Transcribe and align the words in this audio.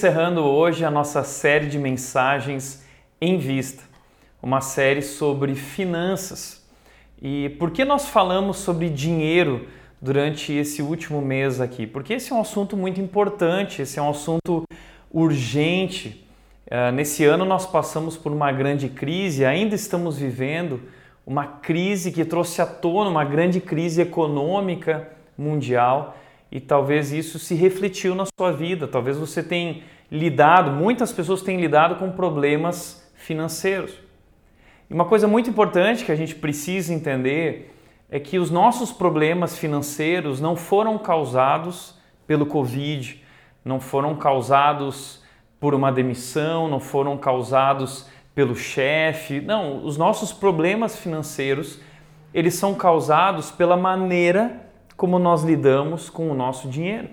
encerrando 0.00 0.40
hoje 0.40 0.82
a 0.82 0.90
nossa 0.90 1.22
série 1.22 1.66
de 1.66 1.78
mensagens 1.78 2.82
em 3.20 3.36
vista, 3.36 3.82
uma 4.42 4.62
série 4.62 5.02
sobre 5.02 5.54
finanças. 5.54 6.66
E 7.20 7.50
por 7.58 7.70
que 7.70 7.84
nós 7.84 8.08
falamos 8.08 8.56
sobre 8.56 8.88
dinheiro 8.88 9.68
durante 10.00 10.54
esse 10.54 10.80
último 10.80 11.20
mês 11.20 11.60
aqui? 11.60 11.86
Porque 11.86 12.14
esse 12.14 12.32
é 12.32 12.34
um 12.34 12.40
assunto 12.40 12.78
muito 12.78 12.98
importante, 12.98 13.82
esse 13.82 13.98
é 13.98 14.02
um 14.02 14.08
assunto 14.08 14.64
urgente. 15.12 16.26
Uh, 16.66 16.90
nesse 16.92 17.26
ano 17.26 17.44
nós 17.44 17.66
passamos 17.66 18.16
por 18.16 18.32
uma 18.32 18.50
grande 18.50 18.88
crise, 18.88 19.44
ainda 19.44 19.74
estamos 19.74 20.16
vivendo 20.16 20.80
uma 21.26 21.44
crise 21.46 22.10
que 22.10 22.24
trouxe 22.24 22.62
à 22.62 22.66
tona 22.66 23.10
uma 23.10 23.26
grande 23.26 23.60
crise 23.60 24.00
econômica 24.00 25.10
mundial 25.36 26.16
e 26.50 26.60
talvez 26.60 27.12
isso 27.12 27.38
se 27.38 27.54
refletiu 27.54 28.14
na 28.14 28.24
sua 28.26 28.50
vida. 28.50 28.88
Talvez 28.88 29.16
você 29.16 29.42
tenha 29.42 29.82
lidado, 30.10 30.72
muitas 30.72 31.12
pessoas 31.12 31.42
têm 31.42 31.60
lidado 31.60 31.96
com 31.96 32.10
problemas 32.10 33.08
financeiros. 33.14 33.94
E 34.88 34.94
uma 34.94 35.04
coisa 35.04 35.28
muito 35.28 35.48
importante 35.48 36.04
que 36.04 36.10
a 36.10 36.16
gente 36.16 36.34
precisa 36.34 36.92
entender 36.92 37.72
é 38.10 38.18
que 38.18 38.38
os 38.38 38.50
nossos 38.50 38.90
problemas 38.90 39.56
financeiros 39.56 40.40
não 40.40 40.56
foram 40.56 40.98
causados 40.98 41.94
pelo 42.26 42.44
Covid, 42.44 43.22
não 43.64 43.78
foram 43.78 44.16
causados 44.16 45.22
por 45.60 45.74
uma 45.74 45.92
demissão, 45.92 46.66
não 46.66 46.80
foram 46.80 47.16
causados 47.16 48.08
pelo 48.34 48.56
chefe. 48.56 49.40
Não, 49.40 49.84
os 49.84 49.96
nossos 49.96 50.32
problemas 50.32 50.98
financeiros, 50.98 51.80
eles 52.34 52.54
são 52.54 52.74
causados 52.74 53.52
pela 53.52 53.76
maneira 53.76 54.69
como 55.00 55.18
nós 55.18 55.42
lidamos 55.42 56.10
com 56.10 56.30
o 56.30 56.34
nosso 56.34 56.68
dinheiro. 56.68 57.08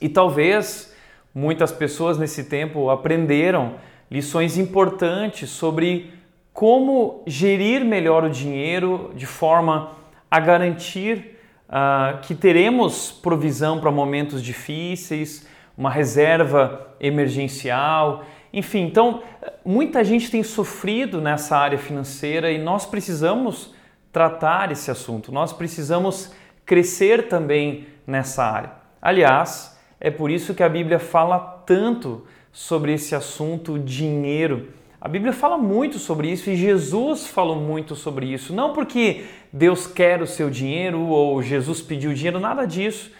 E 0.00 0.08
talvez 0.08 0.96
muitas 1.34 1.70
pessoas 1.70 2.16
nesse 2.16 2.44
tempo 2.44 2.88
aprenderam 2.88 3.74
lições 4.10 4.56
importantes 4.56 5.50
sobre 5.50 6.14
como 6.54 7.22
gerir 7.26 7.84
melhor 7.84 8.24
o 8.24 8.30
dinheiro 8.30 9.12
de 9.14 9.26
forma 9.26 9.90
a 10.30 10.40
garantir 10.40 11.38
uh, 11.68 12.18
que 12.22 12.34
teremos 12.34 13.12
provisão 13.12 13.78
para 13.78 13.90
momentos 13.90 14.42
difíceis, 14.42 15.46
uma 15.76 15.90
reserva 15.90 16.94
emergencial, 16.98 18.24
enfim. 18.50 18.84
Então, 18.84 19.22
muita 19.62 20.02
gente 20.02 20.30
tem 20.30 20.42
sofrido 20.42 21.20
nessa 21.20 21.58
área 21.58 21.76
financeira 21.76 22.50
e 22.50 22.56
nós 22.56 22.86
precisamos 22.86 23.74
tratar 24.10 24.72
esse 24.72 24.90
assunto, 24.90 25.30
nós 25.30 25.52
precisamos 25.52 26.32
crescer 26.66 27.28
também 27.28 27.86
nessa 28.06 28.44
área. 28.44 28.72
Aliás, 29.00 29.78
é 30.00 30.10
por 30.10 30.30
isso 30.30 30.54
que 30.54 30.62
a 30.62 30.68
Bíblia 30.68 30.98
fala 30.98 31.38
tanto 31.64 32.26
sobre 32.52 32.92
esse 32.92 33.14
assunto 33.14 33.78
dinheiro. 33.78 34.68
A 35.00 35.08
Bíblia 35.08 35.32
fala 35.32 35.56
muito 35.56 35.98
sobre 35.98 36.30
isso 36.30 36.50
e 36.50 36.56
Jesus 36.56 37.26
falou 37.28 37.56
muito 37.56 37.94
sobre 37.94 38.26
isso. 38.26 38.52
Não 38.52 38.72
porque 38.72 39.24
Deus 39.52 39.86
quer 39.86 40.20
o 40.20 40.26
seu 40.26 40.50
dinheiro 40.50 41.00
ou 41.00 41.40
Jesus 41.40 41.80
pediu 41.80 42.12
dinheiro, 42.12 42.40
nada 42.40 42.66
disso, 42.66 43.12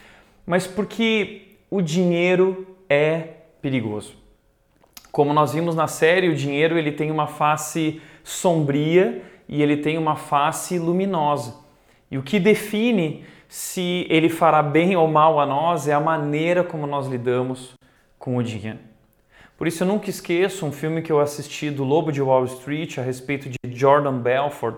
mas 0.45 0.67
porque 0.67 1.53
o 1.71 1.81
dinheiro 1.81 2.67
é 2.89 3.29
perigoso. 3.61 4.13
Como 5.11 5.33
nós 5.33 5.53
vimos 5.53 5.75
na 5.75 5.87
série, 5.87 6.29
o 6.29 6.35
dinheiro 6.35 6.77
ele 6.77 6.91
tem 6.91 7.09
uma 7.09 7.27
face 7.27 8.01
sombria 8.23 9.23
e 9.47 9.61
ele 9.61 9.77
tem 9.77 9.97
uma 9.97 10.15
face 10.15 10.77
luminosa. 10.77 11.55
E 12.11 12.17
o 12.17 12.23
que 12.23 12.39
define 12.39 13.25
se 13.47 14.05
ele 14.09 14.29
fará 14.29 14.61
bem 14.61 14.95
ou 14.95 15.07
mal 15.07 15.39
a 15.39 15.45
nós 15.45 15.87
é 15.87 15.93
a 15.93 15.99
maneira 15.99 16.63
como 16.63 16.85
nós 16.85 17.07
lidamos 17.07 17.75
com 18.19 18.37
o 18.37 18.43
dinheiro. 18.43 18.79
Por 19.57 19.67
isso 19.67 19.83
eu 19.83 19.87
nunca 19.87 20.09
esqueço 20.09 20.65
um 20.65 20.71
filme 20.71 21.01
que 21.01 21.11
eu 21.11 21.19
assisti 21.19 21.71
do 21.71 21.83
Lobo 21.83 22.11
de 22.11 22.21
Wall 22.21 22.45
Street 22.45 22.97
a 22.99 23.01
respeito 23.01 23.49
de 23.49 23.57
Jordan 23.75 24.19
Belfort 24.19 24.75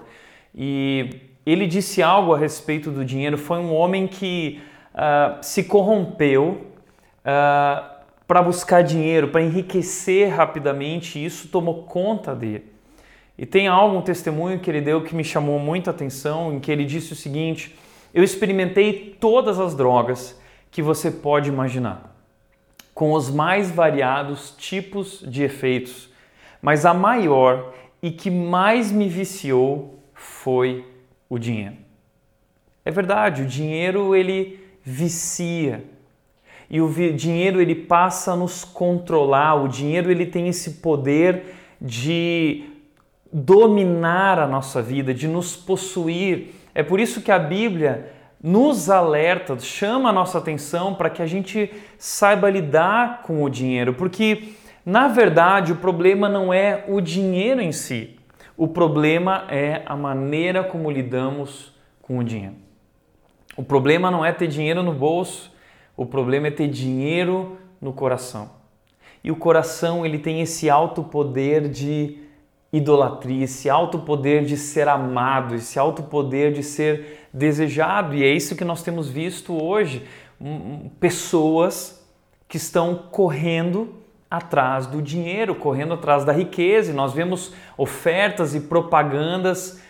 e 0.56 1.10
ele 1.46 1.68
disse 1.68 2.02
algo 2.02 2.34
a 2.34 2.38
respeito 2.38 2.92
do 2.92 3.04
dinheiro. 3.04 3.38
Foi 3.38 3.58
um 3.58 3.74
homem 3.74 4.08
que 4.08 4.62
uh, 4.94 5.44
se 5.44 5.64
corrompeu 5.64 6.68
uh, 7.22 8.00
para 8.28 8.42
buscar 8.42 8.84
dinheiro, 8.84 9.30
para 9.30 9.42
enriquecer 9.42 10.30
rapidamente 10.34 11.18
e 11.18 11.26
isso 11.26 11.50
tomou 11.50 11.84
conta 11.84 12.36
dele. 12.36 12.72
E 13.38 13.46
tem 13.46 13.68
algo, 13.68 13.98
um 13.98 14.02
testemunho 14.02 14.60
que 14.60 14.70
ele 14.70 14.82
deu 14.82 15.02
que 15.02 15.16
me 15.16 15.24
chamou 15.24 15.60
muita 15.60 15.92
atenção, 15.92 16.54
em 16.54 16.60
que 16.60 16.72
ele 16.72 16.86
disse 16.86 17.14
o 17.14 17.16
seguinte: 17.16 17.76
eu 18.14 18.24
experimentei 18.24 19.16
todas 19.20 19.60
as 19.60 19.76
drogas 19.76 20.40
que 20.72 20.82
você 20.82 21.10
pode 21.10 21.50
imaginar, 21.50 22.16
com 22.94 23.14
os 23.14 23.30
mais 23.30 23.72
variados 23.72 24.54
tipos 24.58 25.24
de 25.26 25.44
efeitos, 25.44 26.10
mas 26.62 26.86
a 26.86 26.94
maior 26.94 27.74
e 28.02 28.12
que 28.12 28.30
mais 28.30 28.92
me 28.92 29.08
viciou 29.08 30.00
foi 30.14 30.86
o 31.30 31.38
dinheiro. 31.38 31.78
É 32.84 32.92
verdade, 32.92 33.44
o 33.44 33.46
dinheiro 33.46 34.16
ele 34.16 34.60
vicia. 34.84 35.84
E 36.70 36.82
o 36.82 36.90
dinheiro 37.14 37.62
ele 37.62 37.76
passa 37.76 38.34
a 38.34 38.36
nos 38.36 38.64
controlar, 38.64 39.56
o 39.56 39.68
dinheiro 39.68 40.12
ele 40.12 40.26
tem 40.26 40.48
esse 40.48 40.74
poder 40.76 41.56
de 41.82 42.70
dominar 43.32 44.40
a 44.40 44.48
nossa 44.48 44.82
vida, 44.82 45.14
de 45.14 45.28
nos 45.28 45.56
possuir. 45.56 46.54
É 46.74 46.84
por 46.84 47.00
isso 47.00 47.22
que 47.22 47.32
a 47.32 47.40
Bíblia 47.40 48.14
nos 48.42 48.90
alerta, 48.90 49.60
chama 49.60 50.10
a 50.10 50.14
nossa 50.14 50.38
atenção 50.38 50.94
para 50.94 51.10
que 51.10 51.22
a 51.22 51.26
gente 51.26 51.72
saiba 51.98 52.50
lidar 52.50 53.22
com 53.24 53.44
o 53.44 53.50
dinheiro, 53.50 53.94
porque 53.94 54.54
na 54.86 55.08
verdade 55.10 55.74
o 55.74 55.76
problema 55.76 56.30
não 56.30 56.54
é 56.54 56.86
o 56.88 57.02
dinheiro 57.02 57.62
em 57.62 57.74
si, 57.74 58.18
o 58.56 58.68
problema 58.68 59.46
é 59.50 59.84
a 59.86 59.96
maneira 59.96 60.64
como 60.64 60.90
lidamos 60.90 61.74
com 62.02 62.18
o 62.18 62.24
dinheiro. 62.24 62.56
O 63.58 63.64
problema 63.64 64.10
não 64.10 64.26
é 64.26 64.32
ter 64.32 64.48
dinheiro 64.48 64.82
no 64.82 64.94
bolso, 64.94 65.54
o 65.98 66.06
problema 66.06 66.48
é 66.48 66.52
ter 66.52 66.68
dinheiro 66.70 67.58
no 67.82 67.92
coração. 67.92 68.52
E 69.22 69.32
o 69.32 69.36
coração 69.36 70.06
ele 70.06 70.18
tem 70.18 70.40
esse 70.40 70.70
alto 70.70 71.04
poder 71.04 71.68
de 71.68 72.20
idolatria, 72.72 73.44
esse 73.44 73.70
alto 73.70 74.00
poder 74.00 74.46
de 74.46 74.56
ser 74.56 74.88
amado, 74.88 75.56
esse 75.56 75.80
alto 75.80 76.04
poder 76.04 76.54
de 76.54 76.64
ser 76.64 77.28
desejado. 77.34 78.16
E 78.16 78.24
é 78.24 78.32
isso 78.32 78.56
que 78.56 78.66
nós 78.66 78.84
temos 78.84 79.10
visto 79.10 79.62
hoje: 79.62 80.04
pessoas 81.00 82.08
que 82.48 82.58
estão 82.58 82.96
correndo 83.12 83.96
atrás 84.30 84.86
do 84.86 85.02
dinheiro, 85.02 85.56
correndo 85.56 85.94
atrás 85.96 86.24
da 86.24 86.32
riqueza. 86.32 86.92
E 86.92 86.96
nós 86.96 87.14
vemos 87.14 87.54
ofertas 87.78 88.54
e 88.54 88.62
propagandas, 88.62 89.82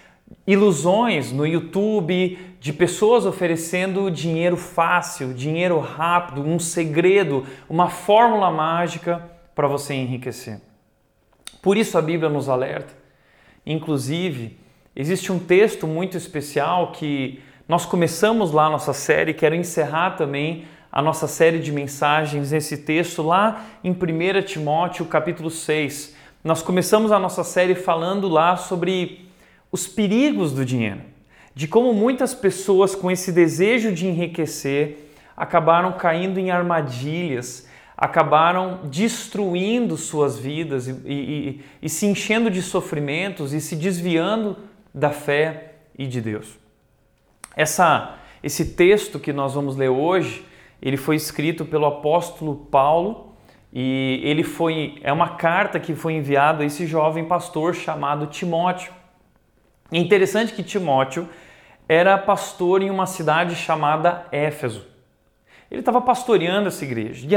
ilusões 0.48 1.32
no 1.32 1.46
YouTube 1.46 2.38
de 2.60 2.74
pessoas 2.74 3.26
oferecendo 3.26 4.10
dinheiro 4.12 4.58
fácil, 4.58 5.34
dinheiro 5.34 5.80
rápido, 5.80 6.42
um 6.42 6.60
segredo, 6.60 7.46
uma 7.70 7.90
fórmula 7.90 8.52
mágica 8.52 9.24
para 9.56 9.68
você 9.68 9.94
enriquecer. 9.94 10.69
Por 11.62 11.78
isso 11.78 11.98
a 11.98 12.02
Bíblia 12.02 12.30
nos 12.30 12.48
alerta. 12.48 12.94
Inclusive, 13.66 14.58
existe 14.96 15.32
um 15.32 15.40
texto 15.40 15.86
muito 15.86 16.18
especial 16.18 16.92
que 16.92 17.42
nós 17.68 17.86
começamos 17.86 18.52
lá 18.52 18.66
a 18.66 18.70
nossa 18.70 18.94
série, 18.94 19.34
quero 19.34 19.54
encerrar 19.54 20.12
também 20.12 20.66
a 20.92 21.02
nossa 21.02 21.28
série 21.28 21.60
de 21.60 21.72
mensagens 21.72 22.52
nesse 22.52 22.78
texto 22.78 23.22
lá 23.22 23.66
em 23.84 23.92
1 23.92 24.42
Timóteo, 24.44 25.06
capítulo 25.06 25.52
6. 25.52 26.16
Nós 26.44 26.64
começamos 26.64 27.12
a 27.12 27.20
nossa 27.20 27.44
série 27.44 27.76
falando 27.76 28.28
lá 28.28 28.58
sobre 28.58 29.30
os 29.72 29.86
perigos 29.86 30.52
do 30.52 30.66
dinheiro, 30.66 31.02
de 31.54 31.68
como 31.68 31.94
muitas 31.94 32.34
pessoas 32.34 32.96
com 32.96 33.12
esse 33.12 33.32
desejo 33.32 33.92
de 33.92 34.08
enriquecer 34.08 35.12
acabaram 35.38 35.92
caindo 35.92 36.40
em 36.40 36.50
armadilhas 36.50 37.69
acabaram 38.00 38.80
destruindo 38.86 39.98
suas 39.98 40.40
vidas 40.40 40.88
e, 40.88 40.94
e, 41.06 41.62
e, 41.82 41.90
se 41.90 42.06
enchendo 42.06 42.50
de 42.50 42.62
sofrimentos 42.62 43.52
e 43.52 43.60
se 43.60 43.76
desviando 43.76 44.56
da 44.94 45.10
fé 45.10 45.74
e 45.98 46.08
de 46.08 46.22
Deus. 46.22 46.58
Essa, 47.58 48.16
esse 48.42 48.74
texto 48.74 49.20
que 49.20 49.34
nós 49.34 49.54
vamos 49.54 49.76
ler 49.76 49.90
hoje, 49.90 50.46
ele 50.82 50.96
foi 50.96 51.18
escrito 51.18 51.66
pelo 51.66 51.86
apóstolo 51.88 52.56
Paulo 52.72 53.34
e 53.74 54.22
ele 54.24 54.46
foi 54.46 54.98
é 55.04 55.12
uma 55.12 55.36
carta 55.36 55.78
que 55.78 55.94
foi 55.94 56.14
enviada 56.14 56.64
a 56.64 56.66
esse 56.66 56.88
jovem 56.88 57.26
pastor 57.26 57.76
chamado 57.76 58.28
Timóteo. 58.28 58.94
É 59.92 59.98
interessante 59.98 60.54
que 60.54 60.64
Timóteo 60.64 61.28
era 61.86 62.18
pastor 62.18 62.82
em 62.82 62.90
uma 62.90 63.06
cidade 63.06 63.58
chamada 63.58 64.26
Éfeso. 64.32 64.88
Ele 65.70 65.82
estava 65.82 66.02
pastoreando 66.02 66.68
essa 66.68 66.84
igreja. 66.84 67.28
E 67.28 67.36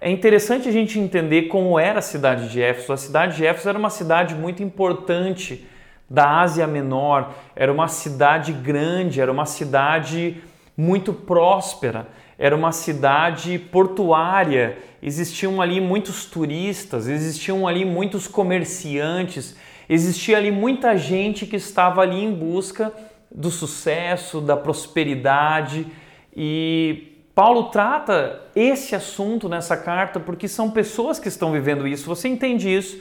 é 0.00 0.10
interessante 0.10 0.68
a 0.68 0.72
gente 0.72 0.98
entender 0.98 1.44
como 1.44 1.78
era 1.78 2.00
a 2.00 2.02
cidade 2.02 2.48
de 2.48 2.60
Éfeso. 2.60 2.92
A 2.92 2.96
cidade 2.96 3.36
de 3.36 3.46
Éfeso 3.46 3.68
era 3.68 3.78
uma 3.78 3.90
cidade 3.90 4.34
muito 4.34 4.62
importante 4.62 5.66
da 6.08 6.40
Ásia 6.40 6.66
Menor, 6.66 7.32
era 7.54 7.72
uma 7.72 7.86
cidade 7.86 8.52
grande, 8.52 9.20
era 9.20 9.30
uma 9.30 9.46
cidade 9.46 10.42
muito 10.76 11.12
próspera. 11.12 12.08
era 12.40 12.56
uma 12.56 12.72
cidade 12.72 13.58
portuária, 13.58 14.78
existiam 15.02 15.60
ali 15.60 15.78
muitos 15.78 16.24
turistas, 16.24 17.06
existiam 17.06 17.68
ali 17.68 17.84
muitos 17.84 18.26
comerciantes, 18.26 19.54
existia 19.86 20.38
ali 20.38 20.50
muita 20.50 20.96
gente 20.96 21.44
que 21.44 21.56
estava 21.56 22.00
ali 22.00 22.24
em 22.24 22.32
busca 22.32 22.90
do 23.30 23.50
sucesso, 23.50 24.40
da 24.40 24.56
prosperidade 24.56 25.86
e 26.34 27.09
Paulo 27.34 27.64
trata 27.64 28.42
esse 28.54 28.94
assunto 28.94 29.48
nessa 29.48 29.76
carta 29.76 30.18
porque 30.18 30.48
são 30.48 30.70
pessoas 30.70 31.18
que 31.18 31.28
estão 31.28 31.52
vivendo 31.52 31.86
isso. 31.86 32.06
Você 32.06 32.28
entende 32.28 32.74
isso 32.74 33.00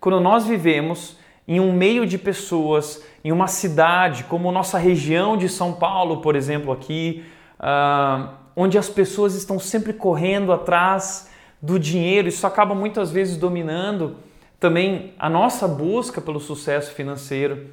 quando 0.00 0.20
nós 0.20 0.46
vivemos 0.46 1.16
em 1.46 1.60
um 1.60 1.72
meio 1.72 2.06
de 2.06 2.18
pessoas, 2.18 3.04
em 3.22 3.30
uma 3.30 3.46
cidade 3.46 4.24
como 4.24 4.50
nossa 4.50 4.78
região 4.78 5.36
de 5.36 5.48
São 5.48 5.72
Paulo, 5.72 6.20
por 6.20 6.34
exemplo, 6.34 6.72
aqui. 6.72 7.24
Uh, 7.60 8.28
onde 8.56 8.78
as 8.78 8.88
pessoas 8.88 9.34
estão 9.34 9.58
sempre 9.58 9.92
correndo 9.92 10.50
atrás 10.50 11.30
do 11.60 11.78
dinheiro, 11.78 12.28
isso 12.28 12.46
acaba 12.46 12.74
muitas 12.74 13.10
vezes 13.10 13.36
dominando 13.36 14.16
também 14.58 15.12
a 15.18 15.28
nossa 15.28 15.68
busca 15.68 16.20
pelo 16.20 16.40
sucesso 16.40 16.92
financeiro. 16.94 17.66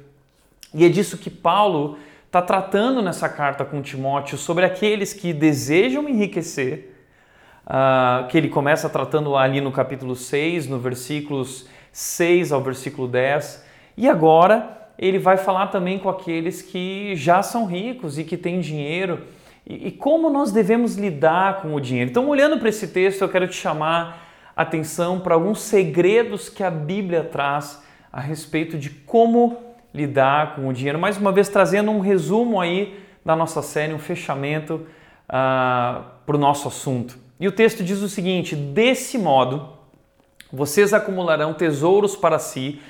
E 0.74 0.84
é 0.84 0.88
disso 0.88 1.16
que 1.16 1.30
Paulo 1.30 1.96
está 2.34 2.42
tratando 2.42 3.00
nessa 3.00 3.28
carta 3.28 3.64
com 3.64 3.80
Timóteo, 3.80 4.36
sobre 4.36 4.64
aqueles 4.64 5.12
que 5.12 5.32
desejam 5.32 6.08
enriquecer, 6.08 6.92
uh, 7.64 8.26
que 8.26 8.36
ele 8.36 8.48
começa 8.48 8.88
tratando 8.88 9.36
ali 9.36 9.60
no 9.60 9.70
capítulo 9.70 10.16
6, 10.16 10.66
no 10.66 10.80
versículos 10.80 11.68
6 11.92 12.50
ao 12.50 12.60
versículo 12.60 13.06
10, 13.06 13.64
e 13.96 14.08
agora 14.08 14.88
ele 14.98 15.16
vai 15.16 15.36
falar 15.36 15.68
também 15.68 15.96
com 15.96 16.08
aqueles 16.08 16.60
que 16.60 17.14
já 17.14 17.40
são 17.40 17.66
ricos 17.66 18.18
e 18.18 18.24
que 18.24 18.36
têm 18.36 18.58
dinheiro 18.58 19.22
e, 19.64 19.92
como 19.92 20.28
nós 20.28 20.50
devemos 20.50 20.96
lidar 20.96 21.62
com 21.62 21.72
o 21.72 21.80
dinheiro. 21.80 22.10
Então, 22.10 22.28
olhando 22.28 22.58
para 22.58 22.68
esse 22.68 22.88
texto, 22.88 23.22
eu 23.22 23.28
quero 23.28 23.46
te 23.46 23.54
chamar 23.54 24.26
a 24.56 24.62
atenção 24.62 25.20
para 25.20 25.34
alguns 25.34 25.60
segredos 25.60 26.48
que 26.48 26.64
a 26.64 26.70
Bíblia 26.70 27.22
traz 27.22 27.80
a 28.12 28.20
respeito 28.20 28.76
de 28.76 28.90
como 28.90 29.73
lidar 29.94 30.56
com 30.56 30.66
o 30.66 30.72
dinheiro. 30.72 30.98
Mais 30.98 31.16
uma 31.16 31.30
vez, 31.30 31.48
trazendo 31.48 31.90
um 31.90 32.00
resumo 32.00 32.60
aí 32.60 32.98
da 33.24 33.36
nossa 33.36 33.62
série, 33.62 33.94
um 33.94 33.98
fechamento 33.98 34.86
uh, 35.28 36.04
para 36.26 36.36
o 36.36 36.38
nosso 36.38 36.66
assunto. 36.66 37.16
E 37.38 37.46
o 37.46 37.52
texto 37.52 37.84
diz 37.84 38.00
o 38.00 38.08
seguinte: 38.08 38.56
desse 38.56 39.16
modo, 39.16 39.68
vocês 40.52 40.92
acumularão 40.92 41.54
tesouros 41.54 42.16
para 42.16 42.38
si, 42.38 42.80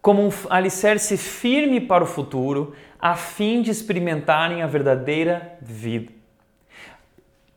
como 0.00 0.22
um 0.22 0.30
alicerce 0.50 1.16
firme 1.16 1.80
para 1.80 2.04
o 2.04 2.06
futuro, 2.06 2.74
a 3.00 3.14
fim 3.14 3.62
de 3.62 3.70
experimentarem 3.70 4.62
a 4.62 4.66
verdadeira 4.66 5.56
vida. 5.60 6.12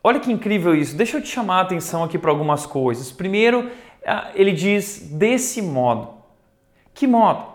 Olha 0.04 0.20
que 0.20 0.32
incrível 0.32 0.76
isso. 0.76 0.96
Deixa 0.96 1.18
eu 1.18 1.22
te 1.22 1.28
chamar 1.28 1.58
a 1.58 1.62
atenção 1.62 2.04
aqui 2.04 2.18
para 2.18 2.30
algumas 2.30 2.66
coisas. 2.66 3.12
Primeiro, 3.12 3.72
ah, 4.06 4.30
ele 4.36 4.52
diz 4.52 5.00
desse 5.00 5.62
modo. 5.62 6.10
Que 6.94 7.08
modo? 7.08 7.55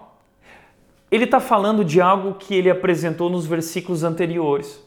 Ele 1.10 1.24
está 1.24 1.40
falando 1.40 1.84
de 1.84 2.00
algo 2.00 2.34
que 2.34 2.54
ele 2.54 2.70
apresentou 2.70 3.28
nos 3.28 3.46
versículos 3.46 4.04
anteriores. 4.04 4.82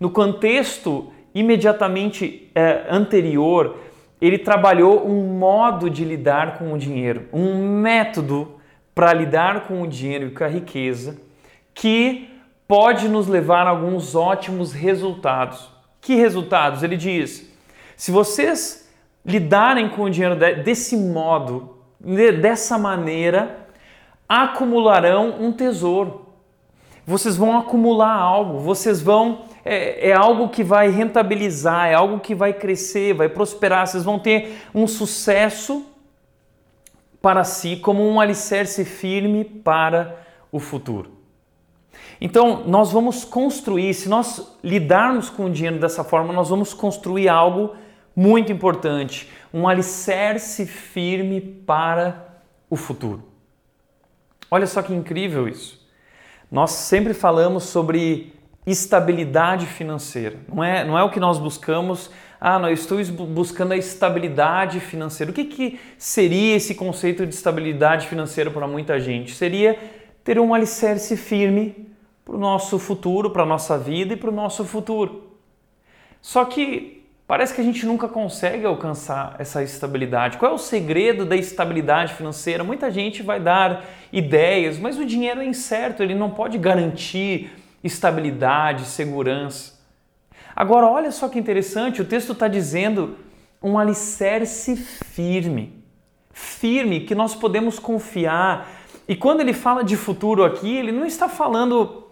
No 0.00 0.10
contexto 0.10 1.12
imediatamente 1.34 2.50
eh, 2.54 2.86
anterior, 2.90 3.76
ele 4.20 4.38
trabalhou 4.38 5.06
um 5.06 5.38
modo 5.38 5.90
de 5.90 6.04
lidar 6.04 6.58
com 6.58 6.72
o 6.72 6.78
dinheiro, 6.78 7.28
um 7.32 7.80
método 7.80 8.60
para 8.94 9.12
lidar 9.12 9.66
com 9.66 9.82
o 9.82 9.86
dinheiro 9.86 10.28
e 10.28 10.30
com 10.30 10.44
a 10.44 10.48
riqueza 10.48 11.16
que 11.74 12.30
pode 12.66 13.08
nos 13.08 13.26
levar 13.26 13.66
a 13.66 13.70
alguns 13.70 14.14
ótimos 14.14 14.72
resultados. 14.72 15.68
Que 16.00 16.14
resultados? 16.14 16.82
Ele 16.82 16.96
diz: 16.96 17.50
se 17.96 18.10
vocês 18.10 18.88
lidarem 19.26 19.88
com 19.88 20.02
o 20.02 20.10
dinheiro 20.10 20.36
desse 20.62 20.96
modo, 20.96 21.78
dessa 22.40 22.78
maneira, 22.78 23.63
acumularão 24.28 25.36
um 25.40 25.52
tesouro. 25.52 26.26
Vocês 27.06 27.36
vão 27.36 27.58
acumular 27.58 28.14
algo, 28.14 28.58
vocês 28.58 29.00
vão. 29.00 29.42
É, 29.64 30.10
é, 30.10 30.12
algo 30.12 30.50
que 30.50 30.62
vai 30.62 30.90
rentabilizar, 30.90 31.88
é 31.88 31.94
algo 31.94 32.20
que 32.20 32.34
vai 32.34 32.52
crescer, 32.52 33.14
vai 33.14 33.30
prosperar, 33.30 33.86
vocês 33.86 34.04
vão 34.04 34.18
ter 34.18 34.60
um 34.74 34.86
sucesso 34.86 35.86
para 37.22 37.44
si 37.44 37.76
como 37.76 38.06
um 38.06 38.20
alicerce 38.20 38.84
firme 38.84 39.42
para 39.42 40.18
o 40.52 40.60
futuro. 40.60 41.12
Então, 42.20 42.62
nós 42.66 42.92
vamos 42.92 43.24
construir, 43.24 43.94
se 43.94 44.08
nós 44.08 44.56
lidarmos 44.62 45.30
com 45.30 45.46
o 45.46 45.50
dinheiro 45.50 45.78
dessa 45.78 46.04
forma, 46.04 46.32
nós 46.32 46.50
vamos 46.50 46.74
construir 46.74 47.30
algo 47.30 47.74
muito 48.14 48.52
importante, 48.52 49.30
um 49.52 49.66
alicerce 49.66 50.66
firme 50.66 51.40
para 51.40 52.38
o 52.68 52.76
futuro. 52.76 53.33
Olha 54.54 54.68
só 54.68 54.82
que 54.82 54.94
incrível 54.94 55.48
isso. 55.48 55.84
Nós 56.48 56.70
sempre 56.70 57.12
falamos 57.12 57.64
sobre 57.64 58.32
estabilidade 58.64 59.66
financeira. 59.66 60.36
Não 60.46 60.62
é, 60.62 60.84
não 60.84 60.96
é 60.96 61.02
o 61.02 61.10
que 61.10 61.18
nós 61.18 61.40
buscamos. 61.40 62.08
Ah, 62.40 62.56
não, 62.56 62.68
eu 62.68 62.74
estou 62.74 63.04
buscando 63.26 63.72
a 63.72 63.76
estabilidade 63.76 64.78
financeira. 64.78 65.32
O 65.32 65.34
que, 65.34 65.46
que 65.46 65.80
seria 65.98 66.54
esse 66.54 66.72
conceito 66.72 67.26
de 67.26 67.34
estabilidade 67.34 68.06
financeira 68.06 68.48
para 68.48 68.68
muita 68.68 69.00
gente? 69.00 69.34
Seria 69.34 69.76
ter 70.22 70.38
um 70.38 70.54
alicerce 70.54 71.16
firme 71.16 71.88
para 72.24 72.36
o 72.36 72.38
nosso 72.38 72.78
futuro, 72.78 73.30
para 73.30 73.42
a 73.42 73.46
nossa 73.46 73.76
vida 73.76 74.14
e 74.14 74.16
para 74.16 74.30
o 74.30 74.32
nosso 74.32 74.64
futuro. 74.64 75.32
Só 76.22 76.44
que 76.44 77.03
parece 77.26 77.54
que 77.54 77.60
a 77.60 77.64
gente 77.64 77.86
nunca 77.86 78.08
consegue 78.08 78.66
alcançar 78.66 79.36
essa 79.38 79.62
estabilidade. 79.62 80.36
Qual 80.38 80.52
é 80.52 80.54
o 80.54 80.58
segredo 80.58 81.24
da 81.24 81.36
estabilidade 81.36 82.14
financeira? 82.14 82.62
Muita 82.62 82.90
gente 82.90 83.22
vai 83.22 83.40
dar 83.40 83.84
ideias, 84.12 84.78
mas 84.78 84.98
o 84.98 85.04
dinheiro 85.04 85.40
é 85.40 85.44
incerto, 85.44 86.02
ele 86.02 86.14
não 86.14 86.30
pode 86.30 86.58
garantir 86.58 87.50
estabilidade, 87.82 88.84
segurança. 88.84 89.74
Agora, 90.54 90.86
olha 90.86 91.10
só 91.10 91.28
que 91.28 91.38
interessante, 91.38 92.00
o 92.00 92.04
texto 92.04 92.32
está 92.32 92.46
dizendo 92.46 93.16
um 93.62 93.78
alicerce 93.78 94.76
firme. 94.76 95.82
Firme, 96.32 97.00
que 97.00 97.14
nós 97.14 97.34
podemos 97.34 97.78
confiar. 97.78 98.68
E 99.08 99.16
quando 99.16 99.40
ele 99.40 99.52
fala 99.52 99.82
de 99.82 99.96
futuro 99.96 100.44
aqui, 100.44 100.76
ele 100.76 100.92
não 100.92 101.06
está 101.06 101.28
falando 101.28 102.08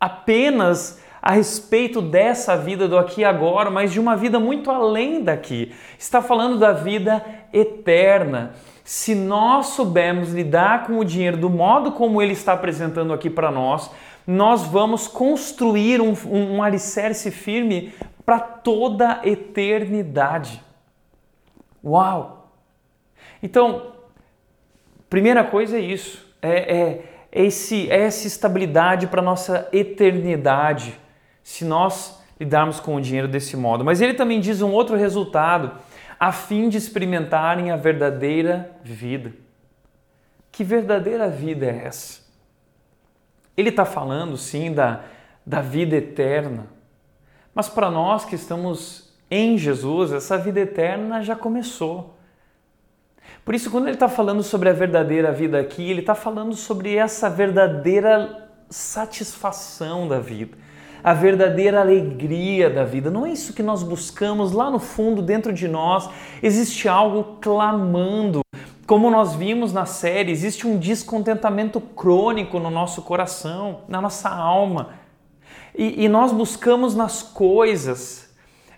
apenas 0.00 1.00
a 1.20 1.32
respeito 1.32 2.00
dessa 2.00 2.56
vida 2.56 2.86
do 2.86 2.96
aqui 2.96 3.22
e 3.22 3.24
agora, 3.24 3.70
mas 3.70 3.92
de 3.92 4.00
uma 4.00 4.16
vida 4.16 4.38
muito 4.38 4.70
além 4.70 5.22
daqui. 5.22 5.74
Está 5.98 6.22
falando 6.22 6.58
da 6.58 6.72
vida 6.72 7.24
eterna. 7.52 8.54
Se 8.84 9.14
nós 9.14 9.66
soubermos 9.68 10.32
lidar 10.32 10.86
com 10.86 10.98
o 10.98 11.04
dinheiro 11.04 11.36
do 11.36 11.50
modo 11.50 11.92
como 11.92 12.22
ele 12.22 12.32
está 12.32 12.52
apresentando 12.52 13.12
aqui 13.12 13.28
para 13.28 13.50
nós, 13.50 13.90
nós 14.26 14.62
vamos 14.62 15.08
construir 15.08 16.00
um, 16.00 16.14
um, 16.26 16.56
um 16.56 16.62
alicerce 16.62 17.30
firme 17.30 17.92
para 18.24 18.38
toda 18.38 19.20
a 19.22 19.28
eternidade. 19.28 20.62
Uau! 21.84 22.50
Então, 23.42 23.92
primeira 25.08 25.42
coisa 25.44 25.78
é 25.78 25.80
isso. 25.80 26.26
É, 26.42 26.76
é 26.76 27.02
esse, 27.32 27.90
essa 27.90 28.26
estabilidade 28.26 29.06
para 29.06 29.22
nossa 29.22 29.68
eternidade, 29.72 30.98
se 31.48 31.64
nós 31.64 32.20
lidarmos 32.38 32.78
com 32.78 32.94
o 32.94 33.00
dinheiro 33.00 33.26
desse 33.26 33.56
modo. 33.56 33.82
Mas 33.82 34.02
ele 34.02 34.12
também 34.12 34.38
diz 34.38 34.60
um 34.60 34.70
outro 34.70 34.96
resultado, 34.96 35.72
a 36.20 36.30
fim 36.30 36.68
de 36.68 36.76
experimentarem 36.76 37.70
a 37.70 37.76
verdadeira 37.76 38.70
vida. 38.84 39.32
Que 40.52 40.62
verdadeira 40.62 41.26
vida 41.26 41.64
é 41.64 41.86
essa? 41.86 42.20
Ele 43.56 43.70
está 43.70 43.86
falando, 43.86 44.36
sim, 44.36 44.74
da, 44.74 45.04
da 45.44 45.62
vida 45.62 45.96
eterna. 45.96 46.66
Mas 47.54 47.66
para 47.66 47.90
nós 47.90 48.26
que 48.26 48.34
estamos 48.34 49.10
em 49.30 49.56
Jesus, 49.56 50.12
essa 50.12 50.36
vida 50.36 50.60
eterna 50.60 51.22
já 51.22 51.34
começou. 51.34 52.14
Por 53.42 53.54
isso, 53.54 53.70
quando 53.70 53.86
ele 53.86 53.94
está 53.94 54.10
falando 54.10 54.42
sobre 54.42 54.68
a 54.68 54.74
verdadeira 54.74 55.32
vida 55.32 55.58
aqui, 55.58 55.90
ele 55.90 56.00
está 56.00 56.14
falando 56.14 56.54
sobre 56.54 56.94
essa 56.94 57.30
verdadeira 57.30 58.50
satisfação 58.68 60.06
da 60.06 60.20
vida, 60.20 60.58
a 61.02 61.14
verdadeira 61.14 61.80
alegria 61.80 62.68
da 62.68 62.84
vida. 62.84 63.10
Não 63.10 63.26
é 63.26 63.30
isso 63.30 63.52
que 63.52 63.62
nós 63.62 63.82
buscamos 63.82 64.52
lá 64.52 64.70
no 64.70 64.78
fundo, 64.78 65.22
dentro 65.22 65.52
de 65.52 65.68
nós. 65.68 66.08
Existe 66.42 66.88
algo 66.88 67.38
clamando. 67.40 68.40
Como 68.86 69.10
nós 69.10 69.34
vimos 69.34 69.72
na 69.72 69.84
série, 69.84 70.32
existe 70.32 70.66
um 70.66 70.78
descontentamento 70.78 71.80
crônico 71.80 72.58
no 72.58 72.70
nosso 72.70 73.02
coração, 73.02 73.80
na 73.86 74.00
nossa 74.00 74.30
alma. 74.30 74.94
E, 75.76 76.04
e 76.04 76.08
nós 76.08 76.32
buscamos 76.32 76.94
nas 76.94 77.22
coisas, 77.22 78.30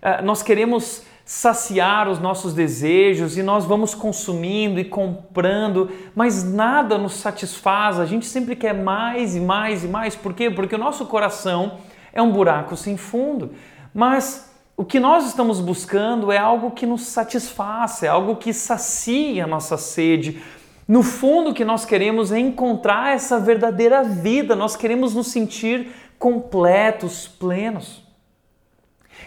uh, 0.03 0.25
nós 0.25 0.43
queremos 0.43 1.03
saciar 1.25 2.09
os 2.09 2.19
nossos 2.19 2.53
desejos 2.53 3.39
e 3.39 3.43
nós 3.43 3.65
vamos 3.65 3.95
consumindo 3.95 4.81
e 4.81 4.85
comprando, 4.85 5.89
mas 6.13 6.43
nada 6.43 6.99
nos 6.99 7.15
satisfaz. 7.15 8.01
A 8.01 8.05
gente 8.05 8.27
sempre 8.27 8.57
quer 8.57 8.75
mais 8.75 9.37
e 9.37 9.41
mais 9.41 9.85
e 9.85 9.87
mais. 9.87 10.17
Por 10.17 10.35
quê? 10.35 10.51
Porque 10.51 10.75
o 10.75 10.79
nosso 10.79 11.07
coração 11.07 11.79
é 12.13 12.21
um 12.21 12.33
buraco 12.33 12.77
sem 12.77 12.97
fundo. 12.97 13.53
Mas 13.93 14.51
O 14.81 14.85
que 14.87 14.99
nós 14.99 15.27
estamos 15.27 15.61
buscando 15.61 16.33
é 16.33 16.39
algo 16.39 16.71
que 16.71 16.87
nos 16.87 17.03
satisfaça, 17.03 18.07
é 18.07 18.09
algo 18.09 18.37
que 18.37 18.51
sacia 18.51 19.45
a 19.45 19.47
nossa 19.47 19.77
sede. 19.77 20.41
No 20.89 21.03
fundo, 21.03 21.51
o 21.51 21.55
que 21.55 21.67
nós 21.67 21.85
queremos 21.85 22.33
é 22.33 22.39
encontrar 22.39 23.15
essa 23.15 23.39
verdadeira 23.39 24.03
vida, 24.03 24.57
nós 24.57 24.77
queremos 24.77 25.15
nos 25.15 25.27
sentir 25.27 25.89
completos, 26.19 27.29
plenos. 27.29 28.03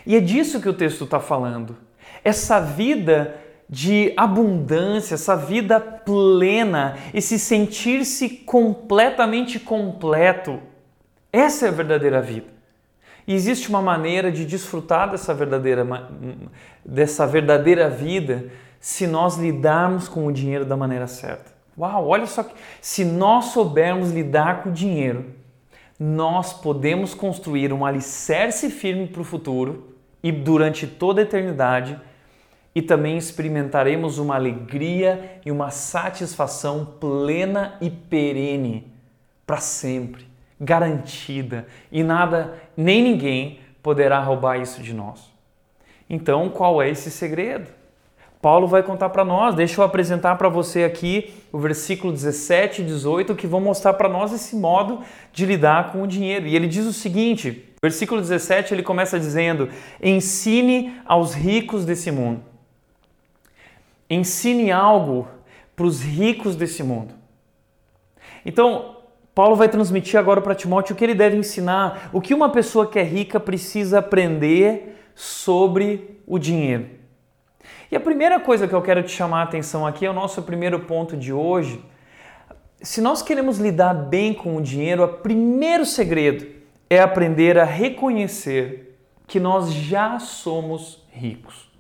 E 0.08 0.16
é 0.16 0.20
disso 0.20 0.60
que 0.60 0.68
o 0.68 0.74
texto 0.74 1.04
está 1.04 1.20
falando. 1.20 1.78
Essa 2.24 2.60
vida 2.60 3.40
de 3.70 4.12
abundância, 4.18 5.14
essa 5.14 5.36
vida 5.36 5.80
plena, 5.80 6.98
esse 7.14 7.38
sentir-se 7.38 8.28
completamente 8.28 9.60
completo. 9.60 10.60
Essa 11.32 11.68
é 11.68 11.70
a 11.70 11.74
verdadeira 11.74 12.20
vida. 12.20 12.52
E 13.28 13.34
existe 13.34 13.70
uma 13.70 13.82
maneira 13.82 14.32
de 14.32 14.46
desfrutar 14.46 15.10
dessa 15.10 15.34
verdadeira, 15.34 15.86
dessa 16.84 17.26
verdadeira 17.26 17.90
vida 17.90 18.50
se 18.80 19.08
nós 19.08 19.38
lidarmos 19.38 20.08
com 20.08 20.26
o 20.26 20.32
dinheiro 20.32 20.66
da 20.66 20.76
maneira 20.76 21.08
certa. 21.08 21.54
Uau, 21.78 22.08
olha 22.08 22.28
só 22.28 22.44
que 22.44 22.54
se 22.82 23.06
nós 23.06 23.46
soubermos 23.46 24.12
lidar 24.12 24.62
com 24.62 24.70
o 24.70 24.74
dinheiro, 24.74 25.26
nós 26.00 26.54
podemos 26.54 27.14
construir 27.14 27.72
um 27.72 27.86
alicerce 27.86 28.70
firme 28.70 29.08
para 29.08 29.22
o 29.22 29.26
futuro 29.26 29.96
e 30.22 30.32
durante 30.32 30.86
toda 30.86 31.22
a 31.22 31.24
eternidade 31.24 32.00
e 32.76 32.82
também 32.82 33.18
experimentaremos 33.18 34.18
uma 34.18 34.36
alegria 34.36 35.40
e 35.46 35.52
uma 35.52 35.70
satisfação 35.70 36.86
plena 37.00 37.78
e 37.80 37.90
perene 37.90 38.92
para 39.46 39.58
sempre, 39.58 40.26
garantida, 40.64 41.68
e 41.92 42.04
nada 42.04 42.56
nem 42.76 43.02
ninguém 43.04 43.60
poderá 43.82 44.20
roubar 44.20 44.60
isso 44.60 44.82
de 44.82 44.94
nós. 44.94 45.32
Então, 46.10 46.50
qual 46.50 46.82
é 46.82 46.90
esse 46.90 47.12
segredo? 47.12 47.70
Paulo 48.42 48.68
vai 48.68 48.84
contar 48.84 49.10
para 49.10 49.24
nós, 49.24 49.56
deixa 49.56 49.80
eu 49.80 49.86
apresentar 49.86 50.36
para 50.36 50.50
você 50.50 50.84
aqui 50.84 51.34
o 51.52 51.58
versículo 51.58 52.12
17 52.12 52.82
e 52.82 52.86
18 52.86 53.36
que 53.36 53.48
vão 53.48 53.62
mostrar 53.62 53.94
para 53.94 54.10
nós 54.10 54.34
esse 54.34 54.56
modo 54.56 55.00
de 55.32 55.46
lidar 55.46 55.92
com 55.92 56.04
o 56.04 56.08
dinheiro. 56.08 56.46
E 56.46 56.56
ele 56.56 56.68
diz 56.68 56.86
o 56.86 56.92
seguinte: 56.92 57.74
versículo 57.82 58.20
17 58.20 58.74
ele 58.74 58.84
começa 58.84 59.18
dizendo: 59.18 59.70
Ensine 60.02 61.00
aos 61.06 61.34
ricos 61.34 61.86
desse 61.86 62.12
mundo 62.12 62.42
ensine 64.14 64.72
algo 64.72 65.28
para 65.76 65.86
os 65.86 66.02
ricos 66.02 66.56
desse 66.56 66.84
mundo. 66.84 67.14
Então, 68.46 68.93
Paulo 69.36 69.56
vai 69.56 69.68
transmitir 69.68 70.20
agora 70.20 70.42
para 70.42 70.54
Timóteo 70.54 70.94
o 70.94 70.98
que 70.98 71.04
ele 71.04 71.16
deve 71.16 71.36
ensinar, 71.36 72.10
o 72.14 72.22
que 72.22 72.34
uma 72.34 72.50
pessoa 72.50 72.86
que 72.86 73.00
é 73.00 73.04
rica 73.04 73.40
precisa 73.40 74.00
aprender 74.00 74.96
sobre 75.16 76.20
o 76.28 76.38
dinheiro. 76.38 76.88
E 77.92 77.96
a 77.96 78.00
primeira 78.00 78.40
coisa 78.40 78.68
que 78.68 78.74
eu 78.74 78.82
quero 78.82 79.02
te 79.04 79.12
chamar 79.12 79.42
a 79.42 79.44
atenção 79.44 79.86
aqui 79.86 80.06
é 80.06 80.10
o 80.10 80.14
nosso 80.14 80.42
primeiro 80.44 80.82
ponto 80.82 81.18
de 81.18 81.34
hoje. 81.34 81.84
Se 82.82 83.02
nós 83.02 83.22
queremos 83.22 83.58
lidar 83.58 83.94
bem 83.94 84.34
com 84.34 84.56
o 84.56 84.62
dinheiro, 84.62 85.04
o 85.04 85.08
primeiro 85.08 85.86
segredo 85.86 86.46
é 86.90 87.00
aprender 87.00 87.58
a 87.58 87.64
reconhecer 87.64 88.98
que 89.26 89.40
nós 89.40 89.74
já 89.74 90.20
somos 90.20 91.04
ricos. 91.12 91.72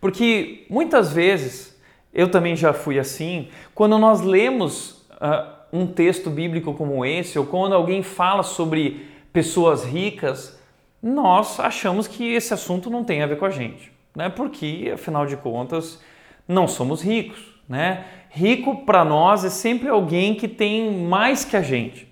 Porque 0.00 0.66
muitas 0.70 1.12
vezes, 1.12 1.78
eu 2.12 2.30
também 2.30 2.54
já 2.54 2.72
fui 2.72 2.98
assim, 2.98 3.48
quando 3.74 3.98
nós 3.98 4.20
lemos 4.20 5.06
uh, 5.12 5.55
um 5.72 5.86
texto 5.86 6.30
bíblico 6.30 6.74
como 6.74 7.04
esse, 7.04 7.38
ou 7.38 7.46
quando 7.46 7.74
alguém 7.74 8.02
fala 8.02 8.42
sobre 8.42 9.06
pessoas 9.32 9.84
ricas, 9.84 10.58
nós 11.02 11.60
achamos 11.60 12.06
que 12.06 12.32
esse 12.32 12.54
assunto 12.54 12.88
não 12.90 13.04
tem 13.04 13.22
a 13.22 13.26
ver 13.26 13.38
com 13.38 13.44
a 13.44 13.50
gente, 13.50 13.92
né? 14.14 14.28
Porque, 14.28 14.90
afinal 14.94 15.26
de 15.26 15.36
contas, 15.36 16.00
não 16.48 16.66
somos 16.66 17.02
ricos, 17.02 17.40
né? 17.68 18.04
Rico 18.30 18.84
para 18.84 19.04
nós 19.04 19.44
é 19.44 19.50
sempre 19.50 19.88
alguém 19.88 20.34
que 20.34 20.48
tem 20.48 20.90
mais 21.04 21.44
que 21.44 21.56
a 21.56 21.62
gente. 21.62 22.06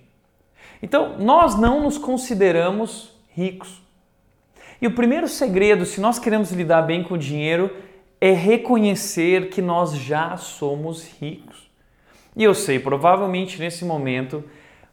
Então, 0.83 1.17
nós 1.19 1.59
não 1.59 1.83
nos 1.83 1.97
consideramos 1.97 3.11
ricos. 3.31 3.83
E 4.81 4.87
o 4.87 4.95
primeiro 4.95 5.29
segredo, 5.29 5.87
se 5.87 6.01
nós 6.01 6.19
queremos 6.19 6.51
lidar 6.53 6.83
bem 6.83 7.03
com 7.03 7.15
o 7.15 7.19
dinheiro, 7.19 7.75
é 8.21 8.33
reconhecer 8.33 9.49
que 9.49 9.63
nós 9.63 9.95
já 9.97 10.37
somos 10.37 11.11
ricos. 11.21 11.71
E 12.37 12.43
eu 12.43 12.55
sei, 12.55 12.79
provavelmente 12.79 13.59
nesse 13.59 13.85
momento 13.85 14.45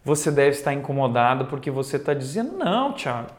você 0.03 0.31
deve 0.31 0.51
estar 0.51 0.73
incomodado 0.73 1.45
porque 1.45 1.71
você 1.71 1.97
está 1.97 2.13
dizendo: 2.13 2.57
Não, 2.57 2.93
Tiago, 2.93 3.31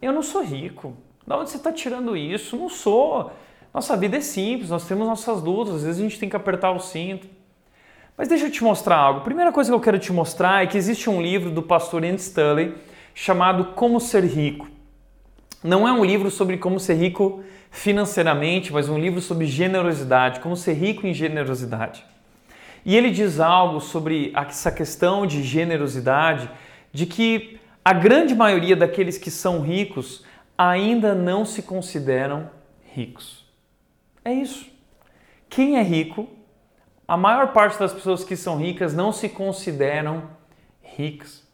eu 0.00 0.12
não 0.12 0.22
sou 0.22 0.42
rico. 0.42 0.96
De 1.26 1.34
onde 1.34 1.50
você 1.50 1.56
está 1.58 1.72
tirando 1.72 2.16
isso? 2.16 2.56
Não 2.56 2.68
sou. 2.68 3.30
Nossa 3.72 3.96
vida 3.96 4.16
é 4.16 4.20
simples, 4.20 4.70
nós 4.70 4.86
temos 4.86 5.06
nossas 5.06 5.42
lutas, 5.42 5.76
às 5.76 5.82
vezes 5.82 6.00
a 6.00 6.02
gente 6.02 6.18
tem 6.18 6.28
que 6.28 6.36
apertar 6.36 6.70
o 6.72 6.80
cinto. 6.80 7.26
Mas 8.16 8.26
deixa 8.26 8.46
eu 8.46 8.50
te 8.50 8.64
mostrar 8.64 8.96
algo. 8.96 9.20
A 9.20 9.24
primeira 9.24 9.52
coisa 9.52 9.70
que 9.70 9.74
eu 9.74 9.80
quero 9.80 9.98
te 9.98 10.12
mostrar 10.12 10.64
é 10.64 10.66
que 10.66 10.76
existe 10.76 11.08
um 11.08 11.22
livro 11.22 11.50
do 11.50 11.62
pastor 11.62 12.02
Andy 12.02 12.20
Stanley 12.20 12.74
chamado 13.14 13.66
Como 13.74 14.00
Ser 14.00 14.24
Rico. 14.24 14.68
Não 15.62 15.86
é 15.86 15.92
um 15.92 16.04
livro 16.04 16.30
sobre 16.30 16.56
como 16.56 16.80
ser 16.80 16.94
rico 16.94 17.42
financeiramente, 17.70 18.72
mas 18.72 18.88
um 18.88 18.98
livro 18.98 19.20
sobre 19.20 19.44
generosidade, 19.44 20.40
como 20.40 20.56
ser 20.56 20.72
rico 20.74 21.06
em 21.06 21.12
generosidade. 21.12 22.04
E 22.84 22.96
ele 22.96 23.10
diz 23.10 23.40
algo 23.40 23.80
sobre 23.80 24.32
essa 24.34 24.70
questão 24.72 25.26
de 25.26 25.42
generosidade, 25.42 26.50
de 26.92 27.06
que 27.06 27.60
a 27.84 27.92
grande 27.92 28.34
maioria 28.34 28.76
daqueles 28.76 29.18
que 29.18 29.30
são 29.30 29.60
ricos 29.60 30.24
ainda 30.56 31.14
não 31.14 31.44
se 31.44 31.62
consideram 31.62 32.50
ricos. 32.92 33.46
É 34.24 34.32
isso. 34.32 34.66
Quem 35.48 35.78
é 35.78 35.82
rico, 35.82 36.28
a 37.06 37.16
maior 37.16 37.52
parte 37.52 37.78
das 37.78 37.92
pessoas 37.92 38.24
que 38.24 38.36
são 38.36 38.56
ricas 38.56 38.92
não 38.92 39.12
se 39.12 39.28
consideram 39.28 40.24
ricas. 40.82 41.46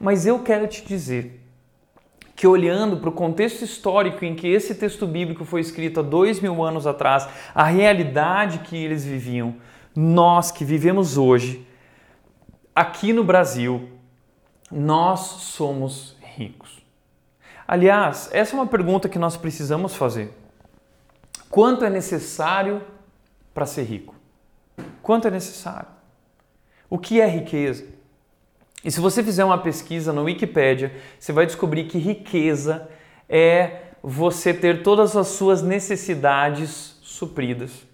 Mas 0.00 0.26
eu 0.26 0.42
quero 0.42 0.66
te 0.66 0.84
dizer 0.84 1.40
que 2.34 2.46
olhando 2.46 2.96
para 2.96 3.08
o 3.08 3.12
contexto 3.12 3.62
histórico 3.62 4.24
em 4.24 4.34
que 4.34 4.48
esse 4.48 4.74
texto 4.74 5.06
bíblico 5.06 5.44
foi 5.44 5.60
escrito 5.60 6.00
há 6.00 6.02
dois 6.02 6.40
mil 6.40 6.64
anos 6.64 6.86
atrás, 6.86 7.28
a 7.54 7.64
realidade 7.64 8.60
que 8.60 8.76
eles 8.76 9.04
viviam, 9.04 9.54
nós 9.94 10.50
que 10.50 10.64
vivemos 10.64 11.16
hoje, 11.16 11.66
aqui 12.74 13.12
no 13.12 13.22
Brasil, 13.22 13.90
nós 14.70 15.20
somos 15.20 16.16
ricos. 16.20 16.82
Aliás, 17.66 18.28
essa 18.32 18.54
é 18.54 18.58
uma 18.58 18.66
pergunta 18.66 19.08
que 19.08 19.18
nós 19.18 19.36
precisamos 19.36 19.94
fazer. 19.94 20.32
Quanto 21.48 21.84
é 21.84 21.90
necessário 21.90 22.82
para 23.52 23.66
ser 23.66 23.82
rico? 23.84 24.14
Quanto 25.02 25.28
é 25.28 25.30
necessário? 25.30 25.88
O 26.88 26.98
que 26.98 27.20
é 27.20 27.26
riqueza? 27.26 27.86
E 28.84 28.90
se 28.90 29.00
você 29.00 29.22
fizer 29.22 29.44
uma 29.44 29.58
pesquisa 29.58 30.12
no 30.12 30.24
Wikipedia, 30.24 30.94
você 31.18 31.32
vai 31.32 31.46
descobrir 31.46 31.84
que 31.84 31.98
riqueza 31.98 32.88
é 33.28 33.82
você 34.02 34.52
ter 34.52 34.82
todas 34.82 35.16
as 35.16 35.28
suas 35.28 35.62
necessidades 35.62 36.98
supridas. 37.02 37.86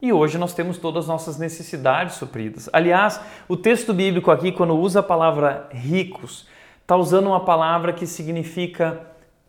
E 0.00 0.12
hoje 0.12 0.38
nós 0.38 0.54
temos 0.54 0.78
todas 0.78 1.04
as 1.04 1.08
nossas 1.08 1.38
necessidades 1.38 2.14
supridas. 2.14 2.68
Aliás, 2.72 3.20
o 3.48 3.56
texto 3.56 3.92
bíblico 3.92 4.30
aqui, 4.30 4.52
quando 4.52 4.76
usa 4.76 5.00
a 5.00 5.02
palavra 5.02 5.68
ricos, 5.72 6.46
está 6.80 6.96
usando 6.96 7.26
uma 7.26 7.44
palavra 7.44 7.92
que 7.92 8.06
significa 8.06 9.00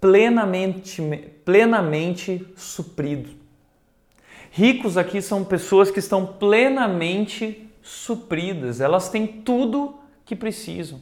plenamente, 0.01 1.01
plenamente 1.45 2.47
suprido. 2.55 3.29
Ricos 4.51 4.97
aqui 4.97 5.21
são 5.21 5.43
pessoas 5.43 5.91
que 5.91 5.99
estão 5.99 6.25
plenamente 6.25 7.69
supridas, 7.83 8.81
elas 8.81 9.09
têm 9.09 9.27
tudo 9.27 9.99
que 10.25 10.35
precisam. 10.35 10.99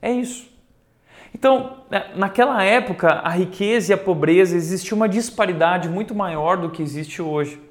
É 0.00 0.12
isso. 0.12 0.48
Então, 1.34 1.78
né, 1.90 2.12
naquela 2.14 2.62
época, 2.62 3.08
a 3.08 3.30
riqueza 3.30 3.92
e 3.92 3.94
a 3.94 3.98
pobreza 3.98 4.56
existia 4.56 4.94
uma 4.94 5.08
disparidade 5.08 5.88
muito 5.88 6.14
maior 6.14 6.56
do 6.56 6.70
que 6.70 6.82
existe 6.82 7.20
hoje. 7.20 7.65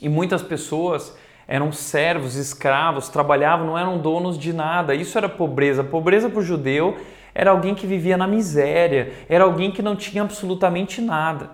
E 0.00 0.08
muitas 0.08 0.42
pessoas 0.42 1.16
eram 1.46 1.72
servos, 1.72 2.36
escravos, 2.36 3.08
trabalhavam, 3.08 3.66
não 3.66 3.78
eram 3.78 3.98
donos 3.98 4.38
de 4.38 4.52
nada. 4.52 4.94
Isso 4.94 5.18
era 5.18 5.28
pobreza. 5.28 5.82
Pobreza 5.82 6.28
para 6.28 6.38
o 6.38 6.42
judeu 6.42 6.96
era 7.34 7.50
alguém 7.50 7.74
que 7.74 7.86
vivia 7.86 8.16
na 8.16 8.26
miséria, 8.26 9.12
era 9.28 9.44
alguém 9.44 9.70
que 9.70 9.82
não 9.82 9.96
tinha 9.96 10.22
absolutamente 10.22 11.00
nada. 11.00 11.50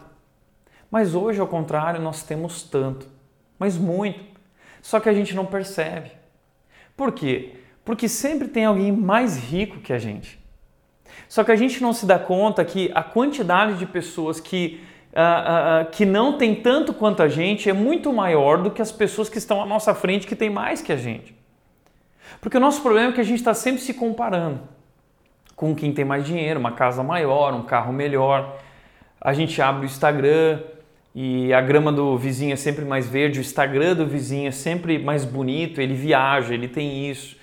Mas 0.90 1.14
hoje, 1.14 1.40
ao 1.40 1.46
contrário, 1.46 2.00
nós 2.00 2.22
temos 2.22 2.62
tanto, 2.62 3.06
mas 3.58 3.76
muito. 3.76 4.20
Só 4.80 5.00
que 5.00 5.08
a 5.08 5.12
gente 5.12 5.34
não 5.34 5.44
percebe. 5.44 6.10
Por 6.96 7.12
quê? 7.12 7.54
Porque 7.84 8.08
sempre 8.08 8.48
tem 8.48 8.64
alguém 8.64 8.92
mais 8.92 9.36
rico 9.36 9.80
que 9.80 9.92
a 9.92 9.98
gente. 9.98 10.38
Só 11.28 11.42
que 11.44 11.52
a 11.52 11.56
gente 11.56 11.82
não 11.82 11.92
se 11.92 12.06
dá 12.06 12.18
conta 12.18 12.64
que 12.64 12.90
a 12.94 13.02
quantidade 13.02 13.78
de 13.78 13.86
pessoas 13.86 14.40
que, 14.40 14.80
uh, 15.16 15.86
uh, 15.86 15.90
que 15.90 16.04
não 16.04 16.36
tem 16.36 16.54
tanto 16.54 16.92
quanto 16.92 17.22
a 17.22 17.28
gente 17.28 17.70
é 17.70 17.72
muito 17.72 18.12
maior 18.12 18.58
do 18.58 18.70
que 18.70 18.82
as 18.82 18.92
pessoas 18.92 19.28
que 19.28 19.38
estão 19.38 19.62
à 19.62 19.66
nossa 19.66 19.94
frente 19.94 20.26
que 20.26 20.36
tem 20.36 20.50
mais 20.50 20.82
que 20.82 20.92
a 20.92 20.96
gente. 20.96 21.34
Porque 22.40 22.58
o 22.58 22.60
nosso 22.60 22.82
problema 22.82 23.10
é 23.10 23.12
que 23.12 23.20
a 23.20 23.24
gente 23.24 23.38
está 23.38 23.54
sempre 23.54 23.80
se 23.80 23.94
comparando 23.94 24.60
com 25.56 25.74
quem 25.74 25.90
tem 25.90 26.04
mais 26.04 26.26
dinheiro, 26.26 26.60
uma 26.60 26.72
casa 26.72 27.02
maior, 27.02 27.54
um 27.54 27.62
carro 27.62 27.92
melhor. 27.92 28.58
a 29.18 29.32
gente 29.32 29.60
abre 29.62 29.82
o 29.82 29.86
Instagram 29.86 30.60
e 31.14 31.52
a 31.54 31.62
grama 31.62 31.90
do 31.90 32.18
vizinho 32.18 32.52
é 32.52 32.56
sempre 32.56 32.84
mais 32.84 33.08
verde, 33.08 33.38
o 33.38 33.40
Instagram 33.40 33.94
do 33.94 34.06
vizinho 34.06 34.48
é 34.48 34.50
sempre 34.50 34.98
mais 34.98 35.24
bonito, 35.24 35.80
ele 35.80 35.94
viaja, 35.94 36.52
ele 36.52 36.68
tem 36.68 37.10
isso. 37.10 37.36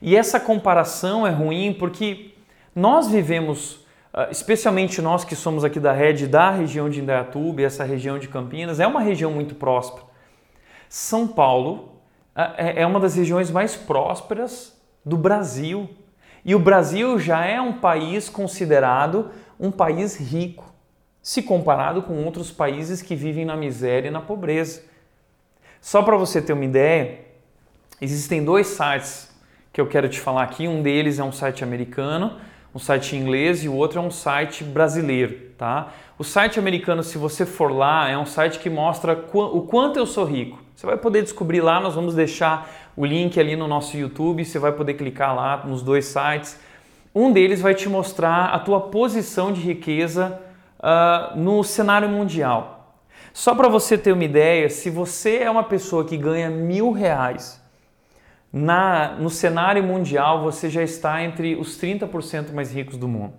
E 0.00 0.16
essa 0.16 0.40
comparação 0.40 1.26
é 1.26 1.30
ruim 1.30 1.74
porque 1.78 2.30
nós 2.74 3.10
vivemos, 3.10 3.84
especialmente 4.30 5.00
nós 5.02 5.24
que 5.24 5.36
somos 5.36 5.64
aqui 5.64 5.78
da 5.78 5.92
rede 5.92 6.26
da 6.26 6.50
região 6.50 6.88
de 6.88 7.00
Indaiatuba, 7.00 7.62
essa 7.62 7.84
região 7.84 8.18
de 8.18 8.28
Campinas, 8.28 8.80
é 8.80 8.86
uma 8.86 9.00
região 9.00 9.30
muito 9.30 9.54
próspera. 9.54 10.06
São 10.88 11.28
Paulo 11.28 12.00
ah, 12.34 12.54
é, 12.56 12.82
é 12.82 12.86
uma 12.86 13.00
das 13.00 13.16
regiões 13.16 13.50
mais 13.50 13.74
prósperas 13.74 14.76
do 15.04 15.16
Brasil. 15.16 15.90
E 16.44 16.54
o 16.54 16.58
Brasil 16.58 17.18
já 17.18 17.44
é 17.44 17.60
um 17.60 17.74
país 17.74 18.28
considerado 18.28 19.30
um 19.58 19.70
país 19.70 20.16
rico, 20.16 20.72
se 21.20 21.42
comparado 21.42 22.00
com 22.00 22.24
outros 22.24 22.50
países 22.50 23.02
que 23.02 23.16
vivem 23.16 23.44
na 23.44 23.56
miséria 23.56 24.08
e 24.08 24.10
na 24.10 24.20
pobreza. 24.20 24.82
Só 25.80 26.02
para 26.02 26.16
você 26.16 26.40
ter 26.40 26.52
uma 26.52 26.64
ideia, 26.64 27.20
existem 28.00 28.44
dois 28.44 28.68
sites 28.68 29.36
que 29.72 29.80
eu 29.80 29.86
quero 29.86 30.08
te 30.08 30.20
falar 30.20 30.44
aqui. 30.44 30.68
Um 30.68 30.80
deles 30.80 31.18
é 31.18 31.24
um 31.24 31.32
site 31.32 31.64
americano, 31.64 32.38
um 32.74 32.78
site 32.78 33.16
inglês 33.16 33.64
e 33.64 33.68
o 33.68 33.74
outro 33.74 33.98
é 33.98 34.02
um 34.02 34.10
site 34.10 34.62
brasileiro, 34.62 35.52
tá? 35.56 35.92
O 36.18 36.24
site 36.24 36.58
americano, 36.58 37.02
se 37.02 37.16
você 37.16 37.46
for 37.46 37.72
lá, 37.72 38.08
é 38.08 38.18
um 38.18 38.26
site 38.26 38.58
que 38.58 38.68
mostra 38.68 39.12
o 39.32 39.62
quanto 39.62 39.98
eu 39.98 40.06
sou 40.06 40.24
rico. 40.24 40.58
Você 40.74 40.86
vai 40.86 40.96
poder 40.96 41.22
descobrir 41.22 41.60
lá, 41.60 41.80
nós 41.80 41.94
vamos 41.94 42.14
deixar 42.14 42.70
o 42.96 43.04
link 43.04 43.38
ali 43.38 43.56
no 43.56 43.66
nosso 43.66 43.96
YouTube, 43.96 44.44
você 44.44 44.58
vai 44.58 44.72
poder 44.72 44.94
clicar 44.94 45.34
lá 45.34 45.64
nos 45.64 45.82
dois 45.82 46.06
sites. 46.06 46.58
Um 47.14 47.32
deles 47.32 47.60
vai 47.60 47.74
te 47.74 47.88
mostrar 47.88 48.46
a 48.46 48.58
tua 48.58 48.80
posição 48.80 49.52
de 49.52 49.60
riqueza 49.60 50.40
uh, 50.78 51.36
no 51.38 51.62
cenário 51.64 52.08
mundial. 52.08 53.02
Só 53.32 53.54
para 53.54 53.68
você 53.68 53.96
ter 53.96 54.12
uma 54.12 54.24
ideia, 54.24 54.68
se 54.68 54.90
você 54.90 55.38
é 55.38 55.50
uma 55.50 55.64
pessoa 55.64 56.04
que 56.04 56.16
ganha 56.16 56.50
mil 56.50 56.90
reais, 56.90 57.60
na, 58.52 59.12
no 59.12 59.30
cenário 59.30 59.82
mundial 59.82 60.42
você 60.42 60.70
já 60.70 60.82
está 60.82 61.22
entre 61.22 61.54
os 61.56 61.78
30% 61.80 62.52
mais 62.52 62.72
ricos 62.72 62.96
do 62.96 63.06
mundo. 63.06 63.34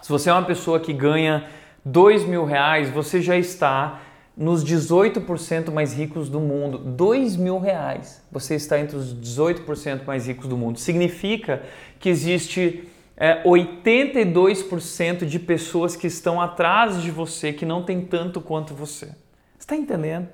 Se 0.00 0.08
você 0.08 0.30
é 0.30 0.32
uma 0.32 0.44
pessoa 0.44 0.80
que 0.80 0.92
ganha 0.92 1.48
dois 1.84 2.24
mil 2.24 2.44
reais, 2.44 2.90
você 2.90 3.20
já 3.20 3.36
está 3.36 4.00
nos 4.36 4.64
18% 4.64 5.70
mais 5.70 5.94
ricos 5.94 6.28
do 6.28 6.40
mundo. 6.40 6.78
Dois 6.78 7.36
mil 7.36 7.58
reais, 7.58 8.22
você 8.30 8.54
está 8.54 8.78
entre 8.78 8.96
os 8.96 9.14
18% 9.14 10.04
mais 10.04 10.26
ricos 10.26 10.48
do 10.48 10.56
mundo. 10.56 10.78
Significa 10.78 11.62
que 11.98 12.08
existe 12.08 12.88
é, 13.16 13.42
82% 13.44 15.24
de 15.24 15.38
pessoas 15.38 15.94
que 15.94 16.06
estão 16.06 16.40
atrás 16.40 17.00
de 17.00 17.10
você 17.10 17.52
que 17.52 17.64
não 17.64 17.82
tem 17.82 18.00
tanto 18.00 18.40
quanto 18.40 18.74
você. 18.74 19.14
Está 19.58 19.76
entendendo? 19.76 20.28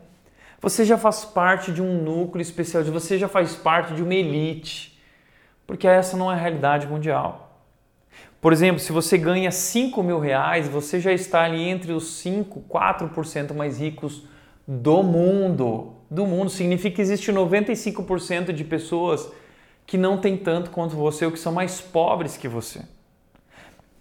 Você 0.60 0.84
já 0.84 0.98
faz 0.98 1.24
parte 1.24 1.72
de 1.72 1.80
um 1.80 2.02
núcleo 2.02 2.42
especial, 2.42 2.82
você 2.84 3.16
já 3.16 3.28
faz 3.28 3.54
parte 3.54 3.94
de 3.94 4.02
uma 4.02 4.14
elite, 4.14 5.00
porque 5.66 5.86
essa 5.86 6.16
não 6.16 6.30
é 6.30 6.34
a 6.34 6.38
realidade 6.38 6.86
mundial. 6.86 7.48
Por 8.40 8.52
exemplo, 8.52 8.80
se 8.80 8.92
você 8.92 9.18
ganha 9.18 9.50
5 9.50 10.02
mil 10.02 10.18
reais, 10.18 10.68
você 10.68 11.00
já 11.00 11.12
está 11.12 11.42
ali 11.42 11.62
entre 11.62 11.92
os 11.92 12.18
5, 12.18 12.64
4% 12.68 13.54
mais 13.54 13.78
ricos 13.78 14.24
do 14.66 15.02
mundo. 15.02 15.94
Do 16.10 16.26
mundo 16.26 16.50
significa 16.50 16.96
que 16.96 17.02
existe 17.02 17.32
95% 17.32 18.52
de 18.52 18.64
pessoas 18.64 19.30
que 19.86 19.96
não 19.96 20.18
têm 20.18 20.36
tanto 20.36 20.70
quanto 20.70 20.94
você 20.94 21.24
ou 21.24 21.32
que 21.32 21.38
são 21.38 21.52
mais 21.52 21.80
pobres 21.80 22.36
que 22.36 22.46
você. 22.46 22.82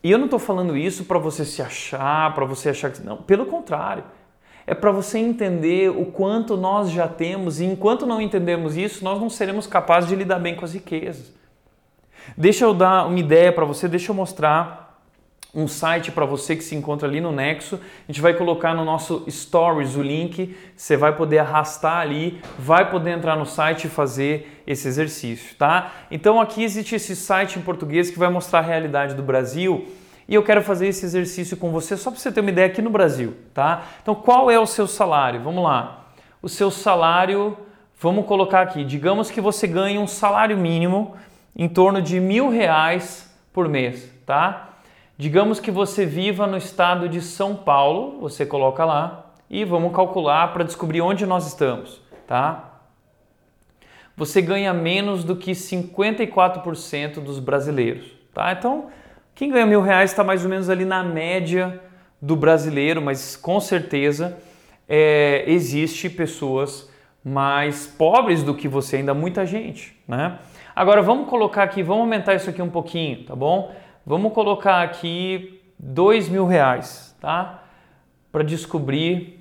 E 0.03 0.11
eu 0.11 0.17
não 0.17 0.25
estou 0.25 0.39
falando 0.39 0.77
isso 0.77 1.05
para 1.05 1.17
você 1.17 1.43
se 1.43 1.61
achar, 1.61 2.33
para 2.33 2.45
você 2.45 2.69
achar 2.69 2.91
que. 2.91 3.01
Não, 3.01 3.17
pelo 3.17 3.45
contrário. 3.45 4.03
É 4.67 4.75
para 4.75 4.91
você 4.91 5.17
entender 5.17 5.89
o 5.89 6.05
quanto 6.05 6.57
nós 6.57 6.91
já 6.91 7.07
temos 7.07 7.61
e 7.61 7.65
enquanto 7.65 8.05
não 8.05 8.21
entendemos 8.21 8.75
isso, 8.75 9.01
nós 9.01 9.17
não 9.17 9.29
seremos 9.29 9.65
capazes 9.65 10.09
de 10.09 10.15
lidar 10.15 10.39
bem 10.39 10.55
com 10.55 10.65
as 10.65 10.73
riquezas. 10.73 11.31
Deixa 12.35 12.65
eu 12.65 12.73
dar 12.73 13.07
uma 13.07 13.17
ideia 13.17 13.53
para 13.53 13.63
você, 13.63 13.87
deixa 13.87 14.11
eu 14.11 14.15
mostrar 14.15 15.01
um 15.55 15.67
site 15.67 16.11
para 16.11 16.25
você 16.25 16.53
que 16.53 16.63
se 16.63 16.75
encontra 16.75 17.07
ali 17.07 17.21
no 17.21 17.31
Nexo. 17.31 17.79
A 18.07 18.11
gente 18.11 18.21
vai 18.21 18.33
colocar 18.33 18.75
no 18.75 18.83
nosso 18.83 19.25
Stories 19.29 19.95
o 19.95 20.01
link, 20.01 20.55
você 20.75 20.97
vai 20.97 21.15
poder 21.15 21.39
arrastar 21.39 22.01
ali, 22.01 22.41
vai 22.59 22.91
poder 22.91 23.11
entrar 23.11 23.37
no 23.37 23.45
site 23.45 23.85
e 23.85 23.89
fazer 23.89 24.61
esse 24.67 24.85
exercício, 24.85 25.55
tá? 25.55 25.93
Então 26.11 26.41
aqui 26.41 26.61
existe 26.61 26.93
esse 26.93 27.15
site 27.15 27.57
em 27.57 27.61
português 27.61 28.11
que 28.11 28.19
vai 28.19 28.29
mostrar 28.29 28.59
a 28.59 28.63
realidade 28.63 29.15
do 29.15 29.23
Brasil. 29.23 29.87
E 30.27 30.35
eu 30.35 30.43
quero 30.43 30.61
fazer 30.61 30.87
esse 30.87 31.05
exercício 31.05 31.55
com 31.55 31.71
você 31.71 31.95
só 31.95 32.11
para 32.11 32.19
você 32.19 32.31
ter 32.31 32.41
uma 32.41 32.49
ideia 32.49 32.67
aqui 32.67 32.81
no 32.81 32.89
Brasil, 32.89 33.35
tá? 33.53 33.83
Então, 34.01 34.13
qual 34.13 34.51
é 34.51 34.59
o 34.59 34.65
seu 34.65 34.85
salário? 34.85 35.41
Vamos 35.41 35.63
lá. 35.63 36.07
O 36.41 36.49
seu 36.49 36.69
salário, 36.69 37.57
vamos 37.99 38.25
colocar 38.25 38.61
aqui. 38.61 38.83
Digamos 38.83 39.31
que 39.31 39.39
você 39.39 39.65
ganha 39.65 40.01
um 40.01 40.07
salário 40.07 40.57
mínimo 40.57 41.15
em 41.55 41.69
torno 41.69 42.01
de 42.01 42.19
mil 42.19 42.49
reais 42.49 43.33
por 43.53 43.69
mês, 43.69 44.11
tá? 44.25 44.69
Digamos 45.17 45.59
que 45.59 45.71
você 45.71 46.05
viva 46.05 46.45
no 46.45 46.57
estado 46.57 47.07
de 47.07 47.21
São 47.21 47.55
Paulo, 47.55 48.19
você 48.19 48.45
coloca 48.45 48.85
lá 48.85 49.31
e 49.49 49.63
vamos 49.63 49.95
calcular 49.95 50.53
para 50.53 50.63
descobrir 50.63 51.01
onde 51.01 51.25
nós 51.25 51.47
estamos, 51.47 52.01
tá? 52.27 52.81
Você 54.15 54.41
ganha 54.41 54.73
menos 54.73 55.23
do 55.23 55.35
que 55.35 55.51
54% 55.51 57.21
dos 57.21 57.39
brasileiros, 57.39 58.05
tá? 58.33 58.51
Então, 58.51 58.89
quem 59.37 59.51
ganha 59.51 59.67
mil 59.67 59.81
reais 59.81 60.09
está 60.09 60.23
mais 60.23 60.43
ou 60.43 60.49
menos 60.49 60.67
ali 60.67 60.83
na 60.83 61.03
média 61.03 61.79
do 62.19 62.35
brasileiro, 62.35 62.99
mas 62.99 63.35
com 63.35 63.59
certeza 63.59 64.35
é, 64.89 65.43
existe 65.45 66.09
pessoas 66.09 66.89
mais 67.23 67.85
pobres 67.85 68.41
do 68.41 68.55
que 68.55 68.67
você, 68.67 68.95
ainda 68.95 69.13
muita 69.13 69.45
gente, 69.45 69.95
né? 70.07 70.39
Agora 70.75 71.03
vamos 71.03 71.29
colocar 71.29 71.61
aqui, 71.61 71.83
vamos 71.83 72.01
aumentar 72.01 72.33
isso 72.33 72.49
aqui 72.49 72.63
um 72.63 72.69
pouquinho, 72.71 73.25
tá 73.25 73.35
bom? 73.35 73.71
Vamos 74.03 74.33
colocar 74.33 74.81
aqui 74.81 75.61
dois 75.77 76.27
mil 76.27 76.47
reais, 76.47 77.15
tá? 77.21 77.63
Para 78.31 78.41
descobrir, 78.41 79.39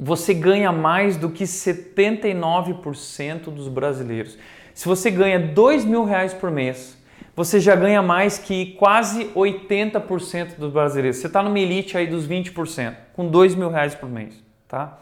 você 0.00 0.34
ganha 0.34 0.72
mais 0.72 1.16
do 1.16 1.30
que 1.30 1.44
79% 1.44 3.50
dos 3.50 3.68
brasileiros. 3.68 4.36
Se 4.74 4.88
você 4.88 5.12
ganha 5.12 5.38
dois 5.38 5.84
mil 5.84 6.02
reais 6.02 6.34
por 6.34 6.50
mês, 6.50 6.99
você 7.40 7.58
já 7.58 7.74
ganha 7.74 8.02
mais 8.02 8.36
que 8.36 8.74
quase 8.74 9.30
80% 9.34 10.58
dos 10.58 10.70
brasileiros. 10.70 11.16
Você 11.16 11.26
está 11.26 11.42
numa 11.42 11.58
elite 11.58 11.96
aí 11.96 12.06
dos 12.06 12.28
20%, 12.28 12.94
com 13.14 13.26
dois 13.26 13.54
mil 13.54 13.70
reais 13.70 13.94
por 13.94 14.10
mês, 14.10 14.34
tá? 14.68 14.98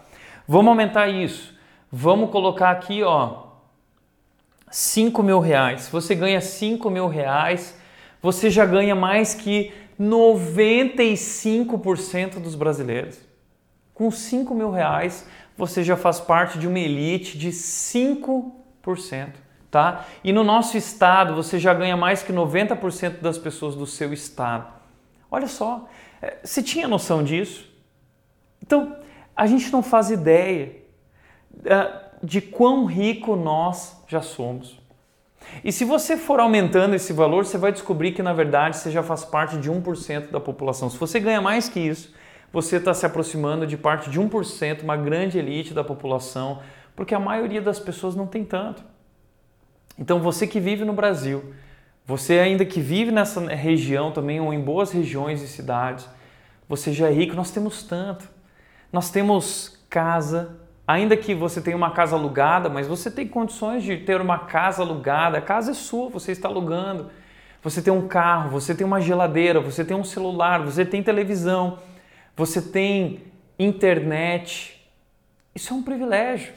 Vamos 0.47 0.69
aumentar 0.69 1.09
isso. 1.09 1.53
Vamos 1.91 2.31
colocar 2.31 2.71
aqui, 2.71 3.03
ó, 3.03 3.47
5 4.71 5.21
mil 5.21 5.41
reais. 5.41 5.81
Se 5.81 5.91
você 5.91 6.15
ganha 6.15 6.39
5 6.39 6.89
mil 6.89 7.09
reais, 7.09 7.77
você 8.21 8.49
já 8.49 8.65
ganha 8.65 8.95
mais 8.95 9.33
que 9.33 9.73
95% 9.99 12.39
dos 12.39 12.55
brasileiros. 12.55 13.19
Com 13.93 14.09
5 14.09 14.55
mil 14.55 14.71
reais, 14.71 15.27
você 15.57 15.83
já 15.83 15.97
faz 15.97 16.21
parte 16.21 16.57
de 16.57 16.69
uma 16.69 16.79
elite 16.79 17.37
de 17.37 17.49
5%. 17.49 19.48
Tá? 19.71 20.05
E 20.23 20.33
no 20.33 20.43
nosso 20.43 20.77
estado, 20.77 21.35
você 21.35 21.59
já 21.59 21.73
ganha 21.73 21.95
mais 21.95 22.23
que 22.23 22.33
90% 22.33 23.19
das 23.21 23.37
pessoas 23.37 23.75
do 23.75 23.85
seu 23.85 24.11
estado. 24.11 24.67
Olha 25.29 25.47
só, 25.47 25.87
é, 26.21 26.37
você 26.43 26.63
tinha 26.63 26.87
noção 26.87 27.23
disso? 27.23 27.69
Então, 28.63 28.97
a 29.35 29.45
gente 29.45 29.71
não 29.71 29.83
faz 29.83 30.09
ideia 30.09 30.75
é, 31.63 32.09
de 32.23 32.41
quão 32.41 32.85
rico 32.85 33.35
nós 33.35 34.03
já 34.07 34.21
somos. 34.21 34.79
E 35.63 35.71
se 35.71 35.85
você 35.85 36.17
for 36.17 36.39
aumentando 36.39 36.95
esse 36.95 37.13
valor, 37.13 37.45
você 37.45 37.57
vai 37.57 37.71
descobrir 37.71 38.11
que 38.11 38.21
na 38.21 38.33
verdade 38.33 38.77
você 38.77 38.91
já 38.91 39.01
faz 39.01 39.23
parte 39.23 39.57
de 39.57 39.71
1% 39.71 40.31
da 40.31 40.39
população. 40.39 40.89
Se 40.89 40.97
você 40.97 41.19
ganha 41.19 41.41
mais 41.41 41.69
que 41.69 41.79
isso, 41.79 42.13
você 42.51 42.77
está 42.77 42.93
se 42.93 43.05
aproximando 43.05 43.65
de 43.65 43.77
parte 43.77 44.09
de 44.09 44.19
1%, 44.19 44.83
uma 44.83 44.97
grande 44.97 45.37
elite 45.37 45.73
da 45.73 45.83
população, 45.83 46.59
porque 46.95 47.15
a 47.15 47.19
maioria 47.19 47.61
das 47.61 47.79
pessoas 47.79 48.15
não 48.15 48.27
tem 48.27 48.43
tanto. 48.43 48.83
Então 49.99 50.19
você 50.19 50.47
que 50.47 50.59
vive 50.59 50.85
no 50.85 50.93
Brasil, 50.93 51.53
você 52.05 52.39
ainda 52.39 52.65
que 52.65 52.79
vive 52.79 53.11
nessa 53.11 53.41
região 53.53 54.11
também, 54.11 54.39
ou 54.39 54.51
em 54.51 54.59
boas 54.59 54.91
regiões 54.91 55.41
e 55.43 55.47
cidades, 55.47 56.09
você 56.67 56.91
já 56.91 57.09
é 57.09 57.13
rico, 57.13 57.35
nós 57.35 57.51
temos 57.51 57.83
tanto. 57.83 58.27
Nós 58.91 59.11
temos 59.11 59.77
casa, 59.89 60.57
Ainda 60.89 61.15
que 61.15 61.35
você 61.35 61.61
tenha 61.61 61.77
uma 61.77 61.91
casa 61.91 62.15
alugada, 62.15 62.67
mas 62.67 62.87
você 62.87 63.11
tem 63.11 63.27
condições 63.27 63.83
de 63.83 63.95
ter 63.95 64.19
uma 64.19 64.39
casa 64.39 64.81
alugada, 64.81 65.37
a 65.37 65.41
casa 65.41 65.69
é 65.69 65.73
sua, 65.75 66.09
você 66.09 66.31
está 66.31 66.47
alugando. 66.47 67.11
Você 67.61 67.79
tem 67.79 67.93
um 67.93 68.07
carro, 68.07 68.49
você 68.49 68.73
tem 68.73 68.87
uma 68.87 68.99
geladeira, 68.99 69.59
você 69.59 69.85
tem 69.85 69.95
um 69.95 70.03
celular, 70.03 70.63
você 70.63 70.83
tem 70.83 71.03
televisão, 71.03 71.77
você 72.35 72.59
tem 72.59 73.21
internet. 73.59 74.83
Isso 75.53 75.71
é 75.71 75.77
um 75.77 75.83
privilégio. 75.83 76.53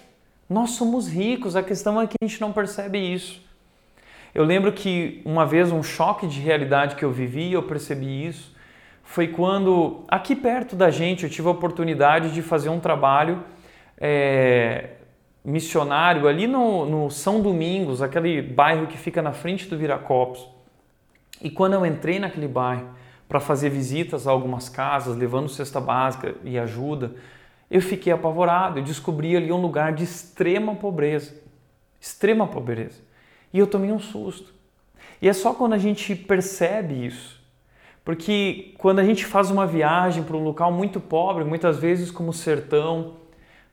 Nós 0.53 0.73
somos 0.73 1.09
ricos, 1.09 1.57
a 1.57 1.63
questão 1.63 1.99
é 1.99 2.07
que 2.07 2.15
a 2.21 2.27
gente 2.27 2.39
não 2.39 2.53
percebe 2.53 2.99
isso. 2.99 3.43
Eu 4.35 4.45
lembro 4.45 4.71
que 4.71 5.23
uma 5.25 5.47
vez 5.47 5.73
um 5.73 5.83
choque 5.83 6.27
de 6.27 6.41
realidade 6.41 6.95
que 6.95 7.03
eu 7.03 7.11
vivi, 7.11 7.55
eu 7.55 7.63
percebi 7.63 8.27
isso, 8.27 8.55
foi 9.03 9.29
quando, 9.29 10.05
aqui 10.07 10.37
perto 10.37 10.77
da 10.77 10.91
gente, 10.91 11.25
eu 11.25 11.31
tive 11.31 11.49
a 11.49 11.53
oportunidade 11.53 12.35
de 12.35 12.43
fazer 12.43 12.69
um 12.69 12.79
trabalho 12.79 13.43
é, 13.97 14.91
missionário 15.43 16.29
ali 16.29 16.47
no, 16.47 16.85
no, 16.85 17.11
São 17.11 17.41
Domingos, 17.41 18.03
aquele 18.03 18.43
bairro 18.43 18.87
que 18.87 18.99
fica 18.99 19.23
na 19.23 19.33
frente 19.33 19.67
do 19.67 19.79
Viracopos. 19.79 20.47
E 21.41 21.49
quando 21.49 21.73
eu 21.73 21.87
entrei 21.87 22.19
naquele 22.19 22.47
bairro 22.47 22.91
para 23.27 23.41
fazer 23.41 23.71
visitas 23.71 24.27
a 24.27 24.31
algumas 24.31 24.69
casas, 24.69 25.17
levando 25.17 25.49
cesta 25.49 25.81
básica 25.81 26.35
e 26.45 26.59
ajuda, 26.59 27.13
eu 27.73 27.81
fiquei 27.83 28.13
apavorado. 28.13 28.79
Eu 28.79 28.85
descobri 28.85 29.37
ali 29.37 29.51
um 29.51 29.61
lugar 29.61 29.93
de 29.93 30.05
extrema 30.05 30.77
pobreza. 30.77 31.35
Extrema 32.01 32.47
pobreza. 32.47 33.01
E 33.53 33.59
eu 33.59 33.67
tomei 33.67 33.91
um 33.91 33.99
susto. 33.99 34.55
E 35.21 35.29
é 35.29 35.33
só 35.33 35.53
quando 35.53 35.73
a 35.73 35.79
gente 35.79 36.15
percebe 36.15 37.07
isso 37.07 37.43
porque 38.05 38.75
quando 38.79 38.99
a 38.99 39.05
gente 39.05 39.25
faz 39.25 39.51
uma 39.51 39.67
viagem 39.67 40.23
para 40.23 40.37
um 40.37 40.43
local 40.43 40.73
muito 40.73 40.99
pobre, 40.99 41.45
muitas 41.45 41.79
vezes 41.79 42.11
como 42.11 42.33
sertão, 42.33 43.15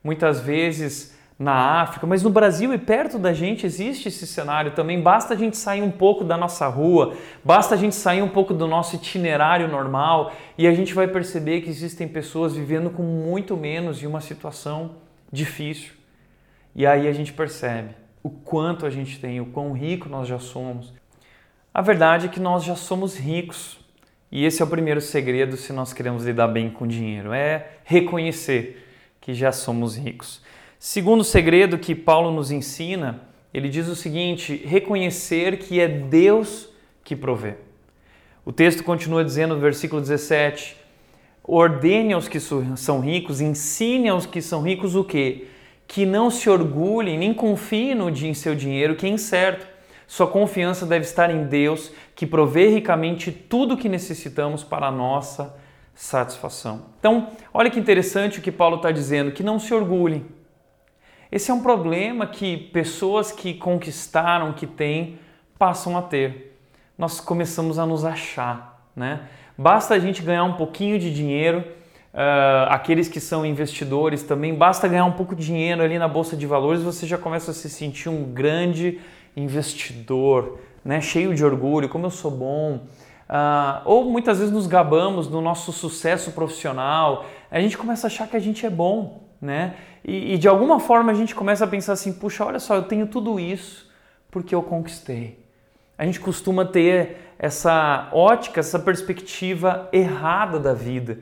muitas 0.03 0.39
vezes 0.39 1.17
na 1.39 1.81
África, 1.81 2.05
mas 2.05 2.21
no 2.21 2.29
Brasil 2.29 2.73
e 2.73 2.77
perto 2.77 3.17
da 3.17 3.31
gente 3.31 3.65
existe 3.65 4.09
esse 4.09 4.27
cenário 4.27 4.71
também. 4.71 5.01
Basta 5.01 5.33
a 5.33 5.37
gente 5.37 5.55
sair 5.55 5.81
um 5.81 5.89
pouco 5.89 6.25
da 6.25 6.35
nossa 6.35 6.67
rua, 6.67 7.15
basta 7.41 7.75
a 7.75 7.77
gente 7.77 7.95
sair 7.95 8.21
um 8.21 8.27
pouco 8.27 8.53
do 8.53 8.67
nosso 8.67 8.97
itinerário 8.97 9.69
normal 9.69 10.33
e 10.57 10.67
a 10.67 10.73
gente 10.73 10.93
vai 10.93 11.07
perceber 11.07 11.61
que 11.61 11.69
existem 11.69 12.09
pessoas 12.09 12.53
vivendo 12.53 12.89
com 12.89 13.03
muito 13.03 13.55
menos 13.55 14.03
em 14.03 14.05
uma 14.05 14.19
situação 14.19 14.97
difícil. 15.31 15.93
E 16.75 16.85
aí 16.85 17.07
a 17.07 17.13
gente 17.13 17.31
percebe 17.31 17.95
o 18.21 18.29
quanto 18.29 18.85
a 18.85 18.89
gente 18.89 19.17
tem, 19.17 19.39
o 19.39 19.45
quão 19.45 19.71
rico 19.71 20.09
nós 20.09 20.27
já 20.27 20.39
somos. 20.39 20.93
A 21.73 21.81
verdade 21.81 22.25
é 22.25 22.29
que 22.29 22.39
nós 22.39 22.65
já 22.65 22.75
somos 22.75 23.17
ricos 23.17 23.79
e 24.29 24.45
esse 24.45 24.61
é 24.61 24.65
o 24.65 24.67
primeiro 24.67 24.99
segredo 24.99 25.55
se 25.55 25.71
nós 25.71 25.93
queremos 25.93 26.25
lidar 26.25 26.49
bem 26.49 26.69
com 26.69 26.85
dinheiro, 26.85 27.31
é 27.31 27.77
reconhecer 27.85 28.85
que 29.21 29.33
já 29.33 29.53
somos 29.53 29.95
ricos. 29.95 30.41
Segundo 30.79 31.23
segredo 31.23 31.77
que 31.77 31.93
Paulo 31.93 32.31
nos 32.31 32.49
ensina, 32.51 33.21
ele 33.53 33.67
diz 33.67 33.87
o 33.87 33.95
seguinte: 33.95 34.55
reconhecer 34.65 35.59
que 35.59 35.79
é 35.79 35.87
Deus 35.87 36.69
que 37.03 37.15
provê. 37.15 37.55
O 38.45 38.51
texto 38.51 38.83
continua 38.83 39.23
dizendo 39.23 39.53
no 39.53 39.61
versículo 39.61 40.01
17: 40.01 40.77
ordene 41.43 42.13
aos 42.13 42.29
que 42.29 42.39
são 42.39 43.01
ricos, 43.01 43.41
ensine 43.41 44.07
aos 44.07 44.25
que 44.25 44.41
são 44.41 44.61
ricos 44.61 44.95
o 44.95 45.03
quê? 45.03 45.47
Que 45.85 46.05
não 46.05 46.31
se 46.31 46.49
orgulhem 46.49 47.17
nem 47.17 47.33
confiem 47.33 47.93
no, 47.93 48.09
em 48.09 48.33
seu 48.33 48.55
dinheiro, 48.55 48.95
que 48.95 49.05
é 49.05 49.09
incerto 49.09 49.67
sua 50.09 50.25
confiança 50.25 50.87
deve 50.87 51.05
estar 51.05 51.29
em 51.29 51.45
Deus, 51.45 51.91
que 52.15 52.25
provê 52.25 52.67
ricamente 52.67 53.31
tudo 53.31 53.75
o 53.75 53.77
que 53.77 53.87
necessitamos 53.87 54.63
para 54.63 54.87
a 54.87 54.91
nossa 54.91 55.55
satisfação. 55.93 56.87
Então, 56.99 57.27
olha 57.53 57.69
que 57.69 57.79
interessante 57.79 58.39
o 58.39 58.41
que 58.41 58.51
Paulo 58.51 58.77
está 58.77 58.89
dizendo: 58.89 59.31
que 59.31 59.43
não 59.43 59.59
se 59.59 59.71
orgulhem. 59.71 60.25
Esse 61.31 61.51
é 61.51 61.53
um 61.53 61.61
problema 61.61 62.25
que 62.25 62.57
pessoas 62.57 63.31
que 63.31 63.53
conquistaram, 63.53 64.51
que 64.51 64.65
têm, 64.65 65.19
passam 65.59 65.95
a 65.95 66.01
ter. 66.01 66.57
Nós 66.97 67.19
começamos 67.19 67.77
a 67.77 67.85
nos 67.85 68.03
achar, 68.03 68.83
né? 68.95 69.21
Basta 69.55 69.93
a 69.93 69.99
gente 69.99 70.23
ganhar 70.23 70.43
um 70.43 70.53
pouquinho 70.53 70.97
de 70.97 71.13
dinheiro, 71.13 71.59
uh, 71.59 72.69
aqueles 72.69 73.07
que 73.07 73.19
são 73.19 73.45
investidores 73.45 74.23
também, 74.23 74.55
basta 74.55 74.87
ganhar 74.87 75.05
um 75.05 75.11
pouco 75.11 75.35
de 75.35 75.45
dinheiro 75.45 75.83
ali 75.83 75.99
na 75.99 76.07
bolsa 76.07 76.35
de 76.35 76.47
valores, 76.47 76.81
você 76.81 77.05
já 77.05 77.17
começa 77.17 77.51
a 77.51 77.53
se 77.53 77.69
sentir 77.69 78.09
um 78.09 78.23
grande 78.23 78.99
investidor, 79.35 80.59
né, 80.83 80.99
cheio 80.99 81.35
de 81.35 81.45
orgulho, 81.45 81.89
como 81.89 82.05
eu 82.05 82.09
sou 82.09 82.31
bom. 82.31 82.87
Uh, 83.29 83.81
ou 83.85 84.05
muitas 84.05 84.39
vezes 84.39 84.51
nos 84.51 84.65
gabamos 84.65 85.27
do 85.27 85.41
nosso 85.41 85.71
sucesso 85.71 86.31
profissional, 86.31 87.25
a 87.51 87.59
gente 87.59 87.77
começa 87.77 88.07
a 88.07 88.09
achar 88.09 88.27
que 88.27 88.35
a 88.35 88.39
gente 88.39 88.65
é 88.65 88.69
bom, 88.69 89.21
né? 89.39 89.75
E, 90.09 90.33
e 90.33 90.37
de 90.39 90.47
alguma 90.47 90.79
forma 90.79 91.11
a 91.11 91.15
gente 91.15 91.35
começa 91.35 91.63
a 91.63 91.67
pensar 91.67 91.93
assim: 91.93 92.11
puxa, 92.11 92.43
olha 92.43 92.59
só, 92.59 92.75
eu 92.75 92.83
tenho 92.83 93.05
tudo 93.05 93.39
isso 93.39 93.87
porque 94.31 94.55
eu 94.55 94.63
conquistei. 94.63 95.37
A 95.95 96.03
gente 96.03 96.19
costuma 96.19 96.65
ter 96.65 97.33
essa 97.37 98.09
ótica, 98.11 98.59
essa 98.59 98.79
perspectiva 98.79 99.87
errada 99.91 100.59
da 100.59 100.73
vida, 100.73 101.19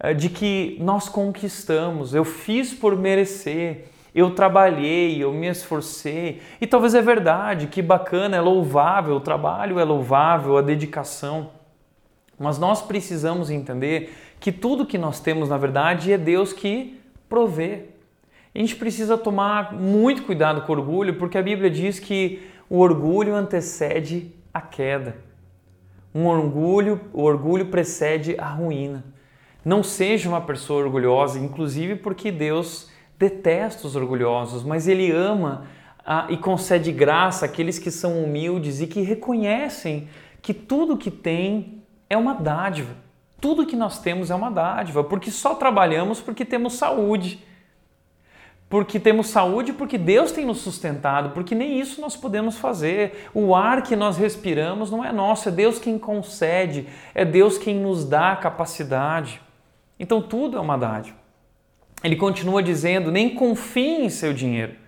eh, 0.00 0.14
de 0.14 0.28
que 0.28 0.78
nós 0.80 1.08
conquistamos, 1.08 2.14
eu 2.14 2.24
fiz 2.24 2.72
por 2.72 2.96
merecer, 2.96 3.84
eu 4.14 4.34
trabalhei, 4.34 5.22
eu 5.22 5.32
me 5.32 5.48
esforcei. 5.48 6.40
E 6.60 6.66
talvez 6.66 6.94
é 6.94 7.02
verdade, 7.02 7.66
que 7.66 7.82
bacana, 7.82 8.36
é 8.36 8.40
louvável, 8.40 9.16
o 9.16 9.20
trabalho 9.20 9.78
é 9.78 9.84
louvável, 9.84 10.56
a 10.56 10.62
dedicação. 10.62 11.50
Mas 12.38 12.58
nós 12.58 12.80
precisamos 12.80 13.50
entender 13.50 14.14
que 14.40 14.50
tudo 14.50 14.86
que 14.86 14.98
nós 14.98 15.20
temos, 15.20 15.48
na 15.48 15.58
verdade, 15.58 16.12
é 16.12 16.18
Deus 16.18 16.52
que 16.52 16.98
provê. 17.28 17.91
A 18.54 18.58
gente 18.58 18.76
precisa 18.76 19.16
tomar 19.16 19.72
muito 19.72 20.24
cuidado 20.24 20.62
com 20.62 20.72
o 20.72 20.76
orgulho, 20.76 21.14
porque 21.14 21.38
a 21.38 21.42
Bíblia 21.42 21.70
diz 21.70 21.98
que 21.98 22.42
o 22.68 22.78
orgulho 22.78 23.34
antecede 23.34 24.30
a 24.52 24.60
queda. 24.60 25.16
Um 26.14 26.26
orgulho, 26.26 27.00
o 27.12 27.22
orgulho 27.22 27.66
precede 27.66 28.36
a 28.38 28.48
ruína. 28.48 29.04
Não 29.64 29.82
seja 29.82 30.28
uma 30.28 30.40
pessoa 30.40 30.84
orgulhosa, 30.84 31.38
inclusive 31.38 31.96
porque 31.96 32.30
Deus 32.30 32.90
detesta 33.18 33.86
os 33.86 33.96
orgulhosos, 33.96 34.62
mas 34.62 34.86
ele 34.88 35.10
ama 35.10 35.66
ah, 36.04 36.26
e 36.28 36.36
concede 36.36 36.92
graça 36.92 37.46
àqueles 37.46 37.78
que 37.78 37.90
são 37.90 38.22
humildes 38.22 38.80
e 38.80 38.86
que 38.86 39.00
reconhecem 39.00 40.08
que 40.42 40.52
tudo 40.52 40.98
que 40.98 41.10
tem 41.10 41.82
é 42.10 42.16
uma 42.16 42.34
dádiva. 42.34 42.94
Tudo 43.40 43.66
que 43.66 43.76
nós 43.76 43.98
temos 44.00 44.30
é 44.30 44.34
uma 44.34 44.50
dádiva, 44.50 45.02
porque 45.02 45.30
só 45.30 45.54
trabalhamos 45.54 46.20
porque 46.20 46.44
temos 46.44 46.74
saúde. 46.74 47.42
Porque 48.72 48.98
temos 48.98 49.28
saúde, 49.28 49.72
porque 49.72 49.96
Deus 49.96 50.32
tem 50.32 50.44
nos 50.44 50.62
sustentado, 50.62 51.30
porque 51.30 51.54
nem 51.54 51.78
isso 51.78 52.00
nós 52.00 52.16
podemos 52.16 52.56
fazer. 52.56 53.28
O 53.32 53.54
ar 53.54 53.82
que 53.82 53.94
nós 53.94 54.16
respiramos 54.16 54.90
não 54.90 55.04
é 55.04 55.12
nosso, 55.12 55.48
é 55.48 55.52
Deus 55.52 55.78
quem 55.78 55.96
concede, 55.96 56.88
é 57.14 57.24
Deus 57.24 57.56
quem 57.56 57.78
nos 57.78 58.04
dá 58.04 58.32
a 58.32 58.36
capacidade. 58.36 59.42
Então 60.00 60.22
tudo 60.22 60.56
é 60.56 60.60
uma 60.60 60.78
dádiva 60.78 61.22
ele 62.02 62.16
continua 62.16 62.62
dizendo: 62.62 63.10
nem 63.10 63.30
confie 63.30 64.04
em 64.04 64.08
seu 64.08 64.32
dinheiro. 64.32 64.81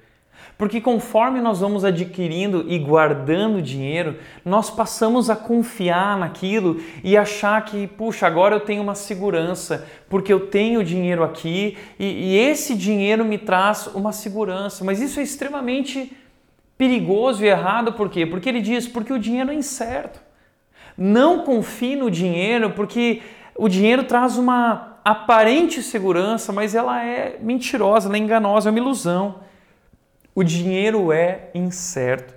Porque 0.64 0.80
conforme 0.80 1.42
nós 1.42 1.60
vamos 1.60 1.84
adquirindo 1.84 2.64
e 2.66 2.78
guardando 2.78 3.60
dinheiro, 3.60 4.16
nós 4.42 4.70
passamos 4.70 5.28
a 5.28 5.36
confiar 5.36 6.16
naquilo 6.16 6.80
e 7.02 7.18
achar 7.18 7.62
que, 7.66 7.86
puxa, 7.86 8.26
agora 8.26 8.56
eu 8.56 8.60
tenho 8.60 8.82
uma 8.82 8.94
segurança, 8.94 9.86
porque 10.08 10.32
eu 10.32 10.46
tenho 10.46 10.82
dinheiro 10.82 11.22
aqui 11.22 11.76
e, 11.98 12.06
e 12.06 12.38
esse 12.38 12.74
dinheiro 12.74 13.26
me 13.26 13.36
traz 13.36 13.88
uma 13.88 14.10
segurança. 14.10 14.82
Mas 14.86 15.02
isso 15.02 15.20
é 15.20 15.22
extremamente 15.22 16.16
perigoso 16.78 17.44
e 17.44 17.48
errado, 17.48 17.92
por 17.92 18.08
quê? 18.08 18.24
Porque 18.24 18.48
ele 18.48 18.62
diz: 18.62 18.88
porque 18.88 19.12
o 19.12 19.18
dinheiro 19.18 19.50
é 19.50 19.54
incerto. 19.54 20.18
Não 20.96 21.40
confie 21.40 21.94
no 21.94 22.10
dinheiro, 22.10 22.70
porque 22.70 23.20
o 23.54 23.68
dinheiro 23.68 24.04
traz 24.04 24.38
uma 24.38 24.96
aparente 25.04 25.82
segurança, 25.82 26.54
mas 26.54 26.74
ela 26.74 27.04
é 27.04 27.36
mentirosa, 27.38 28.08
ela 28.08 28.16
é 28.16 28.20
enganosa, 28.20 28.70
é 28.70 28.72
uma 28.72 28.78
ilusão. 28.78 29.44
O 30.34 30.42
dinheiro 30.42 31.12
é 31.12 31.50
incerto, 31.54 32.34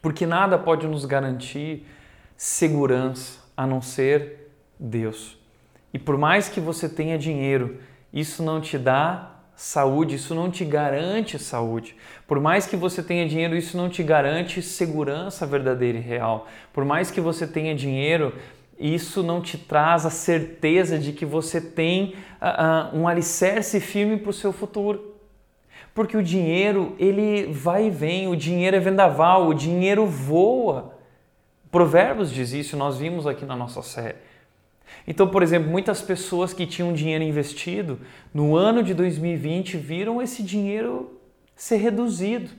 porque 0.00 0.24
nada 0.24 0.58
pode 0.58 0.86
nos 0.86 1.04
garantir 1.04 1.86
segurança 2.36 3.38
a 3.54 3.66
não 3.66 3.82
ser 3.82 4.50
Deus. 4.80 5.38
E 5.92 5.98
por 5.98 6.16
mais 6.16 6.48
que 6.48 6.60
você 6.60 6.88
tenha 6.88 7.18
dinheiro, 7.18 7.78
isso 8.12 8.42
não 8.42 8.62
te 8.62 8.78
dá 8.78 9.36
saúde, 9.54 10.14
isso 10.14 10.34
não 10.34 10.50
te 10.50 10.64
garante 10.64 11.38
saúde. 11.38 11.96
Por 12.26 12.40
mais 12.40 12.66
que 12.66 12.76
você 12.76 13.02
tenha 13.02 13.28
dinheiro, 13.28 13.56
isso 13.56 13.76
não 13.76 13.88
te 13.90 14.02
garante 14.02 14.62
segurança 14.62 15.46
verdadeira 15.46 15.98
e 15.98 16.00
real. 16.00 16.46
Por 16.72 16.84
mais 16.84 17.10
que 17.10 17.20
você 17.20 17.46
tenha 17.46 17.74
dinheiro, 17.74 18.34
isso 18.78 19.22
não 19.22 19.40
te 19.40 19.58
traz 19.58 20.06
a 20.06 20.10
certeza 20.10 20.98
de 20.98 21.12
que 21.12 21.26
você 21.26 21.60
tem 21.60 22.14
uh, 22.40 22.96
um 22.96 23.08
alicerce 23.08 23.80
firme 23.80 24.18
para 24.18 24.30
o 24.30 24.34
seu 24.34 24.52
futuro. 24.52 25.15
Porque 25.96 26.14
o 26.14 26.22
dinheiro, 26.22 26.94
ele 26.98 27.46
vai 27.46 27.86
e 27.86 27.90
vem, 27.90 28.28
o 28.28 28.36
dinheiro 28.36 28.76
é 28.76 28.78
vendaval, 28.78 29.48
o 29.48 29.54
dinheiro 29.54 30.04
voa. 30.06 30.94
Provérbios 31.70 32.30
diz 32.30 32.52
isso, 32.52 32.76
nós 32.76 32.98
vimos 32.98 33.26
aqui 33.26 33.46
na 33.46 33.56
nossa 33.56 33.80
série. 33.80 34.18
Então, 35.08 35.26
por 35.26 35.42
exemplo, 35.42 35.70
muitas 35.70 36.02
pessoas 36.02 36.52
que 36.52 36.66
tinham 36.66 36.92
dinheiro 36.92 37.24
investido 37.24 37.98
no 38.34 38.54
ano 38.54 38.82
de 38.82 38.92
2020 38.92 39.78
viram 39.78 40.20
esse 40.20 40.42
dinheiro 40.42 41.18
ser 41.56 41.76
reduzido 41.76 42.50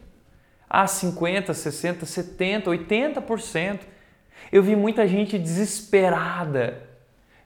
a 0.68 0.88
50, 0.88 1.54
60, 1.54 2.08
70, 2.08 2.72
80%. 2.72 3.82
Eu 4.52 4.64
vi 4.64 4.76
muita 4.76 5.08
gente 5.08 5.38
desesperada, 5.38 6.82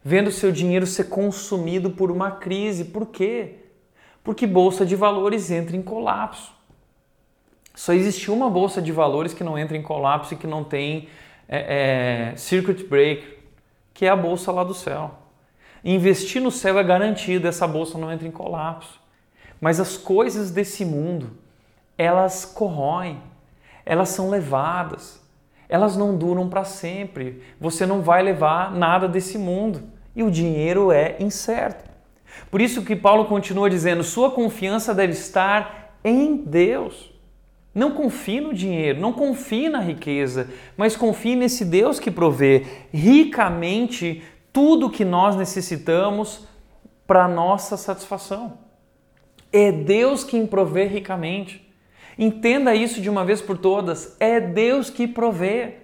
vendo 0.02 0.32
seu 0.32 0.54
dinheiro 0.54 0.88
ser 0.88 1.10
consumido 1.10 1.90
por 1.90 2.10
uma 2.10 2.32
crise. 2.32 2.86
Por 2.86 3.08
quê? 3.08 3.61
Porque 4.24 4.46
bolsa 4.46 4.86
de 4.86 4.96
valores 4.96 5.50
entra 5.50 5.76
em 5.76 5.82
colapso. 5.82 6.54
Só 7.74 7.94
existe 7.94 8.30
uma 8.30 8.50
bolsa 8.50 8.82
de 8.82 8.92
valores 8.92 9.34
que 9.34 9.44
não 9.44 9.58
entra 9.58 9.78
em 9.78 9.82
colapso 9.82 10.34
e 10.34 10.38
que 10.38 10.46
não 10.46 10.64
tem 10.64 11.08
é, 11.48 12.32
é, 12.32 12.36
circuit 12.38 12.84
breaker, 12.84 13.40
que 13.94 14.06
é 14.06 14.10
a 14.10 14.16
bolsa 14.16 14.52
lá 14.52 14.64
do 14.64 14.74
céu. 14.74 15.12
Investir 15.84 16.42
no 16.42 16.52
céu 16.52 16.78
é 16.78 16.84
garantido, 16.84 17.48
essa 17.48 17.68
bolsa 17.68 17.98
não 17.98 18.12
entra 18.12 18.28
em 18.28 18.32
colapso. 18.32 19.00
Mas 19.60 19.80
as 19.80 19.98
coisas 19.98 20.52
desse 20.52 20.86
mundo, 20.86 21.32
elas 21.98 22.46
corroem, 22.46 23.22
elas 23.86 24.10
são 24.10 24.30
levadas, 24.30 25.22
elas 25.68 25.96
não 25.96 26.18
duram 26.18 26.50
para 26.50 26.64
sempre. 26.64 27.44
Você 27.60 27.86
não 27.86 28.02
vai 28.02 28.22
levar 28.22 28.72
nada 28.72 29.08
desse 29.08 29.38
mundo 29.38 29.84
e 30.16 30.24
o 30.24 30.32
dinheiro 30.32 30.92
é 30.92 31.16
incerto. 31.20 31.91
Por 32.50 32.62
isso 32.62 32.84
que 32.84 32.96
Paulo 32.96 33.26
continua 33.26 33.70
dizendo: 33.70 34.04
sua 34.04 34.32
confiança 34.32 34.94
deve 34.94 35.13
estar 35.13 35.98
em 36.04 36.38
Deus. 36.38 37.12
Não 37.74 37.91
confie 37.91 38.41
no 38.41 38.54
dinheiro, 38.54 39.00
não 39.00 39.13
confie 39.13 39.70
na 39.70 39.80
riqueza, 39.80 40.50
mas 40.76 40.98
confie 40.98 41.38
nesse 41.38 41.63
Deus 41.63 42.00
que 42.00 42.12
provê 42.12 42.65
ricamente 42.91 44.22
tudo 44.52 44.89
que 44.89 45.06
nós 45.06 45.38
necessitamos 45.38 46.46
para 47.08 47.28
nossa 47.28 47.78
satisfação. 47.78 48.58
É 49.54 49.72
Deus 49.72 50.24
quem 50.24 50.46
provê 50.46 50.86
ricamente. 50.86 51.65
Entenda 52.17 52.76
isso 52.76 53.02
de 53.02 53.10
uma 53.10 53.24
vez 53.24 53.41
por 53.41 53.58
todas: 53.58 54.15
é 54.20 54.39
Deus 54.39 54.89
que 54.89 55.08
provê. 55.08 55.81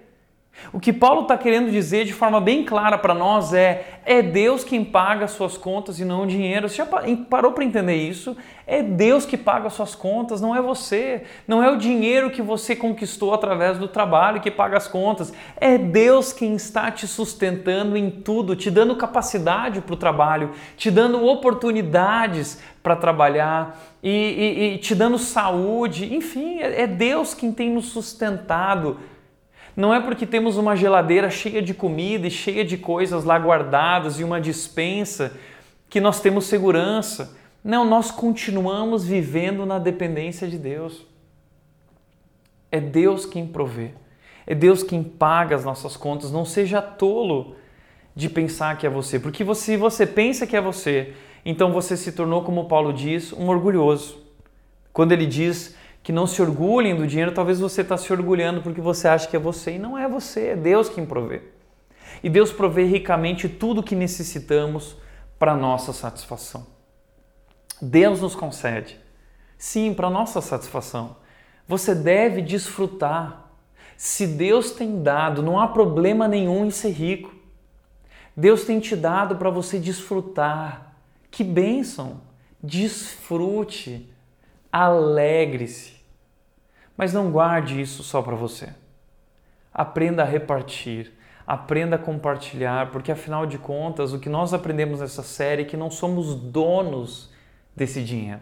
O 0.73 0.79
que 0.79 0.91
Paulo 0.91 1.21
está 1.21 1.37
querendo 1.37 1.71
dizer 1.71 2.05
de 2.05 2.13
forma 2.13 2.41
bem 2.41 2.63
clara 2.63 2.97
para 2.97 3.13
nós 3.13 3.53
é: 3.53 3.99
é 4.05 4.21
Deus 4.21 4.63
quem 4.63 4.83
paga 4.83 5.25
as 5.25 5.31
suas 5.31 5.57
contas 5.57 5.99
e 5.99 6.05
não 6.05 6.23
o 6.23 6.27
dinheiro. 6.27 6.67
Você 6.67 6.77
já 6.77 6.85
parou 7.29 7.51
para 7.51 7.63
entender 7.63 7.95
isso? 7.95 8.35
É 8.65 8.83
Deus 8.83 9.25
que 9.25 9.37
paga 9.37 9.67
as 9.67 9.73
suas 9.73 9.95
contas, 9.95 10.41
não 10.41 10.55
é 10.55 10.61
você. 10.61 11.23
Não 11.47 11.63
é 11.63 11.71
o 11.71 11.77
dinheiro 11.77 12.29
que 12.29 12.41
você 12.41 12.75
conquistou 12.75 13.33
através 13.33 13.77
do 13.77 13.87
trabalho 13.87 14.41
que 14.41 14.51
paga 14.51 14.75
as 14.75 14.87
contas. 14.87 15.33
É 15.55 15.77
Deus 15.77 16.33
quem 16.33 16.55
está 16.55 16.91
te 16.91 17.07
sustentando 17.07 17.95
em 17.95 18.09
tudo, 18.09 18.55
te 18.55 18.69
dando 18.69 18.95
capacidade 18.95 19.79
para 19.79 19.93
o 19.93 19.97
trabalho, 19.97 20.51
te 20.75 20.91
dando 20.91 21.25
oportunidades 21.25 22.61
para 22.83 22.95
trabalhar 22.95 23.79
e, 24.03 24.09
e, 24.09 24.73
e, 24.75 24.77
te 24.79 24.95
dando 24.95 25.17
saúde. 25.17 26.13
Enfim, 26.13 26.59
é, 26.59 26.83
é 26.83 26.87
Deus 26.87 27.33
quem 27.33 27.51
tem 27.51 27.69
nos 27.69 27.87
sustentado 27.87 28.97
não 29.77 29.93
é 29.93 30.01
porque 30.01 30.25
temos 30.25 30.57
uma 30.57 30.75
geladeira 30.75 31.29
cheia 31.29 31.61
de 31.61 31.71
comida 31.71 32.25
e 32.25 32.31
cheia 32.31 32.65
de 32.65 32.79
coisas 32.79 33.23
lá 33.23 33.37
guardadas 33.37 34.19
e 34.19 34.23
uma 34.23 34.41
dispensa 34.41 35.37
que 35.87 36.01
nós 36.01 36.19
temos 36.19 36.45
segurança. 36.45 37.37
Não, 37.63 37.85
nós 37.85 38.09
continuamos 38.09 39.05
vivendo 39.05 39.67
na 39.67 39.77
dependência 39.77 40.47
de 40.47 40.57
Deus. 40.57 41.05
É 42.71 42.79
Deus 42.79 43.27
quem 43.27 43.45
provê. 43.45 43.91
É 44.47 44.55
Deus 44.55 44.81
quem 44.81 45.03
paga 45.03 45.55
as 45.55 45.63
nossas 45.63 45.95
contas. 45.95 46.31
Não 46.31 46.43
seja 46.43 46.81
tolo 46.81 47.55
de 48.15 48.29
pensar 48.29 48.79
que 48.79 48.87
é 48.87 48.89
você, 48.89 49.19
porque 49.19 49.45
se 49.53 49.77
você 49.77 50.07
pensa 50.07 50.47
que 50.47 50.55
é 50.55 50.61
você, 50.61 51.13
então 51.45 51.71
você 51.71 51.95
se 51.95 52.11
tornou, 52.13 52.43
como 52.43 52.65
Paulo 52.65 52.91
diz, 52.91 53.31
um 53.31 53.47
orgulhoso. 53.47 54.17
Quando 54.91 55.11
ele 55.11 55.27
diz 55.27 55.76
que 56.07 56.13
não 56.13 56.25
se 56.25 56.41
orgulhem 56.41 56.95
do 56.95 57.05
dinheiro, 57.05 57.33
talvez 57.33 57.59
você 57.59 57.81
está 57.81 57.97
se 57.97 58.13
orgulhando 58.13 58.61
porque 58.61 58.79
você 58.79 59.09
acha 59.09 59.27
que 59.27 59.35
é 59.35 59.39
você 59.39 59.71
e 59.71 59.77
não 59.77 59.97
é 59.97 60.07
você, 60.07 60.51
é 60.51 60.55
Deus 60.55 60.87
quem 60.87 61.05
provê. 61.05 61.41
E 62.23 62.29
Deus 62.29 62.49
provê 62.49 62.85
ricamente 62.85 63.49
tudo 63.49 63.81
o 63.81 63.83
que 63.83 63.93
necessitamos 63.93 64.95
para 65.37 65.53
nossa 65.53 65.91
satisfação. 65.91 66.65
Deus 67.81 68.21
nos 68.21 68.35
concede, 68.35 68.97
sim, 69.57 69.93
para 69.93 70.09
nossa 70.09 70.39
satisfação. 70.39 71.17
Você 71.67 71.93
deve 71.93 72.41
desfrutar. 72.41 73.51
Se 73.97 74.25
Deus 74.25 74.71
tem 74.71 75.03
dado, 75.03 75.43
não 75.43 75.59
há 75.59 75.67
problema 75.67 76.25
nenhum 76.25 76.67
em 76.67 76.71
ser 76.71 76.91
rico. 76.91 77.35
Deus 78.33 78.63
tem 78.63 78.79
te 78.79 78.95
dado 78.95 79.35
para 79.35 79.49
você 79.49 79.77
desfrutar. 79.77 80.95
Que 81.29 81.43
bênção! 81.43 82.21
Desfrute, 82.63 84.09
alegre-se. 84.71 85.96
Mas 86.97 87.13
não 87.13 87.31
guarde 87.31 87.79
isso 87.79 88.03
só 88.03 88.21
para 88.21 88.35
você. 88.35 88.73
Aprenda 89.71 90.23
a 90.23 90.25
repartir, 90.25 91.13
aprenda 91.45 91.95
a 91.95 91.99
compartilhar, 91.99 92.89
porque 92.91 93.11
afinal 93.11 93.45
de 93.45 93.59
contas, 93.59 94.11
o 94.11 94.19
que 94.19 94.27
nós 94.27 94.53
aprendemos 94.53 94.99
nessa 94.99 95.21
série 95.21 95.61
é 95.61 95.65
que 95.65 95.77
não 95.77 95.91
somos 95.91 96.33
donos 96.33 97.31
desse 97.75 98.03
dinheiro. 98.03 98.41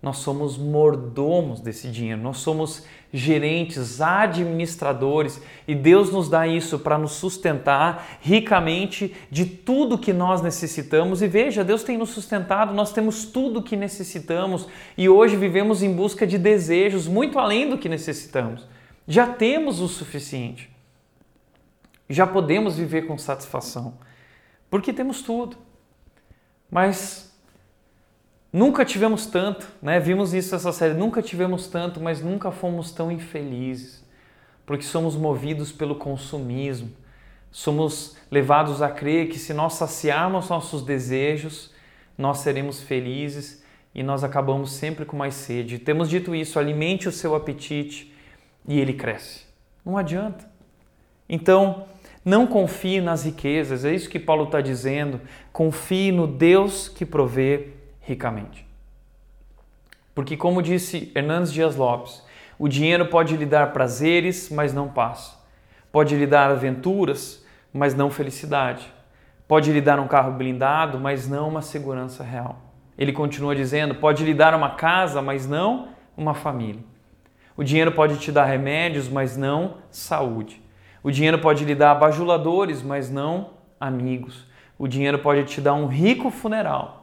Nós 0.00 0.18
somos 0.18 0.56
mordomos 0.56 1.60
desse 1.60 1.90
dinheiro, 1.90 2.22
nós 2.22 2.38
somos 2.38 2.86
gerentes, 3.12 4.00
administradores 4.00 5.42
e 5.66 5.74
Deus 5.74 6.12
nos 6.12 6.28
dá 6.28 6.46
isso 6.46 6.78
para 6.78 6.96
nos 6.96 7.12
sustentar 7.12 8.18
ricamente 8.20 9.12
de 9.28 9.44
tudo 9.44 9.98
que 9.98 10.12
nós 10.12 10.40
necessitamos. 10.40 11.20
E 11.20 11.26
veja, 11.26 11.64
Deus 11.64 11.82
tem 11.82 11.98
nos 11.98 12.10
sustentado, 12.10 12.72
nós 12.72 12.92
temos 12.92 13.24
tudo 13.24 13.62
que 13.62 13.76
necessitamos 13.76 14.68
e 14.96 15.08
hoje 15.08 15.36
vivemos 15.36 15.82
em 15.82 15.92
busca 15.92 16.24
de 16.24 16.38
desejos 16.38 17.08
muito 17.08 17.36
além 17.36 17.68
do 17.68 17.76
que 17.76 17.88
necessitamos. 17.88 18.68
Já 19.06 19.26
temos 19.26 19.80
o 19.80 19.88
suficiente, 19.88 20.70
já 22.08 22.24
podemos 22.24 22.76
viver 22.76 23.06
com 23.08 23.18
satisfação, 23.18 23.94
porque 24.70 24.92
temos 24.92 25.22
tudo. 25.22 25.56
Mas 26.70 27.27
Nunca 28.52 28.84
tivemos 28.84 29.26
tanto, 29.26 29.68
né? 29.82 30.00
Vimos 30.00 30.32
isso 30.32 30.54
nessa 30.54 30.72
série. 30.72 30.94
Nunca 30.94 31.20
tivemos 31.20 31.66
tanto, 31.68 32.00
mas 32.00 32.22
nunca 32.22 32.50
fomos 32.50 32.90
tão 32.90 33.12
infelizes, 33.12 34.02
porque 34.64 34.84
somos 34.84 35.16
movidos 35.16 35.70
pelo 35.70 35.96
consumismo. 35.96 36.90
Somos 37.50 38.16
levados 38.30 38.82
a 38.82 38.90
crer 38.90 39.28
que 39.28 39.38
se 39.38 39.52
nós 39.52 39.74
saciarmos 39.74 40.48
nossos 40.48 40.82
desejos, 40.82 41.72
nós 42.16 42.38
seremos 42.38 42.82
felizes 42.82 43.62
e 43.94 44.02
nós 44.02 44.22
acabamos 44.24 44.72
sempre 44.72 45.04
com 45.04 45.16
mais 45.16 45.34
sede. 45.34 45.78
Temos 45.78 46.08
dito 46.08 46.34
isso: 46.34 46.58
alimente 46.58 47.08
o 47.08 47.12
seu 47.12 47.34
apetite 47.34 48.14
e 48.66 48.78
ele 48.80 48.94
cresce. 48.94 49.46
Não 49.84 49.96
adianta. 49.96 50.48
Então, 51.28 51.86
não 52.24 52.46
confie 52.46 53.00
nas 53.00 53.24
riquezas, 53.24 53.84
é 53.84 53.94
isso 53.94 54.08
que 54.08 54.18
Paulo 54.18 54.44
está 54.44 54.60
dizendo. 54.60 55.20
Confie 55.52 56.12
no 56.12 56.26
Deus 56.26 56.88
que 56.88 57.04
provê 57.04 57.77
ricamente. 58.08 58.66
Porque, 60.14 60.36
como 60.36 60.62
disse 60.62 61.12
Hernandes 61.14 61.52
Dias 61.52 61.76
Lopes, 61.76 62.24
o 62.58 62.66
dinheiro 62.66 63.06
pode 63.06 63.36
lhe 63.36 63.44
dar 63.44 63.72
prazeres, 63.72 64.48
mas 64.50 64.72
não 64.72 64.88
paz. 64.88 65.38
Pode 65.92 66.16
lhe 66.16 66.26
dar 66.26 66.50
aventuras, 66.50 67.44
mas 67.72 67.94
não 67.94 68.10
felicidade. 68.10 68.90
Pode 69.46 69.70
lhe 69.70 69.80
dar 69.80 70.00
um 70.00 70.08
carro 70.08 70.32
blindado, 70.32 70.98
mas 70.98 71.28
não 71.28 71.48
uma 71.48 71.62
segurança 71.62 72.24
real. 72.24 72.58
Ele 72.96 73.12
continua 73.12 73.54
dizendo: 73.54 73.94
pode 73.94 74.24
lhe 74.24 74.34
dar 74.34 74.54
uma 74.54 74.70
casa, 74.70 75.22
mas 75.22 75.46
não 75.46 75.88
uma 76.16 76.34
família. 76.34 76.82
O 77.56 77.62
dinheiro 77.62 77.92
pode 77.92 78.18
te 78.18 78.32
dar 78.32 78.44
remédios, 78.44 79.08
mas 79.08 79.36
não 79.36 79.76
saúde. 79.90 80.62
O 81.02 81.10
dinheiro 81.10 81.38
pode 81.38 81.64
lhe 81.64 81.74
dar 81.74 81.94
bajuladores, 81.94 82.82
mas 82.82 83.10
não 83.10 83.50
amigos. 83.78 84.46
O 84.78 84.88
dinheiro 84.88 85.18
pode 85.18 85.44
te 85.44 85.60
dar 85.60 85.74
um 85.74 85.86
rico 85.86 86.30
funeral, 86.30 86.97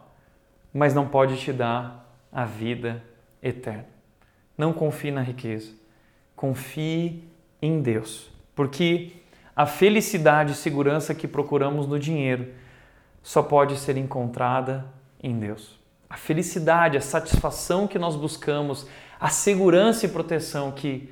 mas 0.76 0.94
não 0.94 1.08
pode 1.08 1.38
te 1.38 1.54
dar 1.54 2.14
a 2.30 2.44
vida 2.44 3.02
eterna. 3.42 3.88
Não 4.58 4.74
confie 4.74 5.10
na 5.10 5.22
riqueza, 5.22 5.72
confie 6.36 7.24
em 7.62 7.82
Deus, 7.82 8.30
porque 8.54 9.14
a 9.56 9.66
felicidade 9.66 10.52
e 10.52 10.56
segurança 10.56 11.16
que 11.16 11.30
procuramos 11.30 11.88
no 11.88 11.98
dinheiro 11.98 12.50
só 13.24 13.42
pode 13.42 13.78
ser 13.78 13.96
encontrada 13.96 14.86
em 15.24 15.40
Deus. 15.40 15.80
A 16.10 16.18
felicidade, 16.18 16.98
a 16.98 17.02
satisfação 17.02 17.88
que 17.88 17.98
nós 17.98 18.18
buscamos, 18.18 18.86
a 19.18 19.30
segurança 19.30 20.06
e 20.06 20.10
proteção 20.10 20.74
que 20.74 21.10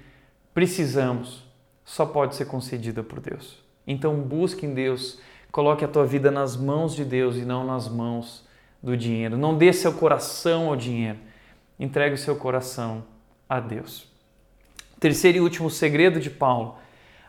precisamos 0.54 1.48
só 1.86 2.06
pode 2.06 2.36
ser 2.36 2.48
concedida 2.48 3.02
por 3.02 3.22
Deus. 3.22 3.64
Então 3.88 4.20
busque 4.20 4.66
em 4.66 4.74
Deus, 4.74 5.22
coloque 5.54 5.86
a 5.86 5.88
tua 5.88 6.06
vida 6.06 6.30
nas 6.30 6.58
mãos 6.58 6.94
de 6.94 7.06
Deus 7.06 7.38
e 7.38 7.46
não 7.46 7.66
nas 7.66 7.88
mãos 7.88 8.43
do 8.84 8.98
dinheiro. 8.98 9.38
Não 9.38 9.58
dê 9.58 9.72
seu 9.72 9.94
coração 9.94 10.68
ao 10.68 10.76
dinheiro. 10.76 11.18
Entregue 11.80 12.16
o 12.16 12.18
seu 12.18 12.36
coração 12.36 13.04
a 13.48 13.60
Deus. 13.60 14.06
Terceiro 15.00 15.38
e 15.38 15.42
último 15.42 15.70
segredo 15.70 16.20
de 16.20 16.30
Paulo, 16.30 16.76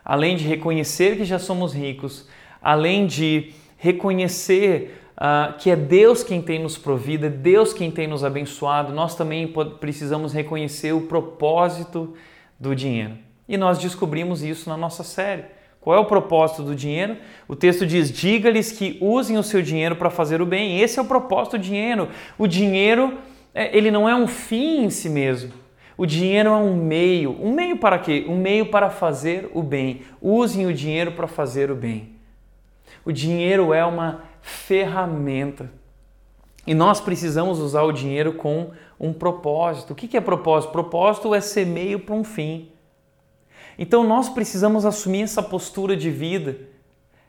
além 0.03 0.35
de 0.35 0.45
reconhecer 0.45 1.17
que 1.17 1.25
já 1.25 1.39
somos 1.39 1.73
ricos, 1.73 2.27
além 2.61 3.07
de 3.07 3.53
reconhecer 3.77 5.01
uh, 5.17 5.57
que 5.57 5.69
é 5.69 5.75
Deus 5.75 6.23
quem 6.23 6.41
tem 6.41 6.61
nos 6.61 6.77
provido, 6.77 7.25
é 7.25 7.29
Deus 7.29 7.73
quem 7.73 7.91
tem 7.91 8.07
nos 8.07 8.23
abençoado, 8.23 8.93
nós 8.93 9.15
também 9.15 9.51
precisamos 9.79 10.33
reconhecer 10.33 10.93
o 10.93 11.01
propósito 11.01 12.15
do 12.59 12.75
dinheiro. 12.75 13.17
E 13.47 13.57
nós 13.57 13.77
descobrimos 13.77 14.41
isso 14.41 14.69
na 14.69 14.77
nossa 14.77 15.03
série. 15.03 15.43
Qual 15.85 15.95
é 15.95 15.99
o 15.99 16.05
propósito 16.05 16.63
do 16.63 16.73
dinheiro? 16.73 17.15
O 17.47 17.55
texto 17.55 17.85
diz: 17.85 18.11
diga-lhes 18.11 18.71
que 18.71 18.97
usem 18.99 19.37
o 19.37 19.43
seu 19.43 19.61
dinheiro 19.61 19.95
para 19.95 20.09
fazer 20.09 20.41
o 20.41 20.45
bem. 20.45 20.81
Esse 20.81 20.97
é 20.97 21.01
o 21.03 21.05
propósito 21.05 21.59
do 21.59 21.63
dinheiro. 21.63 22.09
O 22.39 22.47
dinheiro, 22.47 23.19
é, 23.53 23.77
ele 23.77 23.91
não 23.91 24.09
é 24.09 24.15
um 24.15 24.25
fim 24.25 24.85
em 24.85 24.89
si 24.89 25.07
mesmo. 25.07 25.53
O 25.95 26.07
dinheiro 26.07 26.49
é 26.49 26.55
um 26.55 26.75
meio. 26.75 27.39
Um 27.39 27.53
meio 27.53 27.77
para 27.77 27.99
quê? 27.99 28.25
Um 28.27 28.35
meio 28.35 28.65
para 28.65 28.89
fazer 28.89 29.51
o 29.53 29.61
bem. 29.61 30.01
Usem 30.19 30.65
o 30.65 30.73
dinheiro 30.73 31.11
para 31.11 31.27
fazer 31.27 31.69
o 31.69 31.75
bem. 31.75 32.15
O 33.05 33.11
dinheiro 33.11 33.71
é 33.71 33.85
uma 33.85 34.23
ferramenta. 34.41 35.69
E 36.65 36.73
nós 36.73 36.99
precisamos 36.99 37.59
usar 37.59 37.83
o 37.83 37.91
dinheiro 37.91 38.33
com 38.33 38.71
um 38.99 39.13
propósito. 39.13 39.93
O 39.93 39.95
que 39.95 40.17
é 40.17 40.19
propósito? 40.19 40.71
Propósito 40.71 41.35
é 41.35 41.39
ser 41.39 41.67
meio 41.67 41.99
para 41.99 42.15
um 42.15 42.23
fim. 42.23 42.71
Então 43.77 44.03
nós 44.03 44.29
precisamos 44.29 44.85
assumir 44.85 45.23
essa 45.23 45.43
postura 45.43 45.95
de 45.95 46.09
vida. 46.09 46.57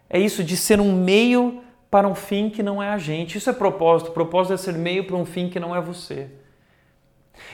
É 0.09 0.19
isso 0.19 0.45
de 0.45 0.57
ser 0.57 0.81
um 0.81 0.93
meio 0.93 1.63
para 1.91 2.07
um 2.07 2.15
fim 2.15 2.51
que 2.51 2.63
não 2.63 2.83
é 2.83 2.91
a 2.91 2.99
gente. 2.99 3.39
Isso 3.39 3.51
é 3.51 3.53
propósito. 3.53 4.13
Propósito 4.13 4.55
é 4.55 4.57
ser 4.57 4.75
meio 4.75 5.05
para 5.05 5.17
um 5.17 5.25
fim 5.25 5.49
que 5.49 5.59
não 5.59 5.75
é 5.75 5.81
você. 5.81 6.29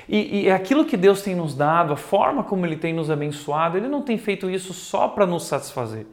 E, 0.09 0.43
e 0.43 0.51
aquilo 0.51 0.85
que 0.85 0.97
Deus 0.97 1.23
tem 1.23 1.35
nos 1.35 1.55
dado, 1.55 1.93
a 1.93 1.97
forma 1.97 2.43
como 2.45 2.67
Ele 2.67 2.77
tem 2.77 2.93
nos 2.93 3.11
abençoado, 3.11 3.77
Ele 3.77 3.89
não 3.89 4.03
tem 4.03 4.19
feito 4.19 4.49
isso 4.49 4.73
só 4.73 5.09
para 5.09 5.27
nos 5.27 5.45
satisfazer. 5.45 6.07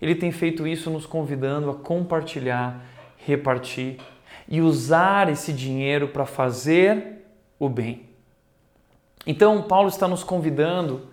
Ele 0.00 0.14
tem 0.14 0.32
feito 0.32 0.66
isso 0.66 0.90
nos 0.90 1.06
convidando 1.06 1.70
a 1.70 1.74
compartilhar, 1.74 2.84
repartir 3.16 3.98
e 4.48 4.60
usar 4.60 5.28
esse 5.28 5.52
dinheiro 5.52 6.08
para 6.08 6.26
fazer 6.26 7.24
o 7.58 7.68
bem. 7.68 8.08
Então, 9.24 9.62
Paulo 9.62 9.88
está 9.88 10.08
nos 10.08 10.24
convidando 10.24 11.11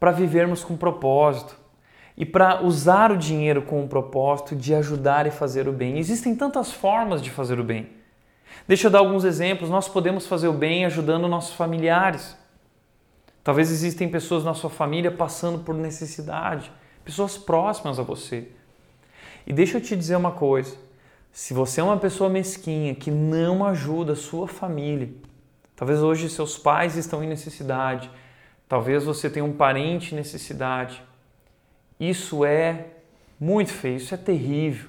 para 0.00 0.10
vivermos 0.10 0.64
com 0.64 0.76
propósito 0.76 1.54
e 2.16 2.24
para 2.24 2.64
usar 2.64 3.12
o 3.12 3.16
dinheiro 3.16 3.62
com 3.62 3.84
o 3.84 3.88
propósito 3.88 4.56
de 4.56 4.74
ajudar 4.74 5.26
e 5.26 5.30
fazer 5.30 5.68
o 5.68 5.72
bem. 5.72 5.98
Existem 5.98 6.34
tantas 6.34 6.72
formas 6.72 7.22
de 7.22 7.30
fazer 7.30 7.60
o 7.60 7.64
bem. 7.64 7.88
Deixa 8.66 8.86
eu 8.86 8.90
dar 8.90 9.00
alguns 9.00 9.24
exemplos. 9.24 9.68
Nós 9.68 9.88
podemos 9.88 10.26
fazer 10.26 10.48
o 10.48 10.52
bem 10.52 10.86
ajudando 10.86 11.28
nossos 11.28 11.54
familiares. 11.54 12.36
Talvez 13.44 13.70
existem 13.70 14.08
pessoas 14.08 14.42
na 14.42 14.54
sua 14.54 14.70
família 14.70 15.10
passando 15.10 15.60
por 15.60 15.74
necessidade, 15.74 16.72
pessoas 17.04 17.38
próximas 17.38 17.98
a 17.98 18.02
você. 18.02 18.48
E 19.46 19.52
deixa 19.52 19.78
eu 19.78 19.80
te 19.80 19.96
dizer 19.96 20.16
uma 20.16 20.32
coisa: 20.32 20.76
se 21.32 21.54
você 21.54 21.80
é 21.80 21.84
uma 21.84 21.96
pessoa 21.96 22.28
mesquinha 22.28 22.94
que 22.94 23.10
não 23.10 23.64
ajuda 23.64 24.12
a 24.12 24.16
sua 24.16 24.46
família, 24.46 25.08
talvez 25.74 26.02
hoje 26.02 26.28
seus 26.28 26.58
pais 26.58 26.96
estão 26.96 27.24
em 27.24 27.28
necessidade, 27.28 28.10
talvez 28.70 29.02
você 29.02 29.28
tenha 29.28 29.44
um 29.44 29.52
parente 29.52 30.14
em 30.14 30.16
necessidade, 30.16 31.02
isso 31.98 32.44
é 32.44 32.86
muito 33.38 33.72
feio, 33.72 33.96
isso 33.96 34.14
é 34.14 34.16
terrível. 34.16 34.88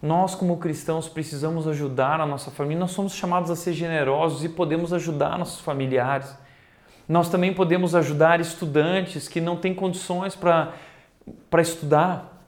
Nós, 0.00 0.34
como 0.34 0.56
cristãos, 0.56 1.06
precisamos 1.06 1.68
ajudar 1.68 2.18
a 2.18 2.24
nossa 2.24 2.50
família. 2.50 2.80
Nós 2.80 2.92
somos 2.92 3.14
chamados 3.14 3.50
a 3.50 3.56
ser 3.56 3.74
generosos 3.74 4.42
e 4.42 4.48
podemos 4.48 4.90
ajudar 4.94 5.38
nossos 5.38 5.60
familiares. 5.60 6.34
Nós 7.06 7.28
também 7.28 7.52
podemos 7.52 7.94
ajudar 7.94 8.40
estudantes 8.40 9.28
que 9.28 9.38
não 9.38 9.56
têm 9.56 9.74
condições 9.74 10.34
para 10.34 10.72
estudar. 11.60 12.42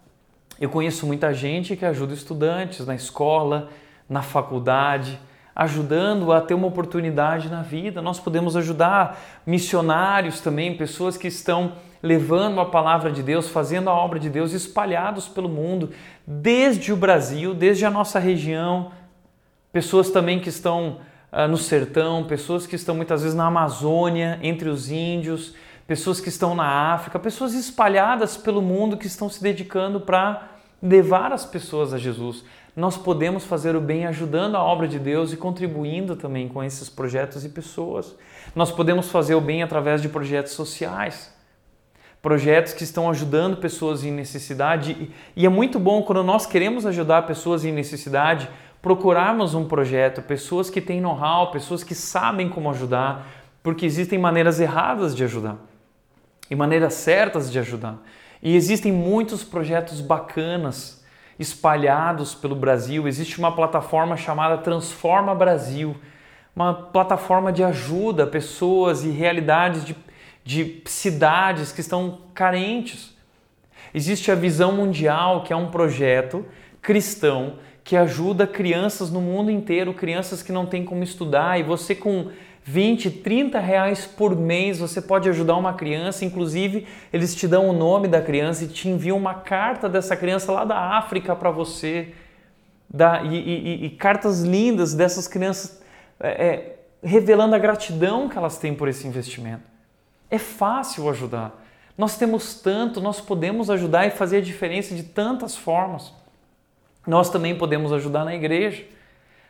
Eu 0.59 0.71
conheço 0.71 1.07
muita 1.07 1.35
gente 1.35 1.77
que 1.77 1.85
ajuda 1.85 2.15
estudantes 2.15 2.87
na 2.87 2.95
escola, 2.95 3.69
na 4.09 4.23
faculdade, 4.23 5.21
ajudando 5.57 6.31
a 6.33 6.41
ter 6.43 6.53
uma 6.53 6.67
oportunidade 6.67 7.49
na 7.49 7.63
vida. 7.63 8.03
Nós 8.03 8.21
podemos 8.21 8.55
ajudar 8.59 9.19
missionários 9.47 10.39
também, 10.39 10.77
pessoas 10.77 11.17
que 11.17 11.29
estão 11.29 11.73
levando 12.03 12.61
a 12.61 12.67
palavra 12.67 13.11
de 13.11 13.23
Deus, 13.23 13.49
fazendo 13.49 13.89
a 13.89 13.95
obra 13.95 14.19
de 14.19 14.29
Deus, 14.29 14.53
espalhados 14.53 15.27
pelo 15.27 15.49
mundo, 15.49 15.93
desde 16.27 16.93
o 16.93 16.97
Brasil, 16.97 17.55
desde 17.55 17.87
a 17.87 17.91
nossa 17.91 18.19
região. 18.19 18.93
Pessoas 19.73 20.11
também 20.11 20.39
que 20.39 20.51
estão 20.51 20.99
uh, 21.33 21.49
no 21.49 21.57
sertão, 21.57 22.25
pessoas 22.25 22.67
que 22.67 22.77
estão 22.77 22.95
muitas 22.95 23.23
vezes 23.23 23.35
na 23.35 23.47
Amazônia, 23.47 24.39
entre 24.43 24.69
os 24.69 24.91
índios, 24.91 25.55
pessoas 25.87 26.21
que 26.21 26.29
estão 26.29 26.55
na 26.55 26.93
África, 26.93 27.19
pessoas 27.19 27.55
espalhadas 27.55 28.37
pelo 28.37 28.61
mundo 28.61 28.97
que 28.99 29.07
estão 29.07 29.31
se 29.31 29.43
dedicando 29.43 30.01
para 30.01 30.51
levar 30.83 31.33
as 31.33 31.47
pessoas 31.47 31.95
a 31.95 31.99
Jesus. 31.99 32.45
Nós 32.77 32.95
podemos 32.99 33.45
fazer 33.45 33.75
o 33.75 33.81
bem 33.81 34.05
ajudando 34.05 34.55
a 34.55 34.63
obra 34.63 34.87
de 34.87 34.99
Deus 34.99 35.33
e 35.33 35.37
contribuindo 35.39 36.15
também 36.15 36.47
com 36.47 36.63
esses 36.63 36.91
projetos 36.91 37.43
e 37.43 37.49
pessoas. 37.49 38.15
Nós 38.55 38.71
podemos 38.71 39.09
fazer 39.11 39.35
o 39.35 39.41
bem 39.41 39.63
através 39.63 40.03
de 40.03 40.11
projetos 40.11 40.53
sociais. 40.53 41.35
Projetos 42.21 42.75
que 42.75 42.85
estão 42.85 43.09
ajudando 43.09 43.57
pessoas 43.57 44.05
em 44.05 44.13
necessidade. 44.13 45.11
E 45.35 45.47
é 45.47 45.49
muito 45.49 45.79
bom 45.79 46.03
quando 46.03 46.23
nós 46.23 46.45
queremos 46.45 46.85
ajudar 46.85 47.23
pessoas 47.27 47.65
em 47.65 47.73
necessidade, 47.73 48.47
procurarmos 48.83 49.55
um 49.55 49.67
projeto, 49.67 50.21
pessoas 50.21 50.69
que 50.69 50.83
têm 50.83 51.01
know-how, 51.01 51.51
pessoas 51.51 51.83
que 51.83 51.95
sabem 51.95 52.47
como 52.47 52.69
ajudar, 52.69 53.27
porque 53.63 53.87
existem 53.87 54.19
maneiras 54.19 54.61
erradas 54.61 55.17
de 55.17 55.25
ajudar 55.25 55.57
e 56.51 56.55
maneiras 56.55 56.93
certas 56.93 57.51
de 57.51 57.59
ajudar. 57.59 57.97
E 58.43 58.55
existem 58.55 58.93
muitos 58.93 59.43
projetos 59.43 60.03
bacanas 60.03 61.06
espalhados 61.39 62.35
pelo 62.35 62.55
Brasil. 62.55 63.07
Existe 63.07 63.39
uma 63.39 63.55
plataforma 63.55 64.17
chamada 64.17 64.59
Transforma 64.59 65.35
Brasil, 65.35 65.97
uma 66.55 66.73
plataforma 66.73 67.53
de 67.53 67.63
ajuda 67.63 68.25
a 68.25 68.27
pessoas 68.27 69.05
e 69.05 69.11
realidades 69.11 69.85
de, 69.85 69.97
de 70.45 70.83
cidades 70.87 71.73
que 71.73 71.81
estão 71.81 72.21
carentes. 72.35 73.15
Existe 73.93 74.31
a 74.31 74.35
Visão 74.35 74.73
Mundial, 74.73 75.43
que 75.43 75.53
é 75.53 75.57
um 75.57 75.71
projeto 75.71 76.45
cristão 76.81 77.59
que 77.83 77.97
ajuda 77.97 78.47
crianças 78.47 79.11
no 79.11 79.21
mundo 79.21 79.51
inteiro, 79.51 79.95
crianças 79.95 80.43
que 80.43 80.51
não 80.51 80.67
têm 80.67 80.85
como 80.85 81.05
estudar, 81.05 81.61
e 81.61 81.63
você 81.63 81.95
com 81.95 82.31
20, 82.69 83.13
30 83.13 83.61
reais 83.61 84.07
por 84.07 84.35
mês 84.35 84.81
você 84.81 85.01
pode 85.01 85.29
ajudar 85.29 85.57
uma 85.57 85.75
criança. 85.75 86.25
Inclusive, 86.25 86.85
eles 87.13 87.33
te 87.33 87.47
dão 87.47 87.69
o 87.69 87.73
nome 87.73 88.09
da 88.09 88.21
criança 88.21 88.65
e 88.65 88.67
te 88.69 88.89
enviam 88.89 89.17
uma 89.17 89.35
carta 89.35 89.89
dessa 89.89 90.17
criança 90.17 90.51
lá 90.51 90.65
da 90.65 90.77
África 90.99 91.37
para 91.37 91.51
você. 91.53 92.13
Da, 92.93 93.23
e, 93.23 93.37
e, 93.37 93.87
e, 93.87 93.91
cartas 93.91 94.43
lindas 94.43 94.95
dessas 94.95 95.29
crianças 95.29 95.81
é, 96.19 96.29
é, 96.29 96.79
revelando 97.03 97.55
a 97.55 97.59
gratidão 97.59 98.29
que 98.29 98.37
elas 98.37 98.59
têm 98.59 98.75
por 98.75 98.89
esse 98.89 99.07
investimento. 99.07 99.63
É 100.29 100.39
fácil 100.39 101.09
ajudar. 101.09 101.65
Nós 101.97 102.17
temos 102.17 102.55
tanto, 102.55 103.01
nós 103.01 103.21
podemos 103.21 103.71
ajudar 103.71 104.07
e 104.07 104.11
fazer 104.11 104.39
a 104.39 104.43
diferença 104.43 104.93
de 104.93 105.05
tantas 105.05 105.57
formas. 105.57 106.13
Nós 107.07 107.31
também 107.31 107.57
podemos 107.57 107.93
ajudar 107.93 108.25
na 108.25 108.35
igreja. 108.35 108.85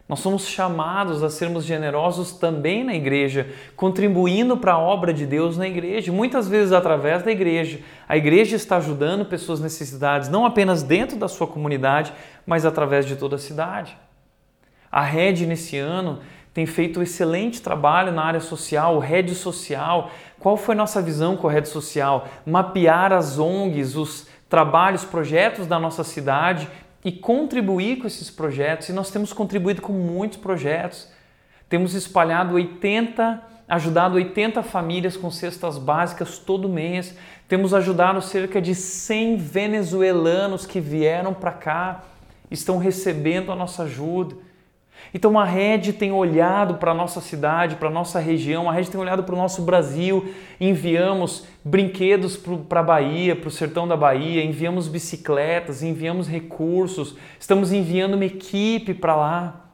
Nós 0.08 0.20
somos 0.20 0.46
chamados 0.46 1.22
a 1.24 1.30
sermos 1.30 1.64
generosos 1.64 2.32
também 2.32 2.84
na 2.84 2.94
igreja, 2.94 3.48
contribuindo 3.74 4.56
para 4.56 4.74
a 4.74 4.78
obra 4.78 5.12
de 5.12 5.26
Deus 5.26 5.58
na 5.58 5.66
igreja, 5.66 6.12
muitas 6.12 6.48
vezes 6.48 6.72
através 6.72 7.24
da 7.24 7.32
igreja. 7.32 7.80
A 8.08 8.16
igreja 8.16 8.54
está 8.54 8.76
ajudando 8.76 9.24
pessoas 9.24 9.58
necessidades, 9.58 10.28
não 10.28 10.46
apenas 10.46 10.84
dentro 10.84 11.16
da 11.16 11.26
sua 11.26 11.48
comunidade, 11.48 12.12
mas 12.46 12.64
através 12.64 13.04
de 13.04 13.16
toda 13.16 13.34
a 13.34 13.38
cidade. 13.38 13.98
A 14.92 15.02
Rede, 15.02 15.44
nesse 15.44 15.76
ano, 15.76 16.20
tem 16.54 16.66
feito 16.66 17.00
um 17.00 17.02
excelente 17.02 17.60
trabalho 17.60 18.12
na 18.12 18.22
área 18.22 18.40
social, 18.40 19.00
Rede 19.00 19.34
Social. 19.34 20.10
Qual 20.38 20.56
foi 20.56 20.76
nossa 20.76 21.02
visão 21.02 21.36
com 21.36 21.48
a 21.48 21.52
Rede 21.52 21.68
Social? 21.68 22.28
Mapear 22.46 23.12
as 23.12 23.40
ONGs, 23.40 23.96
os 23.96 24.28
trabalhos, 24.48 25.04
projetos 25.04 25.66
da 25.66 25.80
nossa 25.80 26.04
cidade 26.04 26.68
e 27.06 27.12
contribuir 27.12 27.98
com 27.98 28.08
esses 28.08 28.28
projetos. 28.32 28.88
E 28.88 28.92
nós 28.92 29.12
temos 29.12 29.32
contribuído 29.32 29.80
com 29.80 29.92
muitos 29.92 30.38
projetos. 30.38 31.06
Temos 31.68 31.94
espalhado 31.94 32.56
80, 32.56 33.44
ajudado 33.68 34.16
80 34.16 34.60
famílias 34.64 35.16
com 35.16 35.30
cestas 35.30 35.78
básicas 35.78 36.40
todo 36.40 36.68
mês. 36.68 37.16
Temos 37.46 37.72
ajudado 37.72 38.20
cerca 38.20 38.60
de 38.60 38.74
100 38.74 39.36
venezuelanos 39.36 40.66
que 40.66 40.80
vieram 40.80 41.32
para 41.32 41.52
cá, 41.52 42.02
estão 42.50 42.76
recebendo 42.76 43.52
a 43.52 43.54
nossa 43.54 43.84
ajuda. 43.84 44.34
Então 45.14 45.38
a 45.38 45.44
rede 45.44 45.92
tem 45.92 46.12
olhado 46.12 46.74
para 46.74 46.90
a 46.90 46.94
nossa 46.94 47.20
cidade, 47.20 47.76
para 47.76 47.88
a 47.88 47.92
nossa 47.92 48.18
região, 48.18 48.68
a 48.68 48.72
rede 48.72 48.90
tem 48.90 49.00
olhado 49.00 49.22
para 49.22 49.34
o 49.34 49.38
nosso 49.38 49.62
Brasil, 49.62 50.32
enviamos 50.60 51.46
brinquedos 51.64 52.36
para 52.68 52.80
a 52.80 52.82
Bahia, 52.82 53.34
para 53.34 53.48
o 53.48 53.50
sertão 53.50 53.86
da 53.86 53.96
Bahia, 53.96 54.44
enviamos 54.44 54.88
bicicletas, 54.88 55.82
enviamos 55.82 56.28
recursos, 56.28 57.16
estamos 57.38 57.72
enviando 57.72 58.14
uma 58.14 58.24
equipe 58.24 58.94
para 58.94 59.16
lá. 59.16 59.66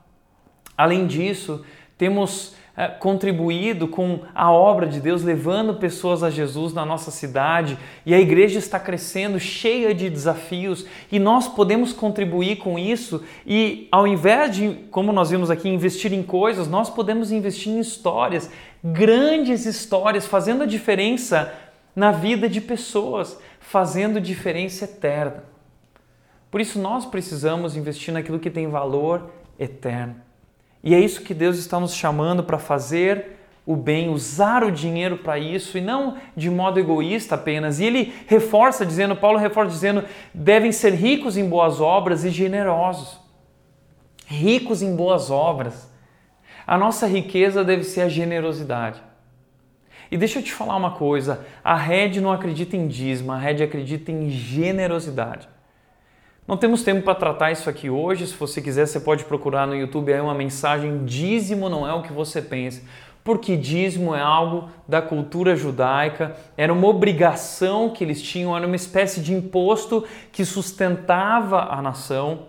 Além 0.76 1.06
disso, 1.06 1.64
temos 1.98 2.54
contribuído 2.98 3.86
com 3.86 4.20
a 4.34 4.50
obra 4.50 4.86
de 4.86 4.98
Deus, 4.98 5.22
levando 5.22 5.74
pessoas 5.74 6.22
a 6.22 6.30
Jesus 6.30 6.72
na 6.72 6.86
nossa 6.86 7.10
cidade 7.10 7.76
e 8.06 8.14
a 8.14 8.20
igreja 8.20 8.58
está 8.58 8.80
crescendo, 8.80 9.38
cheia 9.38 9.94
de 9.94 10.08
desafios 10.08 10.86
e 11.10 11.18
nós 11.18 11.46
podemos 11.46 11.92
contribuir 11.92 12.56
com 12.56 12.78
isso 12.78 13.22
e 13.46 13.88
ao 13.92 14.06
invés 14.06 14.56
de, 14.56 14.74
como 14.90 15.12
nós 15.12 15.30
vimos 15.30 15.50
aqui, 15.50 15.68
investir 15.68 16.14
em 16.14 16.22
coisas, 16.22 16.66
nós 16.66 16.88
podemos 16.88 17.30
investir 17.30 17.72
em 17.72 17.78
histórias, 17.78 18.50
grandes 18.82 19.66
histórias, 19.66 20.26
fazendo 20.26 20.62
a 20.62 20.66
diferença 20.66 21.52
na 21.94 22.10
vida 22.10 22.48
de 22.48 22.60
pessoas, 22.60 23.38
fazendo 23.60 24.18
diferença 24.18 24.86
eterna. 24.86 25.44
Por 26.50 26.60
isso 26.60 26.78
nós 26.78 27.04
precisamos 27.04 27.76
investir 27.76 28.14
naquilo 28.14 28.38
que 28.38 28.50
tem 28.50 28.68
valor 28.68 29.30
eterno. 29.58 30.31
E 30.82 30.94
é 30.94 31.00
isso 31.00 31.22
que 31.22 31.34
Deus 31.34 31.58
está 31.58 31.78
nos 31.78 31.94
chamando 31.94 32.42
para 32.42 32.58
fazer 32.58 33.38
o 33.64 33.76
bem, 33.76 34.08
usar 34.08 34.64
o 34.64 34.72
dinheiro 34.72 35.18
para 35.18 35.38
isso 35.38 35.78
e 35.78 35.80
não 35.80 36.16
de 36.36 36.50
modo 36.50 36.80
egoísta 36.80 37.36
apenas. 37.36 37.78
E 37.78 37.84
ele 37.84 38.12
reforça 38.26 38.84
dizendo, 38.84 39.14
Paulo 39.14 39.38
reforça 39.38 39.70
dizendo, 39.70 40.04
devem 40.34 40.72
ser 40.72 40.94
ricos 40.94 41.36
em 41.36 41.48
boas 41.48 41.80
obras 41.80 42.24
e 42.24 42.30
generosos. 42.30 43.20
ricos 44.26 44.82
em 44.82 44.96
boas 44.96 45.30
obras. 45.30 45.90
A 46.66 46.78
nossa 46.78 47.06
riqueza 47.06 47.62
deve 47.62 47.84
ser 47.84 48.02
a 48.02 48.08
generosidade. 48.08 49.00
E 50.10 50.16
deixa 50.16 50.38
eu 50.38 50.42
te 50.42 50.52
falar 50.52 50.76
uma 50.76 50.92
coisa: 50.92 51.46
a 51.62 51.74
Red 51.74 52.20
não 52.20 52.32
acredita 52.32 52.76
em 52.76 52.86
dízimo, 52.86 53.32
a 53.32 53.38
Red 53.38 53.62
acredita 53.62 54.10
em 54.12 54.30
generosidade. 54.30 55.48
Não 56.46 56.56
temos 56.56 56.82
tempo 56.82 57.02
para 57.02 57.14
tratar 57.14 57.52
isso 57.52 57.70
aqui 57.70 57.88
hoje. 57.88 58.26
Se 58.26 58.34
você 58.34 58.60
quiser, 58.60 58.86
você 58.86 58.98
pode 58.98 59.24
procurar 59.24 59.66
no 59.66 59.76
YouTube 59.76 60.12
aí 60.12 60.20
uma 60.20 60.34
mensagem: 60.34 61.04
dízimo 61.04 61.68
não 61.68 61.88
é 61.88 61.94
o 61.94 62.02
que 62.02 62.12
você 62.12 62.42
pensa. 62.42 62.82
Porque 63.24 63.56
dízimo 63.56 64.14
é 64.14 64.20
algo 64.20 64.68
da 64.86 65.00
cultura 65.00 65.54
judaica, 65.54 66.36
era 66.56 66.72
uma 66.72 66.88
obrigação 66.88 67.90
que 67.90 68.02
eles 68.02 68.20
tinham, 68.20 68.56
era 68.56 68.66
uma 68.66 68.74
espécie 68.74 69.20
de 69.20 69.32
imposto 69.32 70.04
que 70.32 70.44
sustentava 70.44 71.72
a 71.72 71.80
nação 71.80 72.46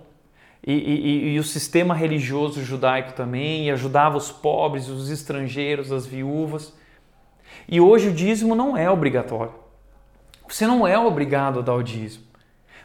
e, 0.65 0.73
e, 0.73 1.33
e 1.33 1.39
o 1.39 1.43
sistema 1.43 1.93
religioso 1.93 2.63
judaico 2.63 3.13
também, 3.13 3.67
e 3.67 3.71
ajudava 3.71 4.17
os 4.17 4.31
pobres, 4.31 4.87
os 4.87 5.11
estrangeiros, 5.11 5.91
as 5.91 6.07
viúvas. 6.07 6.73
E 7.69 7.79
hoje 7.79 8.09
o 8.09 8.13
dízimo 8.13 8.55
não 8.55 8.75
é 8.75 8.89
obrigatório. 8.89 9.53
Você 10.47 10.65
não 10.65 10.87
é 10.87 10.97
obrigado 10.97 11.59
a 11.59 11.61
dar 11.61 11.75
o 11.75 11.83
dízimo. 11.83 12.32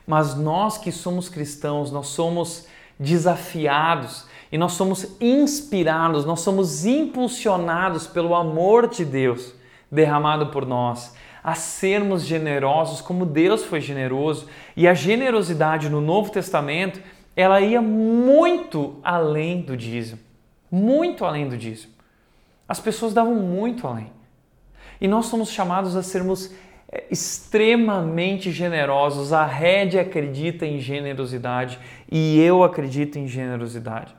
Mas 0.08 0.34
nós 0.34 0.76
que 0.76 0.90
somos 0.90 1.28
cristãos, 1.28 1.92
nós 1.92 2.08
somos 2.08 2.66
desafiados 2.98 4.26
e 4.50 4.58
nós 4.58 4.72
somos 4.72 5.06
inspirados, 5.20 6.24
nós 6.24 6.40
somos 6.40 6.84
impulsionados 6.84 8.08
pelo 8.08 8.34
amor 8.34 8.88
de 8.88 9.04
Deus 9.04 9.54
derramado 9.88 10.46
por 10.46 10.66
nós 10.66 11.12
a 11.48 11.54
sermos 11.54 12.26
generosos 12.26 13.00
como 13.00 13.24
Deus 13.24 13.64
foi 13.64 13.80
generoso. 13.80 14.46
E 14.76 14.86
a 14.86 14.92
generosidade 14.92 15.88
no 15.88 15.98
Novo 16.00 16.30
Testamento, 16.30 17.00
ela 17.34 17.58
ia 17.60 17.80
muito 17.80 18.98
além 19.02 19.62
do 19.62 19.74
dízimo. 19.76 20.18
Muito 20.70 21.24
além 21.24 21.48
do 21.48 21.56
dízimo. 21.56 21.92
As 22.68 22.80
pessoas 22.80 23.14
davam 23.14 23.34
muito 23.34 23.86
além. 23.86 24.12
E 25.00 25.08
nós 25.08 25.26
somos 25.26 25.50
chamados 25.50 25.96
a 25.96 26.02
sermos 26.02 26.52
extremamente 27.10 28.50
generosos. 28.50 29.32
A 29.32 29.44
Red 29.44 29.98
acredita 29.98 30.66
em 30.66 30.80
generosidade 30.80 31.78
e 32.10 32.40
eu 32.40 32.62
acredito 32.64 33.18
em 33.18 33.26
generosidade. 33.26 34.14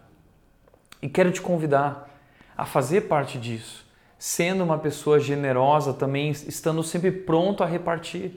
E 1.02 1.10
quero 1.10 1.32
te 1.32 1.42
convidar 1.42 2.10
a 2.58 2.66
fazer 2.66 3.02
parte 3.02 3.38
disso, 3.38 3.86
sendo 4.18 4.64
uma 4.64 4.78
pessoa 4.78 5.20
generosa, 5.20 5.94
também 5.94 6.30
estando 6.30 6.84
sempre 6.84 7.12
pronto 7.12 7.64
a 7.64 7.66
repartir. 7.66 8.34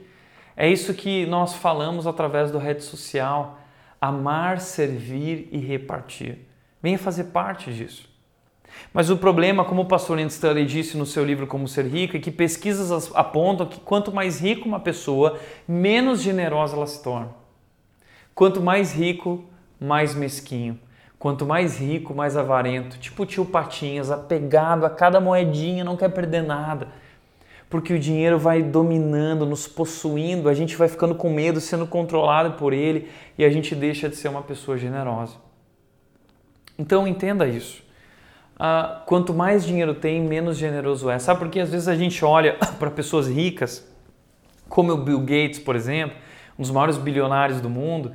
É 0.55 0.69
isso 0.69 0.93
que 0.93 1.25
nós 1.25 1.55
falamos 1.55 2.07
através 2.07 2.51
do 2.51 2.57
rede 2.57 2.83
social: 2.83 3.59
amar, 3.99 4.61
servir 4.61 5.49
e 5.51 5.57
repartir. 5.57 6.39
Venha 6.81 6.97
fazer 6.97 7.25
parte 7.25 7.73
disso. 7.73 8.12
Mas 8.93 9.09
o 9.09 9.17
problema, 9.17 9.65
como 9.65 9.81
o 9.81 9.85
pastor 9.85 10.19
Andy 10.19 10.31
Stanley 10.31 10.65
disse 10.65 10.95
no 10.95 11.05
seu 11.05 11.25
livro 11.25 11.47
Como 11.47 11.67
Ser 11.67 11.87
Rico, 11.87 12.15
é 12.15 12.19
que 12.19 12.29
pesquisas 12.29 13.11
apontam 13.15 13.65
que 13.65 13.79
quanto 13.79 14.13
mais 14.13 14.39
rico 14.39 14.67
uma 14.67 14.79
pessoa, 14.79 15.39
menos 15.67 16.21
generosa 16.21 16.75
ela 16.75 16.85
se 16.85 17.01
torna. 17.01 17.29
Quanto 18.35 18.61
mais 18.61 18.93
rico, 18.93 19.43
mais 19.79 20.13
mesquinho. 20.13 20.79
Quanto 21.17 21.43
mais 21.43 21.79
rico, 21.79 22.13
mais 22.13 22.37
avarento. 22.37 22.99
Tipo 22.99 23.23
o 23.23 23.25
tio 23.25 23.45
Patinhas, 23.45 24.11
apegado 24.11 24.85
a 24.85 24.89
cada 24.91 25.19
moedinha, 25.19 25.83
não 25.83 25.97
quer 25.97 26.09
perder 26.09 26.43
nada. 26.43 26.89
Porque 27.69 27.93
o 27.93 27.99
dinheiro 27.99 28.37
vai 28.37 28.61
dominando, 28.61 29.43
nos 29.43 29.67
possuindo, 29.67 30.47
a 30.47 30.53
gente 30.53 30.75
vai 30.75 30.87
ficando 30.87 31.15
com 31.15 31.31
medo, 31.31 31.59
sendo 31.59 31.87
controlado 31.87 32.51
por 32.57 32.73
ele 32.73 33.09
e 33.37 33.43
a 33.43 33.49
gente 33.49 33.73
deixa 33.73 34.07
de 34.07 34.15
ser 34.15 34.27
uma 34.27 34.43
pessoa 34.43 34.77
generosa. 34.77 35.37
Então 36.77 37.07
entenda 37.07 37.47
isso 37.47 37.83
uh, 38.55 39.05
quanto 39.05 39.33
mais 39.33 39.65
dinheiro 39.65 39.93
tem, 39.93 40.21
menos 40.21 40.57
generoso 40.57 41.09
é. 41.09 41.19
Sabe 41.19 41.39
por 41.39 41.49
que 41.49 41.59
às 41.59 41.69
vezes 41.69 41.87
a 41.87 41.95
gente 41.95 42.23
olha 42.23 42.57
para 42.79 42.89
pessoas 42.91 43.27
ricas, 43.27 43.87
como 44.69 44.91
o 44.91 44.97
Bill 44.97 45.19
Gates, 45.19 45.59
por 45.59 45.75
exemplo, 45.75 46.17
um 46.57 46.61
dos 46.61 46.71
maiores 46.71 46.97
bilionários 46.97 47.61
do 47.61 47.69
mundo, 47.69 48.13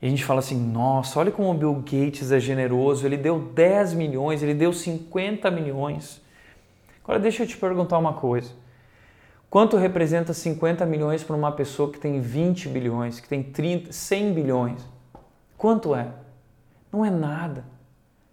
e 0.00 0.06
a 0.06 0.10
gente 0.10 0.24
fala 0.24 0.40
assim: 0.40 0.56
nossa, 0.56 1.18
olha 1.18 1.30
como 1.30 1.50
o 1.50 1.54
Bill 1.54 1.74
Gates 1.74 2.30
é 2.30 2.40
generoso, 2.40 3.06
ele 3.06 3.16
deu 3.16 3.38
10 3.38 3.94
milhões, 3.94 4.42
ele 4.42 4.54
deu 4.54 4.72
50 4.72 5.50
milhões. 5.50 6.20
Agora 7.02 7.18
deixa 7.18 7.44
eu 7.44 7.46
te 7.46 7.56
perguntar 7.56 7.98
uma 7.98 8.12
coisa. 8.12 8.50
Quanto 9.48 9.76
representa 9.76 10.34
50 10.34 10.84
milhões 10.84 11.22
para 11.22 11.36
uma 11.36 11.52
pessoa 11.52 11.90
que 11.90 11.98
tem 11.98 12.20
20 12.20 12.68
bilhões, 12.68 13.20
que 13.20 13.28
tem 13.28 13.42
30, 13.42 13.92
100 13.92 14.32
bilhões? 14.32 14.84
Quanto 15.56 15.94
é? 15.94 16.08
Não 16.92 17.04
é 17.04 17.10
nada. 17.10 17.64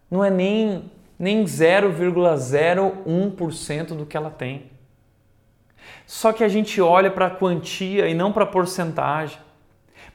Não 0.10 0.24
é 0.24 0.30
nem 0.30 0.92
nem 1.24 1.46
0,01% 1.46 3.96
do 3.96 4.06
que 4.06 4.18
ela 4.18 4.30
tem. 4.30 4.70
Só 6.06 6.34
que 6.34 6.44
a 6.44 6.50
gente 6.50 6.82
olha 6.82 7.10
para 7.10 7.28
a 7.28 7.30
quantia 7.30 8.10
e 8.10 8.14
não 8.14 8.34
para 8.34 8.44
a 8.44 8.48
porcentagem. 8.48 9.38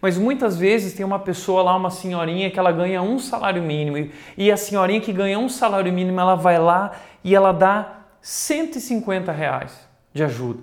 Mas 0.02 0.18
muitas 0.18 0.58
vezes 0.58 0.92
tem 0.92 1.06
uma 1.06 1.18
pessoa 1.18 1.62
lá, 1.62 1.74
uma 1.74 1.90
senhorinha, 1.90 2.50
que 2.50 2.58
ela 2.58 2.70
ganha 2.70 3.00
um 3.00 3.18
salário 3.18 3.62
mínimo 3.62 4.10
e 4.36 4.52
a 4.52 4.56
senhorinha 4.56 5.00
que 5.00 5.12
ganha 5.12 5.38
um 5.38 5.48
salário 5.48 5.90
mínimo, 5.90 6.20
ela 6.20 6.34
vai 6.34 6.58
lá 6.58 6.92
e 7.24 7.34
ela 7.34 7.52
dá 7.52 8.00
150 8.20 9.32
reais 9.32 9.88
de 10.12 10.22
ajuda. 10.22 10.62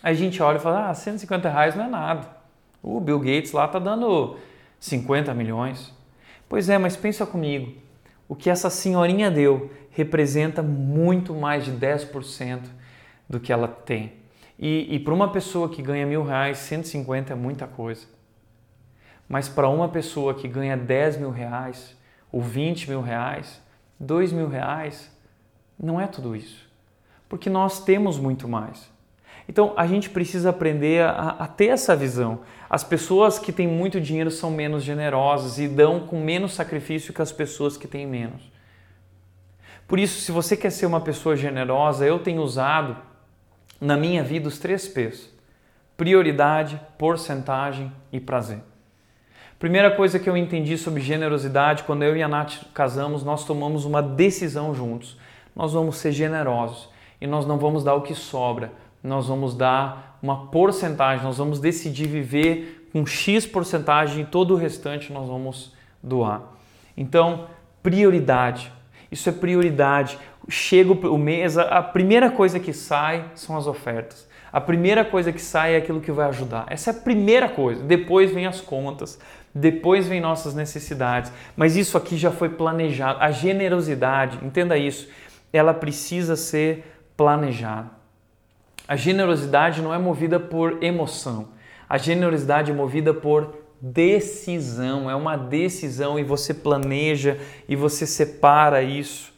Aí 0.00 0.12
a 0.12 0.16
gente 0.16 0.40
olha 0.40 0.58
e 0.58 0.60
fala, 0.60 0.90
ah, 0.90 0.94
150 0.94 1.48
reais 1.48 1.74
não 1.74 1.86
é 1.86 1.88
nada. 1.88 2.28
O 2.80 3.00
Bill 3.00 3.18
Gates 3.18 3.50
lá 3.50 3.64
está 3.64 3.80
dando 3.80 4.36
50 4.78 5.34
milhões. 5.34 5.92
Pois 6.48 6.68
é, 6.68 6.78
mas 6.78 6.96
pensa 6.96 7.26
comigo, 7.26 7.74
o 8.30 8.36
que 8.36 8.48
essa 8.48 8.70
senhorinha 8.70 9.28
deu 9.28 9.72
representa 9.90 10.62
muito 10.62 11.34
mais 11.34 11.64
de 11.64 11.72
10% 11.72 12.60
do 13.28 13.40
que 13.40 13.52
ela 13.52 13.66
tem. 13.66 14.12
E, 14.56 14.86
e 14.88 15.00
para 15.00 15.12
uma 15.12 15.32
pessoa 15.32 15.68
que 15.68 15.82
ganha 15.82 16.06
mil 16.06 16.22
reais, 16.22 16.58
150 16.58 17.32
é 17.32 17.34
muita 17.34 17.66
coisa. 17.66 18.06
Mas 19.28 19.48
para 19.48 19.68
uma 19.68 19.88
pessoa 19.88 20.32
que 20.32 20.46
ganha 20.46 20.76
10 20.76 21.16
mil 21.16 21.30
reais, 21.30 21.96
ou 22.30 22.40
20 22.40 22.90
mil 22.90 23.00
reais, 23.00 23.60
2 23.98 24.32
mil 24.32 24.46
reais, 24.46 25.10
não 25.76 26.00
é 26.00 26.06
tudo 26.06 26.36
isso. 26.36 26.70
Porque 27.28 27.50
nós 27.50 27.82
temos 27.82 28.16
muito 28.16 28.46
mais. 28.46 28.88
Então 29.48 29.72
a 29.76 29.86
gente 29.86 30.10
precisa 30.10 30.50
aprender 30.50 31.02
a, 31.02 31.36
a, 31.38 31.46
ter 31.46 31.66
essa 31.66 31.96
visão. 31.96 32.40
As 32.68 32.84
pessoas 32.84 33.38
que 33.38 33.52
têm 33.52 33.66
muito 33.66 34.00
dinheiro 34.00 34.30
são 34.30 34.50
menos 34.50 34.82
generosas 34.82 35.58
e 35.58 35.66
dão 35.66 36.00
com 36.00 36.20
menos 36.20 36.54
sacrifício 36.54 37.12
que 37.12 37.22
as 37.22 37.32
pessoas 37.32 37.76
que 37.76 37.88
têm 37.88 38.06
menos. 38.06 38.50
Por 39.88 39.98
isso, 39.98 40.20
se 40.20 40.30
você 40.30 40.56
quer 40.56 40.70
ser 40.70 40.86
uma 40.86 41.00
pessoa 41.00 41.36
generosa, 41.36 42.06
eu 42.06 42.18
tenho 42.18 42.42
usado 42.42 42.96
na 43.80 43.96
minha 43.96 44.22
vida 44.22 44.46
os 44.46 44.58
três 44.58 44.86
P's: 44.86 45.28
prioridade, 45.96 46.80
porcentagem 46.96 47.92
e 48.12 48.20
prazer. 48.20 48.60
Primeira 49.58 49.90
coisa 49.90 50.18
que 50.18 50.30
eu 50.30 50.38
entendi 50.38 50.78
sobre 50.78 51.02
generosidade, 51.02 51.82
quando 51.82 52.02
eu 52.02 52.16
e 52.16 52.22
a 52.22 52.28
Nath 52.28 52.64
casamos, 52.72 53.22
nós 53.22 53.44
tomamos 53.44 53.84
uma 53.84 54.02
decisão 54.02 54.74
juntos. 54.74 55.18
Nós 55.54 55.74
vamos 55.74 55.96
ser 55.96 56.12
generosos 56.12 56.88
e 57.20 57.26
nós 57.26 57.44
não 57.44 57.58
vamos 57.58 57.84
dar 57.84 57.94
o 57.94 58.00
que 58.00 58.14
sobra, 58.14 58.72
nós 59.02 59.26
vamos 59.26 59.54
dar 59.54 60.18
uma 60.22 60.46
porcentagem, 60.46 61.24
nós 61.24 61.38
vamos 61.38 61.58
decidir 61.58 62.06
viver 62.06 62.88
com 62.92 63.06
X 63.06 63.46
porcentagem 63.46 64.22
e 64.22 64.26
todo 64.26 64.54
o 64.54 64.56
restante 64.56 65.12
nós 65.12 65.28
vamos 65.28 65.72
doar. 66.02 66.42
Então, 66.96 67.46
prioridade. 67.82 68.72
Isso 69.10 69.28
é 69.28 69.32
prioridade. 69.32 70.18
Chega 70.48 70.92
o 70.92 71.18
mês, 71.18 71.56
a 71.56 71.82
primeira 71.82 72.30
coisa 72.30 72.58
que 72.58 72.72
sai 72.72 73.24
são 73.34 73.56
as 73.56 73.66
ofertas. 73.66 74.28
A 74.52 74.60
primeira 74.60 75.04
coisa 75.04 75.32
que 75.32 75.40
sai 75.40 75.74
é 75.74 75.76
aquilo 75.76 76.00
que 76.00 76.10
vai 76.10 76.28
ajudar. 76.28 76.66
Essa 76.68 76.90
é 76.90 76.92
a 76.92 76.96
primeira 76.96 77.48
coisa. 77.48 77.82
Depois 77.84 78.32
vem 78.32 78.46
as 78.46 78.60
contas, 78.60 79.18
depois 79.54 80.08
vem 80.08 80.20
nossas 80.20 80.54
necessidades. 80.54 81.32
Mas 81.56 81.76
isso 81.76 81.96
aqui 81.96 82.16
já 82.16 82.32
foi 82.32 82.48
planejado. 82.48 83.20
A 83.20 83.30
generosidade, 83.30 84.44
entenda 84.44 84.76
isso, 84.76 85.08
ela 85.52 85.72
precisa 85.72 86.34
ser 86.34 86.84
planejada. 87.16 87.99
A 88.90 88.96
generosidade 88.96 89.80
não 89.80 89.94
é 89.94 89.98
movida 89.98 90.40
por 90.40 90.82
emoção. 90.82 91.50
A 91.88 91.96
generosidade 91.96 92.72
é 92.72 92.74
movida 92.74 93.14
por 93.14 93.54
decisão. 93.80 95.08
É 95.08 95.14
uma 95.14 95.36
decisão 95.36 96.18
e 96.18 96.24
você 96.24 96.52
planeja 96.52 97.38
e 97.68 97.76
você 97.76 98.04
separa 98.04 98.82
isso. 98.82 99.32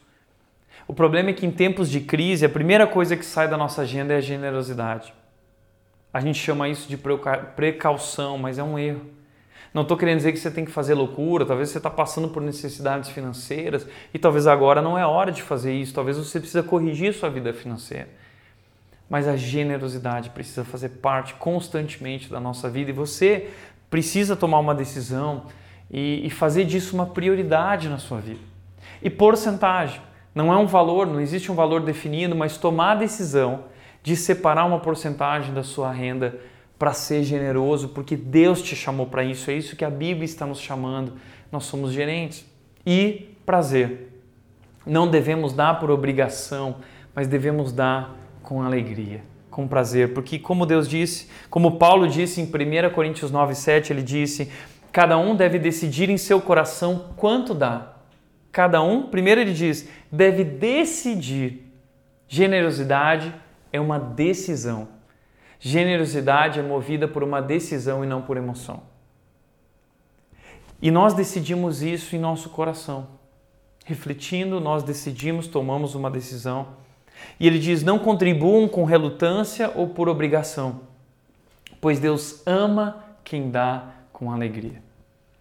O 0.89 0.95
problema 0.95 1.29
é 1.29 1.33
que 1.35 1.45
em 1.45 1.51
tempos 1.51 1.91
de 1.91 2.01
crise, 2.01 2.47
a 2.47 2.49
primeira 2.49 2.87
coisa 2.87 3.15
que 3.15 3.27
sai 3.27 3.47
da 3.47 3.59
nossa 3.59 3.83
agenda 3.83 4.15
é 4.15 4.17
a 4.17 4.21
generosidade. 4.23 5.13
A 6.15 6.21
gente 6.21 6.39
chama 6.39 6.71
isso 6.71 6.89
de 6.89 6.99
precaução, 7.55 8.39
mas 8.39 8.59
é 8.59 8.63
um 8.63 8.79
erro. 8.79 9.03
Não 9.75 9.83
estou 9.83 9.99
querendo 9.99 10.17
dizer 10.17 10.33
que 10.33 10.39
você 10.39 10.51
tem 10.51 10.65
que 10.65 10.71
fazer 10.71 10.95
loucura, 10.95 11.45
talvez 11.45 11.69
você 11.69 11.77
está 11.77 11.91
passando 11.91 12.31
por 12.31 12.41
necessidades 12.41 13.11
financeiras 13.11 13.87
e 14.15 14.19
talvez 14.19 14.47
agora 14.47 14.81
não 14.81 14.99
é 14.99 15.05
hora 15.05 15.31
de 15.31 15.43
fazer 15.43 15.75
isso, 15.75 15.93
talvez 15.93 16.17
você 16.17 16.41
precisa 16.41 16.63
corrigir 16.63 17.13
sua 17.13 17.29
vida 17.29 17.53
financeira 17.53 18.22
mas 19.13 19.29
a 19.29 19.37
generosidade 19.37 20.31
precisa 20.31 20.65
fazer 20.65 20.89
parte 20.89 21.35
constantemente 21.35 22.31
da 22.31 22.41
nossa 22.41 22.71
vida 22.71 22.89
e 22.89 22.95
você 22.95 23.51
precisa 23.91 24.35
tomar 24.35 24.59
uma 24.59 24.75
decisão 24.75 25.49
e, 25.91 26.27
e 26.27 26.31
fazer 26.31 26.65
disso 26.65 26.95
uma 26.95 27.05
prioridade 27.05 27.91
na 27.91 27.99
sua 27.99 28.21
vida. 28.21 28.41
E 29.03 29.11
porcentagem, 29.11 30.01
não 30.35 30.51
é 30.51 30.57
um 30.57 30.67
valor, 30.67 31.07
não 31.07 31.21
existe 31.21 31.53
um 31.53 31.55
valor 31.55 31.83
definido, 31.83 32.35
mas 32.35 32.57
tomar 32.57 32.93
a 32.93 32.95
decisão 32.95 33.65
de 34.03 34.17
separar 34.17 34.65
uma 34.65 34.81
porcentagem 34.81 35.53
da 35.53 35.63
sua 35.63 35.93
renda 35.93 36.41
para 36.79 36.95
ser 36.95 37.23
generoso, 37.23 37.91
porque 37.91 38.17
Deus 38.17 38.63
te 38.63 38.75
chamou 38.75 39.05
para 39.05 39.23
isso, 39.23 39.51
é 39.51 39.55
isso 39.55 39.77
que 39.77 39.85
a 39.85 39.91
Bíblia 39.91 40.25
está 40.25 40.47
nos 40.47 40.59
chamando. 40.59 41.19
Nós 41.53 41.65
somos 41.65 41.93
gerentes. 41.93 42.47
E 42.87 43.37
prazer. 43.45 44.23
Não 44.87 45.07
devemos 45.07 45.53
dar 45.53 45.79
por 45.79 45.91
obrigação, 45.91 46.77
mas 47.15 47.29
devemos 47.29 47.73
dar 47.73 48.22
com 48.43 48.63
alegria, 48.63 49.23
com 49.51 49.69
prazer, 49.69 50.13
porque 50.15 50.39
como 50.39 50.67
Deus 50.67 50.89
disse, 50.89 51.29
como 51.49 51.79
Paulo 51.79 52.09
disse 52.09 52.41
em 52.41 52.47
1 52.47 52.91
Coríntios 52.91 53.31
9:7, 53.31 53.91
ele 53.91 54.03
disse: 54.03 54.51
"Cada 54.91 55.17
um 55.19 55.35
deve 55.35 55.59
decidir 55.59 56.11
em 56.11 56.17
seu 56.17 56.41
coração 56.41 57.11
quanto 57.17 57.55
dá". 57.55 57.93
Cada 58.53 58.83
um, 58.83 59.05
primeiro 59.05 59.41
ele 59.41 59.55
diz, 59.55 59.89
deve 60.11 60.45
decidir. 60.45 61.73
Generosidade 62.29 63.35
é 63.73 63.81
uma 63.81 63.99
decisão. 63.99 64.89
Generosidade 65.59 66.61
é 66.61 66.63
movida 66.63 67.09
por 67.09 67.23
uma 67.23 67.41
decisão 67.41 68.05
e 68.05 68.07
não 68.07 68.21
por 68.21 68.37
emoção. 68.37 68.83
E 70.83 70.91
nós 70.91 71.15
decidimos 71.15 71.83
isso 71.83 72.15
em 72.15 72.19
nosso 72.19 72.51
coração. 72.51 73.07
Refletindo, 73.87 74.61
nós 74.61 74.83
decidimos, 74.83 75.47
tomamos 75.47 75.95
uma 75.95 76.11
decisão. 76.11 76.69
E 77.39 77.47
ele 77.47 77.59
diz: 77.59 77.83
não 77.83 77.99
contribuam 77.99 78.69
com 78.69 78.85
relutância 78.85 79.71
ou 79.75 79.89
por 79.89 80.09
obrigação, 80.09 80.81
pois 81.81 81.99
Deus 81.99 82.43
ama 82.47 83.05
quem 83.25 83.51
dá 83.51 83.85
com 84.13 84.31
alegria. 84.31 84.83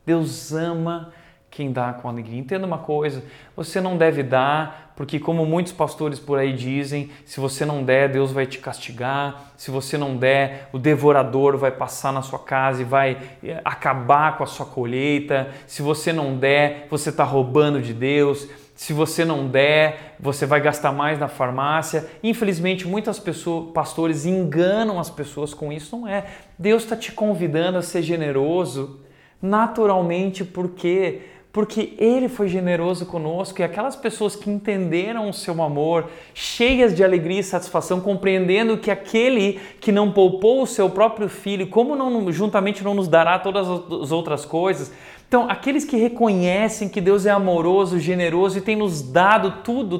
Deus 0.06 0.52
ama 0.52 1.14
quem 1.52 1.72
dá 1.72 1.94
com 1.94 2.08
alegria. 2.08 2.40
Entenda 2.40 2.66
uma 2.66 2.80
coisa: 2.80 3.24
você 3.56 3.82
não 3.82 3.98
deve 3.98 4.24
dar, 4.24 4.94
porque, 4.96 5.20
como 5.20 5.46
muitos 5.46 5.74
pastores 5.74 6.20
por 6.20 6.40
aí 6.40 6.54
dizem, 6.54 7.10
se 7.26 7.40
você 7.40 7.66
não 7.66 7.84
der, 7.84 8.10
Deus 8.10 8.32
vai 8.32 8.46
te 8.46 8.60
castigar. 8.60 9.52
Se 9.58 9.70
você 9.70 9.98
não 9.98 10.16
der, 10.16 10.70
o 10.72 10.80
devorador 10.80 11.58
vai 11.58 11.72
passar 11.72 12.14
na 12.14 12.22
sua 12.22 12.40
casa 12.40 12.82
e 12.82 12.86
vai 12.86 13.18
eh, 13.44 13.60
acabar 13.66 14.38
com 14.38 14.44
a 14.44 14.48
sua 14.48 14.66
colheita. 14.66 15.50
Se 15.68 15.82
você 15.82 16.14
não 16.14 16.38
der, 16.38 16.88
você 16.90 17.10
está 17.10 17.24
roubando 17.24 17.82
de 17.82 17.94
Deus. 17.94 18.48
Se 18.82 18.94
você 18.94 19.24
não 19.24 19.48
der, 19.48 20.16
você 20.20 20.44
vai 20.44 20.60
gastar 20.60 20.92
mais 20.92 21.20
na 21.20 21.28
farmácia. 21.28 22.10
Infelizmente, 22.24 22.88
muitas 22.88 23.20
pessoas, 23.20 23.72
pastores 23.74 24.26
enganam 24.26 25.00
as 25.00 25.08
pessoas 25.08 25.54
com 25.54 25.72
isso. 25.72 25.96
Não 25.96 26.08
é. 26.08 26.26
Deus 26.58 26.82
está 26.82 26.96
te 26.96 27.12
convidando 27.12 27.78
a 27.78 27.84
ser 27.84 28.02
generoso 28.02 29.00
naturalmente, 29.40 30.44
porque 30.44 31.22
porque 31.54 31.96
Ele 31.98 32.30
foi 32.30 32.48
generoso 32.48 33.06
conosco 33.06 33.60
e 33.60 33.64
aquelas 33.64 33.96
pessoas 33.96 34.38
que 34.38 34.50
entenderam 34.50 35.30
o 35.30 35.34
seu 35.34 35.62
amor, 35.62 36.10
cheias 36.34 36.96
de 36.96 37.04
alegria 37.04 37.42
e 37.42 37.44
satisfação, 37.44 38.00
compreendendo 38.00 38.78
que 38.78 38.90
aquele 38.90 39.60
que 39.82 39.92
não 39.92 40.12
poupou 40.12 40.62
o 40.62 40.68
seu 40.68 40.90
próprio 40.90 41.28
filho, 41.28 41.68
como 41.68 41.94
não, 41.96 42.32
juntamente 42.32 42.84
não 42.84 42.94
nos 42.94 43.10
dará 43.10 43.38
todas 43.38 43.68
as 43.68 44.12
outras 44.12 44.46
coisas? 44.46 44.94
Então, 45.32 45.50
aqueles 45.50 45.86
que 45.86 45.96
reconhecem 45.96 46.90
que 46.90 47.00
Deus 47.00 47.26
é 47.26 47.30
amoroso, 47.30 47.98
generoso 47.98 48.58
e 48.58 48.62
tem 48.62 48.76
nos 48.76 49.02
dado 49.02 49.64
tudo, 49.64 50.00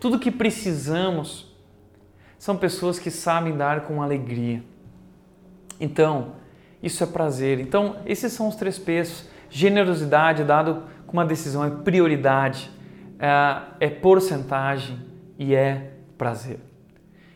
tudo, 0.00 0.18
que 0.18 0.28
precisamos, 0.28 1.54
são 2.36 2.56
pessoas 2.56 2.98
que 2.98 3.08
sabem 3.08 3.56
dar 3.56 3.82
com 3.82 4.02
alegria. 4.02 4.60
Então, 5.78 6.32
isso 6.82 7.04
é 7.04 7.06
prazer. 7.06 7.60
Então, 7.60 7.94
esses 8.04 8.32
são 8.32 8.48
os 8.48 8.56
três 8.56 8.76
pesos 8.76 9.30
Generosidade 9.48 10.42
dado 10.42 10.82
com 11.06 11.12
uma 11.12 11.24
decisão 11.24 11.64
é 11.64 11.70
prioridade, 11.70 12.68
é, 13.20 13.86
é 13.86 13.88
porcentagem 13.88 14.98
e 15.38 15.54
é 15.54 15.92
prazer. 16.18 16.58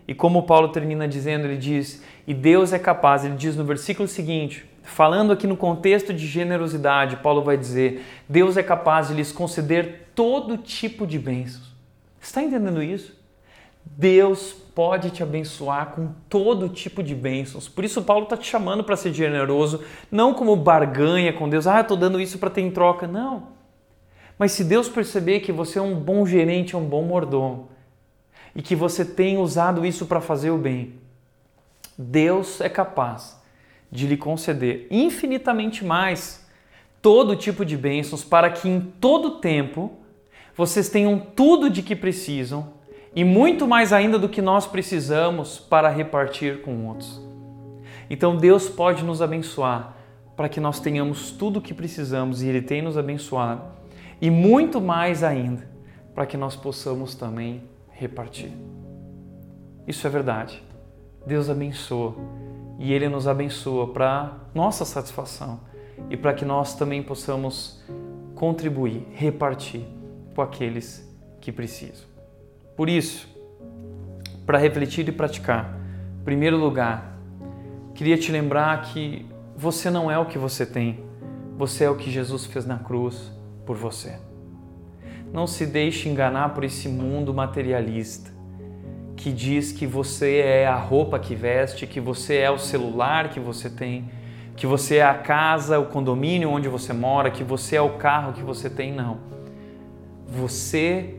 E 0.09 0.15
como 0.15 0.43
Paulo 0.43 0.71
termina 0.71 1.07
dizendo, 1.07 1.45
ele 1.45 1.59
diz: 1.59 2.03
E 2.27 2.35
Deus 2.35 2.73
é 2.73 2.79
capaz, 2.79 3.25
ele 3.25 3.37
diz 3.37 3.55
no 3.55 3.65
versículo 3.65 4.09
seguinte, 4.09 4.67
falando 4.87 5.33
aqui 5.33 5.47
no 5.47 5.57
contexto 5.57 6.15
de 6.15 6.27
generosidade, 6.27 7.17
Paulo 7.17 7.43
vai 7.43 7.57
dizer: 7.57 8.05
Deus 8.29 8.57
é 8.57 8.63
capaz 8.63 9.09
de 9.09 9.15
lhes 9.15 9.33
conceder 9.33 10.11
todo 10.15 10.57
tipo 10.57 11.07
de 11.07 11.19
bênçãos. 11.19 11.75
Está 12.21 12.43
entendendo 12.43 12.83
isso? 12.83 13.15
Deus 13.85 14.53
pode 14.75 15.11
te 15.11 15.23
abençoar 15.23 15.93
com 15.93 16.09
todo 16.29 16.69
tipo 16.69 17.03
de 17.03 17.15
bênçãos. 17.15 17.69
Por 17.69 17.85
isso, 17.85 18.03
Paulo 18.03 18.25
está 18.25 18.37
te 18.37 18.47
chamando 18.47 18.83
para 18.83 18.97
ser 18.97 19.13
generoso, 19.13 19.83
não 20.11 20.35
como 20.35 20.57
barganha 20.57 21.33
com 21.33 21.49
Deus, 21.49 21.67
ah, 21.67 21.81
estou 21.81 21.97
dando 21.97 22.21
isso 22.21 22.39
para 22.39 22.51
ter 22.51 22.63
em 22.63 22.71
troca. 22.71 23.07
Não. 23.07 23.49
Mas 24.39 24.53
se 24.53 24.65
Deus 24.65 24.89
perceber 24.89 25.41
que 25.41 25.53
você 25.53 25.79
é 25.79 25.83
um 25.83 25.95
bom 25.95 26.27
gerente, 26.27 26.75
é 26.75 26.79
um 26.79 26.85
bom 26.85 27.03
mordomo, 27.03 27.71
e 28.55 28.63
que 28.63 28.77
você 28.77 29.05
tem 29.05 29.39
usado 29.39 29.85
isso 29.85 30.07
para 30.07 30.21
fazer 30.21 30.51
o 30.51 30.59
bem, 30.59 30.95
Deus 31.97 32.61
é 32.61 32.69
capaz 32.69 33.36
de 33.91 34.07
lhe 34.07 34.17
conceder 34.17 34.87
infinitamente 34.91 35.85
mais 35.85 36.47
todo 37.01 37.37
tipo 37.37 37.65
de 37.65 37.77
bênçãos 37.77 38.25
para 38.25 38.51
que 38.51 38.69
em 38.69 38.81
todo 38.81 39.39
tempo 39.39 39.93
vocês 40.57 40.89
tenham 40.89 41.19
tudo 41.19 41.71
de 41.71 41.83
que 41.83 41.95
precisam 41.95 42.75
e 43.15 43.25
muito 43.25 43.67
mais 43.67 43.93
ainda 43.93 44.19
do 44.19 44.29
que 44.29 44.43
nós 44.43 44.67
precisamos 44.67 45.59
para 45.59 45.89
repartir 45.89 46.63
com 46.63 46.87
outros. 46.87 47.21
Então 48.11 48.37
Deus 48.37 48.69
pode 48.69 49.05
nos 49.05 49.23
abençoar 49.23 49.97
para 50.37 50.49
que 50.49 50.61
nós 50.61 50.79
tenhamos 50.79 51.31
tudo 51.31 51.59
o 51.59 51.63
que 51.63 51.73
precisamos 51.73 52.43
e 52.43 52.49
Ele 52.49 52.61
tem 52.61 52.83
nos 52.83 52.99
abençoado, 52.99 53.63
e 54.21 54.31
muito 54.31 54.81
mais 54.81 55.23
ainda 55.25 55.67
para 56.15 56.27
que 56.27 56.37
nós 56.37 56.55
possamos 56.55 57.15
também 57.15 57.63
repartir. 57.91 58.53
Isso 59.87 60.07
é 60.07 60.11
verdade. 60.11 60.63
Deus 61.27 61.49
abençoa 61.49 62.15
e 62.79 62.93
Ele 62.93 63.09
nos 63.09 63.27
abençoa 63.27 63.93
para 63.93 64.37
nossa 64.55 64.85
satisfação 64.85 65.61
e 66.11 66.17
para 66.17 66.35
que 66.35 66.45
nós 66.45 66.75
também 66.75 67.03
possamos 67.03 67.83
contribuir, 68.35 69.07
repartir 69.13 69.83
com 70.35 70.43
aqueles 70.43 71.07
que 71.41 71.51
precisam. 71.51 72.07
Por 72.77 72.89
isso, 72.89 73.29
para 74.45 74.59
refletir 74.59 75.09
e 75.09 75.13
praticar, 75.13 75.79
em 76.21 76.25
primeiro 76.25 76.59
lugar, 76.59 77.19
queria 77.95 78.19
te 78.19 78.31
lembrar 78.31 78.83
que 78.83 79.27
você 79.57 79.91
não 79.91 80.11
é 80.11 80.19
o 80.19 80.27
que 80.27 80.37
você 80.37 80.67
tem, 80.67 81.03
você 81.57 81.85
é 81.85 81.91
o 81.91 81.97
que 81.97 82.11
Jesus 82.11 82.45
fez 82.45 82.67
na 82.67 82.79
cruz 82.79 83.33
por 83.65 83.77
você. 83.77 84.19
Não 85.33 85.47
se 85.47 85.65
deixe 85.65 86.09
enganar 86.09 86.51
por 86.51 86.63
esse 86.63 86.89
mundo 86.89 87.33
materialista 87.33 88.36
que 89.17 89.33
diz 89.33 89.73
que 89.73 89.87
você 89.87 90.37
é 90.37 90.67
a 90.67 90.77
roupa 90.77 91.19
que 91.19 91.35
veste, 91.35 91.87
que 91.87 92.01
você 92.01 92.37
é 92.37 92.51
o 92.51 92.59
celular 92.59 93.31
que 93.31 93.41
você 93.41 93.71
tem, 93.71 94.11
que 94.55 94.67
você 94.67 94.97
é 94.97 95.05
a 95.05 95.15
casa, 95.15 95.79
o 95.79 95.87
condomínio 95.87 96.51
onde 96.51 96.69
você 96.69 96.93
mora, 96.93 97.31
que 97.31 97.43
você 97.43 97.77
é 97.77 97.81
o 97.81 97.91
carro 97.91 98.33
que 98.35 98.43
você 98.43 98.69
tem. 98.69 98.93
Não. 98.93 99.19
Você 100.29 101.15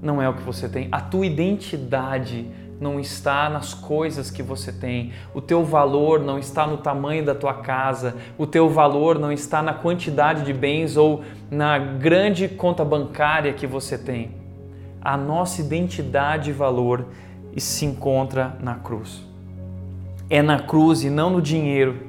não 0.00 0.20
é 0.20 0.28
o 0.28 0.34
que 0.34 0.42
você 0.42 0.68
tem. 0.68 0.88
A 0.90 1.00
tua 1.00 1.26
identidade 1.26 2.46
não 2.80 2.98
está 2.98 3.48
nas 3.48 3.72
coisas 3.72 4.30
que 4.30 4.42
você 4.42 4.72
tem. 4.72 5.12
O 5.32 5.40
teu 5.40 5.64
valor 5.64 6.20
não 6.20 6.38
está 6.38 6.66
no 6.66 6.78
tamanho 6.78 7.24
da 7.24 7.34
tua 7.34 7.54
casa. 7.54 8.16
O 8.36 8.46
teu 8.46 8.68
valor 8.68 9.18
não 9.18 9.30
está 9.30 9.62
na 9.62 9.72
quantidade 9.72 10.44
de 10.44 10.52
bens 10.52 10.96
ou 10.96 11.22
na 11.50 11.78
grande 11.78 12.48
conta 12.48 12.84
bancária 12.84 13.52
que 13.52 13.66
você 13.66 13.96
tem. 13.96 14.32
A 15.00 15.16
nossa 15.16 15.60
identidade 15.60 16.50
e 16.50 16.52
valor 16.52 17.06
se 17.60 17.84
encontra 17.84 18.56
na 18.60 18.76
cruz. 18.76 19.22
É 20.30 20.40
na 20.40 20.58
cruz 20.58 21.04
e 21.04 21.10
não 21.10 21.30
no 21.30 21.42
dinheiro 21.42 22.06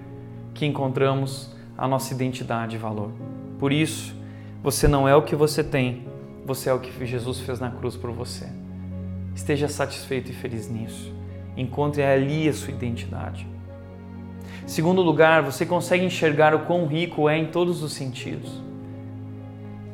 que 0.54 0.66
encontramos 0.66 1.54
a 1.78 1.88
nossa 1.88 2.14
identidade 2.14 2.76
e 2.76 2.80
valor. 2.80 3.12
Por 3.60 3.72
isso, 3.72 4.16
você 4.62 4.88
não 4.88 5.08
é 5.08 5.16
o 5.16 5.24
que 5.24 5.36
você 5.36 5.64
tem, 5.64 6.08
você 6.46 6.70
é 6.70 6.74
o 6.74 6.80
que 6.80 7.06
Jesus 7.06 7.40
fez 7.40 7.60
na 7.60 7.70
cruz 7.70 7.96
por 7.96 8.12
você. 8.12 8.48
Esteja 9.36 9.68
satisfeito 9.68 10.32
e 10.32 10.34
feliz 10.34 10.70
nisso. 10.70 11.14
Encontre 11.58 12.04
ali 12.04 12.48
a 12.48 12.54
sua 12.54 12.74
identidade. 12.74 13.48
Segundo 14.66 15.02
lugar, 15.02 15.42
você 15.42 15.66
consegue 15.66 16.06
enxergar 16.06 16.56
o 16.56 16.60
quão 16.60 16.86
rico 16.86 17.28
é 17.28 17.38
em 17.38 17.48
todos 17.48 17.84
os 17.84 17.94
sentidos. 17.94 18.62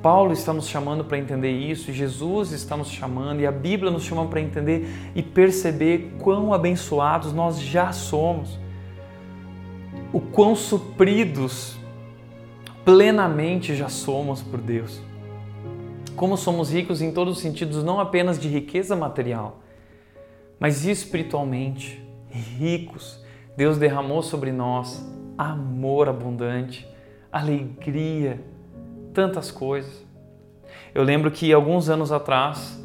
Paulo 0.02 0.32
está 0.32 0.54
nos 0.54 0.68
chamando 0.68 1.04
para 1.04 1.18
entender 1.18 1.52
isso, 1.52 1.91
Jesus 1.91 2.52
está 2.52 2.78
nos 2.78 2.89
chamando 2.89 3.41
e 3.41 3.47
a 3.47 3.52
Bíblia 3.52 3.91
nos 3.91 4.04
chama 4.04 4.26
para 4.28 4.39
entender 4.39 4.88
e 5.14 5.22
perceber 5.22 6.16
quão 6.20 6.54
abençoados 6.54 7.34
nós 7.34 7.60
já 7.60 7.91
somos, 7.91 8.58
o 10.14 10.20
quão 10.20 10.56
supridos 10.56 11.78
plenamente 12.86 13.76
já 13.76 13.89
somos 13.89 14.41
por 14.41 14.60
Deus 14.60 15.10
como 16.20 16.36
somos 16.36 16.70
ricos 16.70 17.02
em 17.02 17.14
todos 17.14 17.38
os 17.38 17.41
sentidos, 17.41 17.82
não 17.82 17.97
apenas 17.97 18.38
de 18.38 18.50
riqueza 18.50 18.93
material, 18.93 19.62
mas 20.60 20.86
espiritualmente 20.86 22.06
ricos. 22.30 23.24
Deus 23.56 23.78
derramou 23.78 24.22
sobre 24.22 24.52
nós 24.52 25.02
amor 25.38 26.10
abundante, 26.10 26.86
alegria, 27.32 28.43
tantas 29.14 29.51
coisas. 29.51 30.05
Eu 30.93 31.03
lembro 31.03 31.30
que 31.30 31.53
alguns 31.53 31.89
anos 31.89 32.12
atrás, 32.12 32.82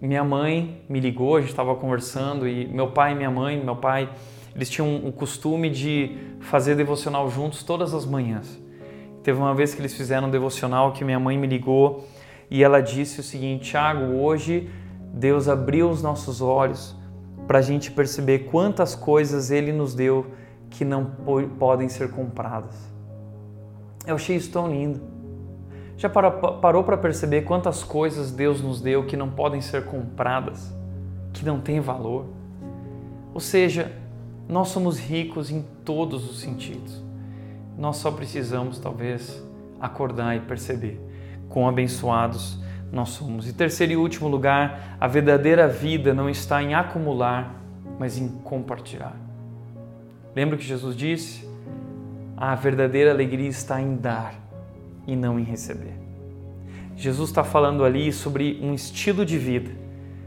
minha 0.00 0.24
mãe 0.24 0.82
me 0.88 1.00
ligou, 1.00 1.36
a 1.36 1.40
gente 1.40 1.50
estava 1.50 1.74
conversando 1.74 2.46
e 2.46 2.66
meu 2.66 2.90
pai 2.90 3.12
e 3.12 3.14
minha 3.14 3.30
mãe, 3.30 3.62
meu 3.62 3.76
pai, 3.76 4.08
eles 4.54 4.68
tinham 4.68 4.96
o 5.06 5.12
costume 5.12 5.70
de 5.70 6.16
fazer 6.40 6.74
devocional 6.74 7.30
juntos 7.30 7.62
todas 7.62 7.94
as 7.94 8.04
manhãs. 8.04 8.58
Teve 9.22 9.38
uma 9.38 9.54
vez 9.54 9.74
que 9.74 9.80
eles 9.80 9.94
fizeram 9.94 10.28
um 10.28 10.30
devocional 10.30 10.92
que 10.92 11.04
minha 11.04 11.18
mãe 11.20 11.36
me 11.36 11.46
ligou 11.46 12.06
e 12.50 12.64
ela 12.64 12.80
disse 12.80 13.20
o 13.20 13.22
seguinte: 13.22 13.70
Tiago, 13.70 14.16
hoje 14.16 14.70
Deus 15.12 15.48
abriu 15.48 15.90
os 15.90 16.02
nossos 16.02 16.40
olhos 16.40 16.96
para 17.46 17.58
a 17.58 17.62
gente 17.62 17.90
perceber 17.90 18.40
quantas 18.50 18.94
coisas 18.94 19.50
Ele 19.50 19.72
nos 19.72 19.94
deu 19.94 20.26
que 20.70 20.84
não 20.84 21.04
podem 21.58 21.88
ser 21.88 22.10
compradas. 22.10 22.87
Achei 24.08 24.36
isso 24.36 24.50
tão 24.50 24.70
lindo. 24.70 25.00
Já 25.96 26.08
parou 26.08 26.84
para 26.84 26.96
perceber 26.96 27.42
quantas 27.42 27.82
coisas 27.82 28.30
Deus 28.30 28.60
nos 28.60 28.80
deu 28.80 29.04
que 29.04 29.16
não 29.16 29.28
podem 29.28 29.60
ser 29.60 29.84
compradas, 29.84 30.72
que 31.32 31.44
não 31.44 31.60
têm 31.60 31.80
valor? 31.80 32.26
Ou 33.34 33.40
seja, 33.40 33.92
nós 34.48 34.68
somos 34.68 34.98
ricos 34.98 35.50
em 35.50 35.64
todos 35.84 36.30
os 36.30 36.40
sentidos. 36.40 37.02
Nós 37.76 37.96
só 37.96 38.10
precisamos, 38.10 38.78
talvez, 38.78 39.44
acordar 39.80 40.36
e 40.36 40.40
perceber 40.40 41.00
quão 41.48 41.68
abençoados 41.68 42.58
nós 42.92 43.10
somos. 43.10 43.48
E 43.48 43.52
terceiro 43.52 43.92
e 43.92 43.96
último 43.96 44.28
lugar, 44.28 44.96
a 45.00 45.06
verdadeira 45.06 45.66
vida 45.68 46.14
não 46.14 46.30
está 46.30 46.62
em 46.62 46.74
acumular, 46.74 47.54
mas 47.98 48.16
em 48.16 48.28
compartilhar. 48.28 49.16
Lembra 50.34 50.56
que 50.56 50.64
Jesus 50.64 50.96
disse? 50.96 51.47
A 52.40 52.54
verdadeira 52.54 53.10
alegria 53.10 53.48
está 53.48 53.82
em 53.82 53.96
dar 53.96 54.32
e 55.08 55.16
não 55.16 55.40
em 55.40 55.42
receber. 55.42 55.94
Jesus 56.94 57.30
está 57.30 57.42
falando 57.42 57.82
ali 57.82 58.12
sobre 58.12 58.60
um 58.62 58.72
estilo 58.72 59.26
de 59.26 59.36
vida 59.36 59.72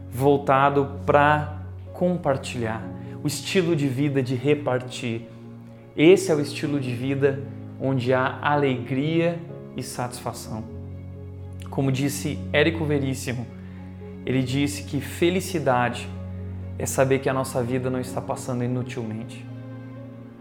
voltado 0.09 0.99
para 1.05 1.61
compartilhar, 1.93 2.83
o 3.23 3.27
estilo 3.27 3.77
de 3.77 3.87
vida 3.87 4.21
de 4.21 4.35
repartir. 4.35 5.21
Esse 5.95 6.33
é 6.33 6.35
o 6.35 6.41
estilo 6.41 6.81
de 6.81 6.93
vida 6.93 7.39
onde 7.79 8.13
há 8.13 8.39
alegria 8.41 9.39
e 9.77 9.81
satisfação. 9.81 10.65
Como 11.69 11.93
disse 11.93 12.37
Érico 12.51 12.83
Veríssimo, 12.83 13.47
ele 14.25 14.43
disse 14.43 14.83
que 14.83 14.99
felicidade 14.99 16.09
é 16.77 16.85
saber 16.85 17.19
que 17.19 17.29
a 17.29 17.33
nossa 17.33 17.63
vida 17.63 17.89
não 17.89 18.01
está 18.01 18.19
passando 18.19 18.65
inutilmente. 18.65 19.49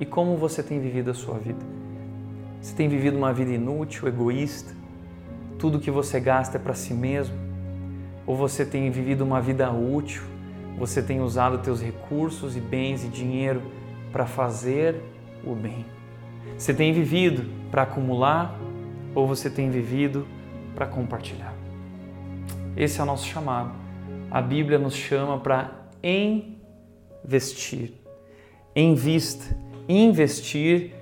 E 0.00 0.06
como 0.06 0.34
você 0.34 0.62
tem 0.62 0.80
vivido 0.80 1.10
a 1.10 1.14
sua 1.14 1.38
vida? 1.38 1.62
Você 2.58 2.74
tem 2.74 2.88
vivido 2.88 3.18
uma 3.18 3.34
vida 3.34 3.52
inútil, 3.52 4.08
egoísta? 4.08 4.74
Tudo 5.58 5.78
que 5.78 5.90
você 5.90 6.18
gasta 6.18 6.56
é 6.56 6.60
para 6.60 6.72
si 6.72 6.94
mesmo? 6.94 7.36
Ou 8.26 8.34
você 8.34 8.64
tem 8.64 8.90
vivido 8.90 9.22
uma 9.22 9.42
vida 9.42 9.70
útil? 9.70 10.22
Você 10.78 11.02
tem 11.02 11.20
usado 11.20 11.58
teus 11.58 11.82
recursos 11.82 12.56
e 12.56 12.60
bens 12.60 13.04
e 13.04 13.08
dinheiro 13.08 13.60
para 14.10 14.24
fazer 14.24 15.02
o 15.44 15.54
bem? 15.54 15.84
Você 16.56 16.72
tem 16.72 16.94
vivido 16.94 17.44
para 17.70 17.82
acumular 17.82 18.58
ou 19.14 19.26
você 19.26 19.50
tem 19.50 19.68
vivido 19.68 20.26
para 20.74 20.86
compartilhar. 20.86 21.54
Esse 22.74 23.00
é 23.00 23.02
o 23.02 23.06
nosso 23.06 23.26
chamado. 23.26 23.72
A 24.30 24.40
Bíblia 24.40 24.78
nos 24.78 24.94
chama 24.94 25.38
para 25.38 25.72
investir. 26.02 27.92
Invista, 28.74 29.54
investir 29.98 30.92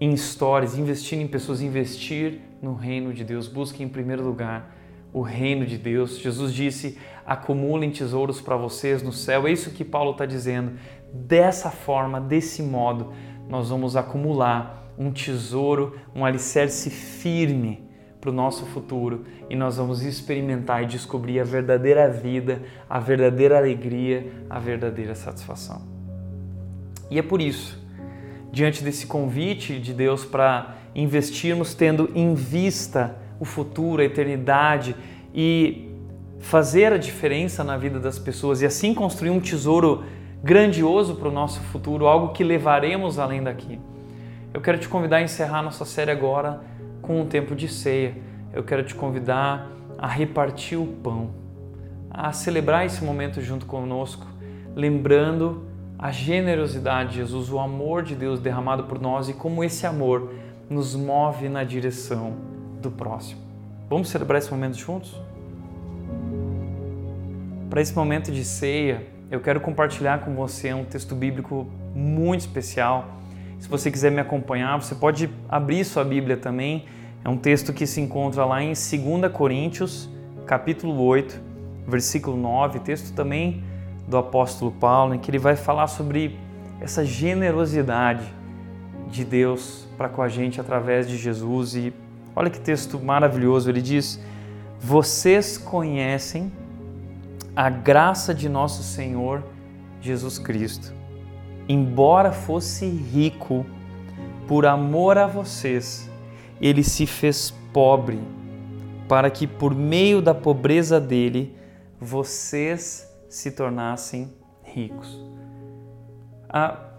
em 0.00 0.12
histórias, 0.12 0.78
investir 0.78 1.18
em 1.18 1.26
pessoas, 1.26 1.60
investir 1.60 2.40
no 2.62 2.74
reino 2.74 3.12
de 3.12 3.24
Deus. 3.24 3.46
Busque 3.46 3.82
em 3.82 3.88
primeiro 3.88 4.24
lugar 4.24 4.76
o 5.12 5.20
reino 5.20 5.66
de 5.66 5.76
Deus. 5.76 6.18
Jesus 6.18 6.52
disse: 6.52 6.98
acumulem 7.26 7.90
tesouros 7.90 8.40
para 8.40 8.56
vocês 8.56 9.02
no 9.02 9.12
céu. 9.12 9.46
É 9.46 9.52
isso 9.52 9.70
que 9.70 9.84
Paulo 9.84 10.12
está 10.12 10.26
dizendo. 10.26 10.72
Dessa 11.12 11.70
forma, 11.70 12.20
desse 12.20 12.62
modo, 12.62 13.12
nós 13.48 13.68
vamos 13.68 13.96
acumular 13.96 14.92
um 14.96 15.10
tesouro, 15.10 15.98
um 16.14 16.24
alicerce 16.24 16.90
firme 16.90 17.88
para 18.20 18.30
o 18.30 18.32
nosso 18.32 18.66
futuro 18.66 19.24
e 19.48 19.56
nós 19.56 19.78
vamos 19.78 20.02
experimentar 20.02 20.82
e 20.82 20.86
descobrir 20.86 21.40
a 21.40 21.44
verdadeira 21.44 22.10
vida, 22.10 22.62
a 22.88 23.00
verdadeira 23.00 23.56
alegria, 23.56 24.30
a 24.48 24.58
verdadeira 24.58 25.14
satisfação. 25.14 25.82
E 27.10 27.18
é 27.18 27.22
por 27.22 27.40
isso, 27.40 27.80
diante 28.52 28.82
desse 28.82 29.06
convite 29.06 29.78
de 29.78 29.92
Deus 29.92 30.24
para 30.24 30.76
investirmos 30.94 31.74
tendo 31.74 32.10
em 32.14 32.34
vista 32.34 33.16
o 33.38 33.44
futuro, 33.44 34.02
a 34.02 34.04
eternidade 34.04 34.94
e 35.34 35.88
fazer 36.40 36.92
a 36.92 36.98
diferença 36.98 37.62
na 37.62 37.76
vida 37.76 38.00
das 38.00 38.18
pessoas 38.18 38.62
e 38.62 38.66
assim 38.66 38.92
construir 38.94 39.30
um 39.30 39.40
tesouro 39.40 40.04
grandioso 40.42 41.14
para 41.16 41.28
o 41.28 41.32
nosso 41.32 41.60
futuro, 41.60 42.06
algo 42.06 42.32
que 42.32 42.42
levaremos 42.42 43.18
além 43.18 43.42
daqui. 43.42 43.78
Eu 44.52 44.60
quero 44.60 44.78
te 44.78 44.88
convidar 44.88 45.18
a 45.18 45.22
encerrar 45.22 45.62
nossa 45.62 45.84
série 45.84 46.10
agora 46.10 46.60
com 47.02 47.20
um 47.20 47.26
tempo 47.26 47.54
de 47.54 47.68
ceia, 47.68 48.16
eu 48.52 48.64
quero 48.64 48.82
te 48.82 48.94
convidar 48.94 49.70
a 49.96 50.08
repartir 50.08 50.78
o 50.78 50.86
pão, 50.86 51.30
a 52.10 52.32
celebrar 52.32 52.84
esse 52.84 53.04
momento 53.04 53.40
junto 53.40 53.66
conosco, 53.66 54.26
lembrando 54.74 55.69
a 56.02 56.10
generosidade 56.10 57.10
de 57.10 57.16
Jesus, 57.16 57.50
o 57.50 57.58
amor 57.58 58.02
de 58.02 58.14
Deus 58.14 58.40
derramado 58.40 58.84
por 58.84 58.98
nós 58.98 59.28
e 59.28 59.34
como 59.34 59.62
esse 59.62 59.86
amor 59.86 60.32
nos 60.70 60.96
move 60.96 61.46
na 61.50 61.62
direção 61.62 62.32
do 62.80 62.90
próximo. 62.90 63.38
Vamos 63.86 64.08
celebrar 64.08 64.38
esse 64.38 64.50
momento 64.50 64.78
juntos? 64.78 65.14
Para 67.68 67.82
esse 67.82 67.94
momento 67.94 68.32
de 68.32 68.42
ceia, 68.46 69.06
eu 69.30 69.40
quero 69.40 69.60
compartilhar 69.60 70.20
com 70.24 70.34
você 70.34 70.72
um 70.72 70.86
texto 70.86 71.14
bíblico 71.14 71.66
muito 71.94 72.40
especial. 72.40 73.18
Se 73.58 73.68
você 73.68 73.90
quiser 73.90 74.10
me 74.10 74.20
acompanhar, 74.20 74.80
você 74.80 74.94
pode 74.94 75.28
abrir 75.50 75.84
sua 75.84 76.02
Bíblia 76.02 76.38
também 76.38 76.86
é 77.22 77.28
um 77.28 77.36
texto 77.36 77.74
que 77.74 77.86
se 77.86 78.00
encontra 78.00 78.46
lá 78.46 78.62
em 78.62 78.68
2 78.68 79.30
Coríntios, 79.30 80.08
capítulo 80.46 80.98
8, 81.02 81.38
versículo 81.86 82.38
9, 82.38 82.78
texto 82.78 83.14
também 83.14 83.62
do 84.10 84.18
apóstolo 84.18 84.72
Paulo, 84.72 85.14
em 85.14 85.18
que 85.18 85.30
ele 85.30 85.38
vai 85.38 85.54
falar 85.54 85.86
sobre 85.86 86.36
essa 86.80 87.04
generosidade 87.04 88.24
de 89.08 89.24
Deus 89.24 89.86
para 89.96 90.08
com 90.08 90.20
a 90.20 90.28
gente 90.28 90.60
através 90.60 91.08
de 91.08 91.16
Jesus. 91.16 91.76
E 91.76 91.92
olha 92.34 92.50
que 92.50 92.60
texto 92.60 92.98
maravilhoso, 92.98 93.70
ele 93.70 93.80
diz: 93.80 94.20
Vocês 94.80 95.56
conhecem 95.56 96.52
a 97.54 97.70
graça 97.70 98.34
de 98.34 98.48
nosso 98.48 98.82
Senhor 98.82 99.42
Jesus 100.00 100.38
Cristo. 100.38 100.92
Embora 101.68 102.32
fosse 102.32 102.86
rico, 102.86 103.64
por 104.48 104.66
amor 104.66 105.16
a 105.18 105.28
vocês, 105.28 106.10
ele 106.60 106.82
se 106.82 107.06
fez 107.06 107.54
pobre, 107.72 108.18
para 109.06 109.30
que 109.30 109.46
por 109.46 109.72
meio 109.72 110.20
da 110.20 110.34
pobreza 110.34 111.00
dele 111.00 111.54
vocês 112.00 113.09
se 113.30 113.52
tornassem 113.52 114.30
ricos. 114.64 115.18
Ah, 116.48 116.90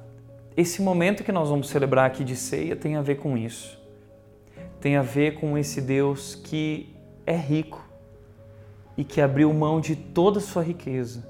esse 0.55 0.81
momento 0.81 1.23
que 1.23 1.31
nós 1.31 1.49
vamos 1.49 1.69
celebrar 1.69 2.05
aqui 2.05 2.23
de 2.23 2.37
ceia 2.37 2.75
tem 2.75 2.95
a 2.95 3.01
ver 3.01 3.15
com 3.15 3.37
isso. 3.37 3.77
Tem 4.79 4.95
a 4.95 5.01
ver 5.01 5.35
com 5.39 5.57
esse 5.57 5.81
Deus 5.81 6.33
que 6.33 6.95
é 7.25 7.35
rico 7.35 7.85
e 8.97 9.03
que 9.03 9.19
abriu 9.19 9.53
mão 9.53 9.81
de 9.81 9.95
toda 9.95 10.39
a 10.39 10.41
sua 10.41 10.63
riqueza, 10.63 11.29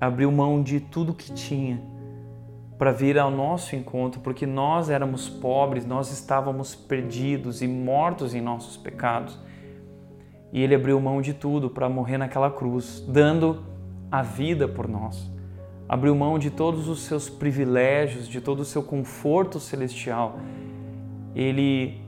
abriu 0.00 0.30
mão 0.30 0.62
de 0.62 0.80
tudo 0.80 1.12
que 1.12 1.32
tinha 1.32 1.82
para 2.78 2.92
vir 2.92 3.18
ao 3.18 3.30
nosso 3.30 3.74
encontro, 3.74 4.20
porque 4.20 4.46
nós 4.46 4.90
éramos 4.90 5.28
pobres, 5.28 5.84
nós 5.84 6.12
estávamos 6.12 6.74
perdidos 6.74 7.62
e 7.62 7.66
mortos 7.66 8.34
em 8.34 8.40
nossos 8.40 8.76
pecados. 8.76 9.38
E 10.52 10.62
ele 10.62 10.74
abriu 10.74 11.00
mão 11.00 11.20
de 11.20 11.34
tudo 11.34 11.68
para 11.68 11.88
morrer 11.88 12.18
naquela 12.18 12.50
cruz, 12.50 13.04
dando 13.08 13.75
a 14.10 14.22
vida 14.22 14.66
por 14.66 14.88
nós. 14.88 15.30
Abriu 15.88 16.14
mão 16.14 16.38
de 16.38 16.50
todos 16.50 16.88
os 16.88 17.00
seus 17.00 17.28
privilégios, 17.28 18.26
de 18.28 18.40
todo 18.40 18.60
o 18.60 18.64
seu 18.64 18.82
conforto 18.82 19.60
celestial. 19.60 20.38
Ele 21.34 22.00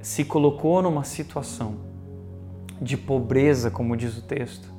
se 0.00 0.24
colocou 0.24 0.82
numa 0.82 1.04
situação 1.04 1.76
de 2.80 2.96
pobreza, 2.96 3.70
como 3.70 3.96
diz 3.96 4.18
o 4.18 4.22
texto, 4.22 4.72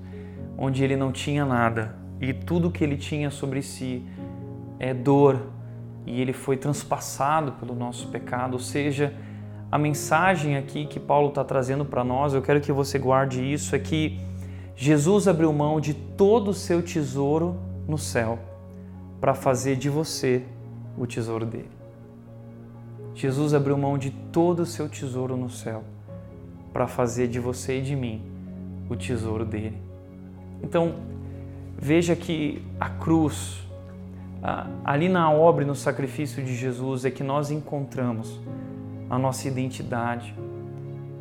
onde 0.57 0.83
ele 0.83 0.95
não 0.95 1.11
tinha 1.11 1.45
nada 1.45 1.95
e 2.19 2.33
tudo 2.33 2.71
que 2.71 2.83
ele 2.83 2.97
tinha 2.97 3.29
sobre 3.29 3.61
si 3.61 4.03
é 4.79 4.93
dor 4.93 5.51
e 6.05 6.21
ele 6.21 6.33
foi 6.33 6.57
transpassado 6.57 7.53
pelo 7.53 7.75
nosso 7.75 8.07
pecado. 8.07 8.53
Ou 8.53 8.59
seja, 8.59 9.13
a 9.71 9.77
mensagem 9.77 10.55
aqui 10.57 10.85
que 10.85 10.99
Paulo 10.99 11.29
está 11.29 11.43
trazendo 11.43 11.85
para 11.85 12.03
nós, 12.03 12.33
eu 12.33 12.41
quero 12.41 12.61
que 12.61 12.71
você 12.71 12.97
guarde 12.97 13.41
isso, 13.41 13.75
é 13.75 13.79
que 13.79 14.19
Jesus 14.79 15.27
abriu 15.27 15.51
mão 15.51 15.81
de 15.81 15.95
todo 15.95 16.51
o 16.51 16.53
seu 16.53 16.83
tesouro 16.83 17.55
no 17.87 17.97
céu 17.97 18.37
para 19.19 19.33
fazer 19.33 19.75
de 19.75 19.89
você 19.89 20.43
o 20.95 21.07
tesouro 21.07 21.47
dele. 21.47 21.71
Jesus 23.15 23.55
abriu 23.55 23.75
mão 23.75 23.97
de 23.97 24.11
todo 24.11 24.59
o 24.59 24.65
seu 24.67 24.87
tesouro 24.87 25.35
no 25.35 25.49
céu 25.49 25.83
para 26.71 26.85
fazer 26.85 27.27
de 27.27 27.39
você 27.39 27.79
e 27.79 27.81
de 27.81 27.95
mim 27.95 28.21
o 28.87 28.95
tesouro 28.95 29.43
dele. 29.43 29.81
Então, 30.61 30.93
veja 31.75 32.15
que 32.15 32.61
a 32.79 32.87
cruz, 32.87 33.67
ali 34.85 35.09
na 35.09 35.31
obra 35.31 35.63
e 35.63 35.67
no 35.67 35.73
sacrifício 35.73 36.43
de 36.43 36.55
Jesus, 36.55 37.03
é 37.03 37.09
que 37.09 37.23
nós 37.23 37.49
encontramos 37.49 38.39
a 39.09 39.17
nossa 39.17 39.47
identidade, 39.47 40.35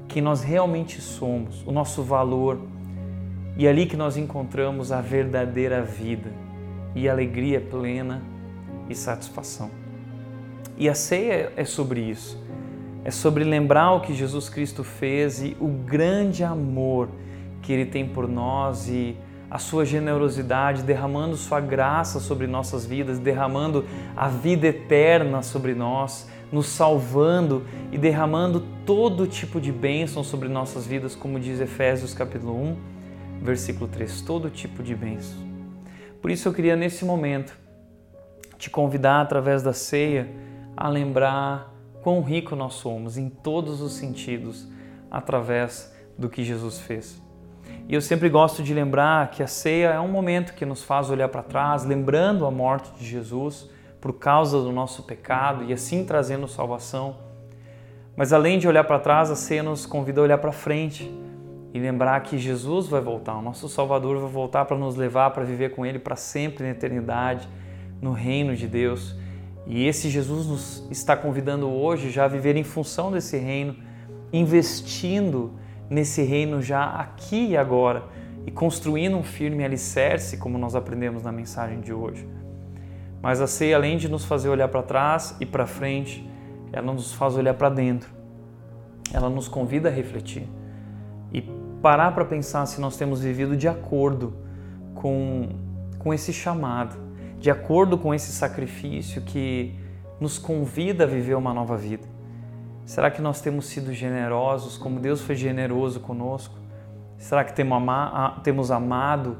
quem 0.08 0.20
nós 0.20 0.42
realmente 0.42 1.00
somos, 1.00 1.66
o 1.66 1.72
nosso 1.72 2.02
valor, 2.02 2.60
e 3.56 3.66
é 3.66 3.70
ali 3.70 3.86
que 3.86 3.96
nós 3.96 4.16
encontramos 4.16 4.92
a 4.92 5.00
verdadeira 5.00 5.82
vida 5.82 6.30
e 6.94 7.08
alegria 7.08 7.60
plena 7.60 8.22
e 8.88 8.94
satisfação. 8.94 9.70
E 10.76 10.88
a 10.88 10.94
ceia 10.94 11.52
é 11.56 11.64
sobre 11.64 12.00
isso. 12.00 12.44
É 13.04 13.10
sobre 13.10 13.44
lembrar 13.44 13.92
o 13.92 14.00
que 14.00 14.12
Jesus 14.12 14.48
Cristo 14.48 14.84
fez 14.84 15.42
e 15.42 15.56
o 15.60 15.68
grande 15.68 16.44
amor 16.44 17.08
que 17.62 17.72
Ele 17.72 17.86
tem 17.86 18.06
por 18.06 18.28
nós 18.28 18.88
e 18.88 19.16
a 19.50 19.58
sua 19.58 19.84
generosidade, 19.84 20.82
derramando 20.82 21.36
sua 21.36 21.60
graça 21.60 22.18
sobre 22.18 22.46
nossas 22.46 22.84
vidas, 22.84 23.18
derramando 23.18 23.84
a 24.16 24.28
vida 24.28 24.66
eterna 24.66 25.40
sobre 25.40 25.72
nós, 25.72 26.28
nos 26.50 26.66
salvando 26.66 27.62
e 27.92 27.96
derramando 27.96 28.60
todo 28.84 29.26
tipo 29.26 29.60
de 29.60 29.70
bênção 29.70 30.22
sobre 30.24 30.48
nossas 30.48 30.86
vidas, 30.86 31.14
como 31.14 31.38
diz 31.38 31.60
Efésios 31.60 32.12
capítulo 32.12 32.60
1, 32.60 32.95
versículo 33.40 33.88
3, 33.88 34.22
todo 34.22 34.50
tipo 34.50 34.82
de 34.82 34.94
bênção. 34.94 35.38
Por 36.20 36.30
isso 36.30 36.48
eu 36.48 36.52
queria 36.52 36.76
nesse 36.76 37.04
momento 37.04 37.56
te 38.58 38.70
convidar 38.70 39.20
através 39.20 39.62
da 39.62 39.72
ceia 39.72 40.28
a 40.76 40.88
lembrar 40.88 41.72
quão 42.02 42.22
rico 42.22 42.56
nós 42.56 42.74
somos 42.74 43.16
em 43.16 43.28
todos 43.28 43.80
os 43.80 43.92
sentidos 43.92 44.66
através 45.10 45.94
do 46.18 46.28
que 46.28 46.44
Jesus 46.44 46.80
fez. 46.80 47.20
E 47.88 47.94
eu 47.94 48.00
sempre 48.00 48.28
gosto 48.28 48.62
de 48.62 48.74
lembrar 48.74 49.30
que 49.30 49.42
a 49.42 49.46
ceia 49.46 49.88
é 49.88 50.00
um 50.00 50.08
momento 50.08 50.54
que 50.54 50.64
nos 50.64 50.82
faz 50.82 51.10
olhar 51.10 51.28
para 51.28 51.42
trás, 51.42 51.84
lembrando 51.84 52.44
a 52.44 52.50
morte 52.50 52.90
de 52.98 53.06
Jesus 53.06 53.70
por 54.00 54.14
causa 54.14 54.60
do 54.60 54.72
nosso 54.72 55.04
pecado 55.04 55.64
e 55.64 55.72
assim 55.72 56.04
trazendo 56.04 56.48
salvação. 56.48 57.16
Mas 58.16 58.32
além 58.32 58.58
de 58.58 58.66
olhar 58.66 58.84
para 58.84 58.98
trás, 58.98 59.30
a 59.30 59.36
ceia 59.36 59.62
nos 59.62 59.86
convida 59.86 60.20
a 60.20 60.24
olhar 60.24 60.38
para 60.38 60.52
frente 60.52 61.12
e 61.76 61.78
lembrar 61.78 62.22
que 62.22 62.38
Jesus 62.38 62.88
vai 62.88 63.02
voltar, 63.02 63.36
o 63.36 63.42
nosso 63.42 63.68
Salvador 63.68 64.18
vai 64.18 64.30
voltar 64.30 64.64
para 64.64 64.78
nos 64.78 64.96
levar 64.96 65.32
para 65.32 65.44
viver 65.44 65.74
com 65.74 65.84
Ele 65.84 65.98
para 65.98 66.16
sempre 66.16 66.64
na 66.64 66.70
eternidade, 66.70 67.46
no 68.00 68.12
reino 68.12 68.56
de 68.56 68.66
Deus. 68.66 69.14
E 69.66 69.86
esse 69.86 70.08
Jesus 70.08 70.46
nos 70.46 70.88
está 70.90 71.14
convidando 71.14 71.68
hoje 71.68 72.10
já 72.10 72.24
a 72.24 72.28
viver 72.28 72.56
em 72.56 72.64
função 72.64 73.12
desse 73.12 73.36
reino, 73.36 73.76
investindo 74.32 75.52
nesse 75.90 76.22
reino 76.22 76.62
já 76.62 76.82
aqui 76.82 77.48
e 77.48 77.56
agora 77.58 78.04
e 78.46 78.50
construindo 78.50 79.14
um 79.14 79.22
firme 79.22 79.62
alicerce, 79.62 80.38
como 80.38 80.56
nós 80.56 80.74
aprendemos 80.74 81.22
na 81.22 81.30
mensagem 81.30 81.82
de 81.82 81.92
hoje. 81.92 82.26
Mas 83.20 83.38
a 83.42 83.46
ceia, 83.46 83.76
além 83.76 83.98
de 83.98 84.08
nos 84.08 84.24
fazer 84.24 84.48
olhar 84.48 84.68
para 84.68 84.82
trás 84.82 85.36
e 85.40 85.44
para 85.44 85.66
frente, 85.66 86.26
ela 86.72 86.90
nos 86.90 87.12
faz 87.12 87.36
olhar 87.36 87.52
para 87.52 87.68
dentro. 87.68 88.08
Ela 89.12 89.28
nos 89.28 89.46
convida 89.46 89.90
a 89.90 89.92
refletir 89.92 90.48
parar 91.86 92.10
para 92.16 92.24
pensar 92.24 92.66
se 92.66 92.80
nós 92.80 92.96
temos 92.96 93.20
vivido 93.20 93.56
de 93.56 93.68
acordo 93.68 94.34
com, 94.92 95.50
com 96.00 96.12
esse 96.12 96.32
chamado, 96.32 96.96
de 97.38 97.48
acordo 97.48 97.96
com 97.96 98.12
esse 98.12 98.32
sacrifício 98.32 99.22
que 99.22 99.72
nos 100.20 100.36
convida 100.36 101.04
a 101.04 101.06
viver 101.06 101.36
uma 101.36 101.54
nova 101.54 101.76
vida. 101.76 102.02
Será 102.84 103.08
que 103.08 103.22
nós 103.22 103.40
temos 103.40 103.66
sido 103.66 103.92
generosos 103.92 104.76
como 104.76 104.98
Deus 104.98 105.20
foi 105.20 105.36
generoso 105.36 106.00
conosco? 106.00 106.56
Será 107.18 107.44
que 107.44 107.52
temos 107.52 108.72
amado 108.72 109.38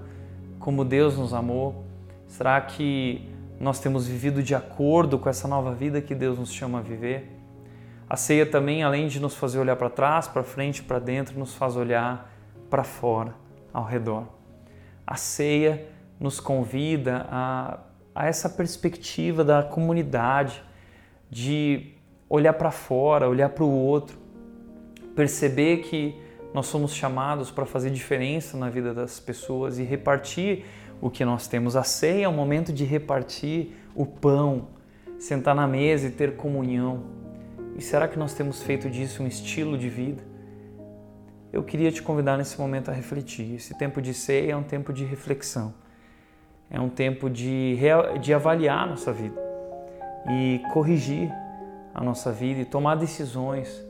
como 0.61 0.85
Deus 0.85 1.19
nos 1.19 1.35
amou? 1.35 1.85
Será 2.29 2.61
que 2.61 3.29
nós 3.59 3.81
temos 3.81 4.07
vivido 4.07 4.41
de 4.41 4.55
acordo 4.55 5.19
com 5.19 5.29
essa 5.29 5.49
nova 5.49 5.75
vida 5.75 6.01
que 6.01 6.15
Deus 6.15 6.39
nos 6.39 6.53
chama 6.53 6.79
a 6.79 6.83
viver? 6.83 7.29
A 8.09 8.17
ceia 8.17 8.47
também, 8.47 8.85
além 8.85 9.09
de 9.09 9.19
nos 9.19 9.35
fazer 9.35 9.59
olhar 9.59 9.75
para 9.75 9.91
trás, 9.91 10.29
para 10.29 10.45
frente, 10.45 10.81
para 10.81 11.01
dentro, 11.01 11.37
nos 11.37 11.53
faz 11.53 11.75
olhar 11.75 12.36
para 12.69 12.85
fora, 12.85 13.35
ao 13.73 13.85
redor. 13.85 14.27
A 15.07 15.17
ceia 15.17 15.87
nos 16.19 16.41
convida 16.41 17.27
a, 17.31 17.79
a 18.15 18.27
essa 18.27 18.49
perspectiva 18.49 19.45
da 19.45 19.63
comunidade, 19.63 20.63
de 21.31 21.95
olhar 22.29 22.55
para 22.55 22.71
fora, 22.71 23.29
olhar 23.29 23.51
para 23.51 23.65
o 23.65 23.71
outro, 23.71 24.19
perceber 25.15 25.79
que 25.79 26.21
nós 26.53 26.67
somos 26.67 26.95
chamados 26.95 27.51
para 27.51 27.67
fazer 27.67 27.91
diferença 27.91 28.57
na 28.57 28.71
vida 28.71 28.95
das 28.95 29.21
pessoas 29.21 29.79
e 29.79 29.83
repartir 29.83 30.65
o 31.01 31.11
que 31.11 31.25
nós 31.25 31.47
temos. 31.47 31.77
A 31.77 31.83
ceia 31.83 32.25
é 32.25 32.29
o 32.29 32.33
momento 32.33 32.73
de 32.73 32.85
repartir 32.85 33.73
o 33.95 34.07
pão, 34.07 34.69
sentar 35.19 35.55
na 35.55 35.67
mesa 35.67 36.07
e 36.07 36.11
ter 36.11 36.37
comunhão. 36.37 37.05
E 37.77 37.83
será 37.83 38.09
que 38.09 38.19
nós 38.19 38.33
temos 38.33 38.63
feito 38.63 38.89
disso 38.89 39.23
um 39.23 39.27
estilo 39.27 39.77
de 39.77 39.89
vida? 39.89 40.23
Eu 41.57 41.63
queria 41.63 41.91
te 41.91 42.03
convidar 42.03 42.37
nesse 42.37 42.61
momento 42.61 42.91
a 42.91 42.93
refletir. 42.93 43.55
Esse 43.55 43.73
tempo 43.73 44.03
de 44.03 44.13
ceia 44.13 44.53
é 44.53 44.57
um 44.57 44.63
tempo 44.63 44.93
de 44.93 45.07
reflexão, 45.07 45.73
é 46.69 46.79
um 46.79 46.91
tempo 46.91 47.31
de, 47.31 47.79
de 48.21 48.35
avaliar 48.35 48.81
a 48.81 48.87
nossa 48.87 49.11
vida 49.11 49.41
e 50.29 50.61
corrigir 50.75 51.33
a 51.95 52.05
nossa 52.05 52.31
vida 52.31 52.61
e 52.61 52.67
tomar 52.67 52.97
decisões 52.97 53.83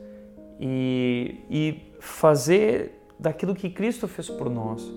e, 0.57 1.41
e 1.49 1.91
fazer 1.99 3.05
daquilo 3.19 3.53
que 3.53 3.69
Cristo 3.69 4.07
fez 4.07 4.29
por 4.29 4.49
nós. 4.49 4.89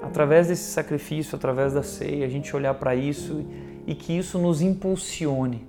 Através 0.00 0.46
desse 0.46 0.70
sacrifício, 0.70 1.34
através 1.34 1.72
da 1.72 1.82
ceia, 1.82 2.24
a 2.24 2.28
gente 2.28 2.54
olhar 2.54 2.74
para 2.74 2.94
isso 2.94 3.44
e 3.84 3.96
que 3.96 4.16
isso 4.16 4.38
nos 4.38 4.62
impulsione, 4.62 5.66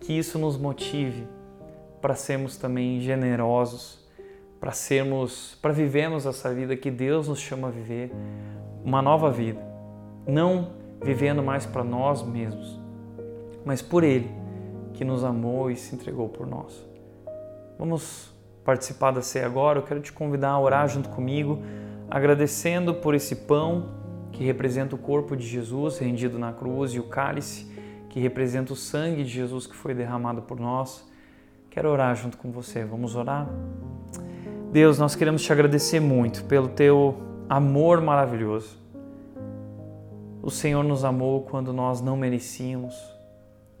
que 0.00 0.18
isso 0.18 0.36
nos 0.36 0.58
motive 0.58 1.28
para 2.00 2.16
sermos 2.16 2.56
também 2.56 3.00
generosos, 3.00 3.99
para 4.60 4.72
sermos, 4.72 5.58
para 5.62 5.72
vivermos 5.72 6.26
essa 6.26 6.52
vida 6.52 6.76
que 6.76 6.90
Deus 6.90 7.28
nos 7.28 7.40
chama 7.40 7.68
a 7.68 7.70
viver, 7.70 8.12
uma 8.84 9.00
nova 9.00 9.30
vida, 9.30 9.60
não 10.26 10.72
vivendo 11.02 11.42
mais 11.42 11.64
para 11.64 11.82
nós 11.82 12.22
mesmos, 12.22 12.78
mas 13.64 13.80
por 13.80 14.04
Ele 14.04 14.30
que 14.92 15.04
nos 15.04 15.24
amou 15.24 15.70
e 15.70 15.76
se 15.76 15.94
entregou 15.94 16.28
por 16.28 16.46
nós. 16.46 16.86
Vamos 17.78 18.30
participar 18.62 19.10
da 19.12 19.22
ceia 19.22 19.46
agora. 19.46 19.78
Eu 19.78 19.82
quero 19.82 20.00
te 20.00 20.12
convidar 20.12 20.50
a 20.50 20.60
orar 20.60 20.86
junto 20.86 21.08
comigo, 21.08 21.62
agradecendo 22.10 22.94
por 22.94 23.14
esse 23.14 23.34
pão 23.34 23.88
que 24.30 24.44
representa 24.44 24.94
o 24.94 24.98
corpo 24.98 25.34
de 25.34 25.46
Jesus 25.46 25.98
rendido 25.98 26.38
na 26.38 26.52
cruz 26.52 26.92
e 26.92 27.00
o 27.00 27.04
cálice 27.04 27.70
que 28.10 28.20
representa 28.20 28.72
o 28.72 28.76
sangue 28.76 29.22
de 29.22 29.30
Jesus 29.30 29.66
que 29.66 29.74
foi 29.74 29.94
derramado 29.94 30.42
por 30.42 30.60
nós. 30.60 31.08
Quero 31.70 31.88
orar 31.88 32.14
junto 32.16 32.36
com 32.36 32.50
você. 32.50 32.84
Vamos 32.84 33.14
orar? 33.14 33.48
Deus, 34.72 35.00
nós 35.00 35.16
queremos 35.16 35.42
te 35.42 35.52
agradecer 35.52 35.98
muito 35.98 36.44
pelo 36.44 36.68
teu 36.68 37.16
amor 37.48 38.00
maravilhoso. 38.00 38.78
O 40.40 40.48
Senhor 40.48 40.84
nos 40.84 41.02
amou 41.04 41.42
quando 41.42 41.72
nós 41.72 42.00
não 42.00 42.16
merecíamos, 42.16 42.94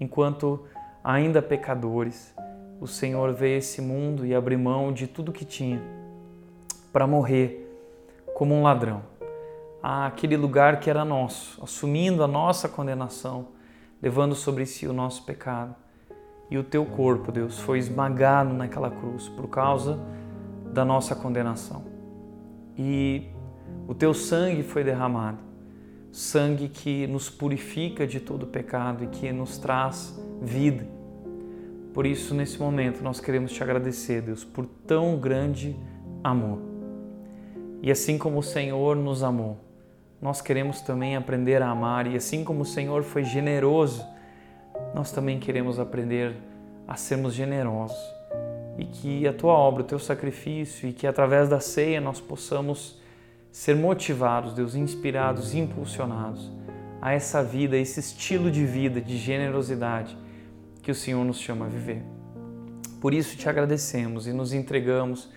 enquanto 0.00 0.64
ainda 1.04 1.40
pecadores, 1.40 2.34
o 2.80 2.88
Senhor 2.88 3.32
veio 3.32 3.54
a 3.54 3.58
esse 3.58 3.80
mundo 3.80 4.26
e 4.26 4.34
abriu 4.34 4.58
mão 4.58 4.92
de 4.92 5.06
tudo 5.06 5.30
que 5.30 5.44
tinha 5.44 5.80
para 6.92 7.06
morrer 7.06 7.72
como 8.34 8.52
um 8.52 8.64
ladrão, 8.64 9.02
àquele 9.80 10.36
lugar 10.36 10.80
que 10.80 10.90
era 10.90 11.04
nosso, 11.04 11.62
assumindo 11.62 12.24
a 12.24 12.26
nossa 12.26 12.68
condenação, 12.68 13.46
levando 14.02 14.34
sobre 14.34 14.66
si 14.66 14.88
o 14.88 14.92
nosso 14.92 15.24
pecado. 15.24 15.72
E 16.50 16.58
o 16.58 16.64
teu 16.64 16.84
corpo, 16.84 17.30
Deus, 17.30 17.60
foi 17.60 17.78
esmagado 17.78 18.52
naquela 18.52 18.90
cruz 18.90 19.28
por 19.28 19.46
causa 19.46 19.96
da 20.72 20.84
nossa 20.84 21.14
condenação. 21.14 21.84
E 22.78 23.28
o 23.86 23.94
teu 23.94 24.14
sangue 24.14 24.62
foi 24.62 24.84
derramado, 24.84 25.38
sangue 26.12 26.68
que 26.68 27.06
nos 27.06 27.28
purifica 27.28 28.06
de 28.06 28.20
todo 28.20 28.46
pecado 28.46 29.04
e 29.04 29.06
que 29.08 29.32
nos 29.32 29.58
traz 29.58 30.18
vida. 30.40 30.86
Por 31.92 32.06
isso, 32.06 32.34
nesse 32.34 32.58
momento, 32.58 33.02
nós 33.02 33.20
queremos 33.20 33.52
te 33.52 33.62
agradecer, 33.62 34.22
Deus, 34.22 34.44
por 34.44 34.64
tão 34.64 35.18
grande 35.18 35.76
amor. 36.22 36.60
E 37.82 37.90
assim 37.90 38.16
como 38.16 38.38
o 38.38 38.42
Senhor 38.42 38.94
nos 38.94 39.22
amou, 39.22 39.58
nós 40.22 40.40
queremos 40.40 40.80
também 40.82 41.16
aprender 41.16 41.62
a 41.62 41.70
amar, 41.70 42.06
e 42.06 42.14
assim 42.14 42.44
como 42.44 42.62
o 42.62 42.66
Senhor 42.66 43.02
foi 43.02 43.24
generoso, 43.24 44.06
nós 44.94 45.10
também 45.10 45.40
queremos 45.40 45.78
aprender 45.80 46.36
a 46.86 46.94
sermos 46.94 47.34
generosos. 47.34 48.19
E 48.80 48.86
que 48.86 49.28
a 49.28 49.32
tua 49.32 49.52
obra, 49.52 49.82
o 49.82 49.86
teu 49.86 49.98
sacrifício, 49.98 50.88
e 50.88 50.92
que 50.94 51.06
através 51.06 51.50
da 51.50 51.60
ceia 51.60 52.00
nós 52.00 52.18
possamos 52.18 52.98
ser 53.52 53.76
motivados, 53.76 54.54
Deus, 54.54 54.74
inspirados, 54.74 55.54
impulsionados 55.54 56.50
a 57.02 57.12
essa 57.12 57.42
vida, 57.42 57.76
a 57.76 57.78
esse 57.78 58.00
estilo 58.00 58.50
de 58.50 58.64
vida 58.64 58.98
de 59.00 59.18
generosidade 59.18 60.16
que 60.82 60.90
o 60.90 60.94
Senhor 60.94 61.22
nos 61.24 61.38
chama 61.38 61.66
a 61.66 61.68
viver. 61.68 62.02
Por 63.00 63.12
isso 63.12 63.36
te 63.36 63.48
agradecemos 63.48 64.26
e 64.26 64.32
nos 64.32 64.52
entregamos 64.52 65.28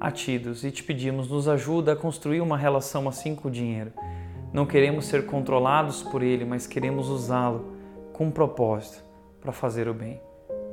a 0.00 0.10
Ti, 0.10 0.38
Deus, 0.38 0.64
e 0.64 0.70
te 0.70 0.82
pedimos, 0.82 1.28
nos 1.28 1.48
ajuda 1.48 1.92
a 1.92 1.96
construir 1.96 2.40
uma 2.40 2.56
relação 2.56 3.08
assim 3.08 3.34
com 3.34 3.48
o 3.48 3.50
dinheiro. 3.50 3.92
Não 4.52 4.64
queremos 4.64 5.06
ser 5.06 5.26
controlados 5.26 6.02
por 6.02 6.22
ele, 6.22 6.44
mas 6.44 6.66
queremos 6.66 7.08
usá-lo 7.08 7.76
com 8.12 8.30
propósito 8.30 9.04
para 9.40 9.52
fazer 9.52 9.88
o 9.88 9.94
bem. 9.94 10.20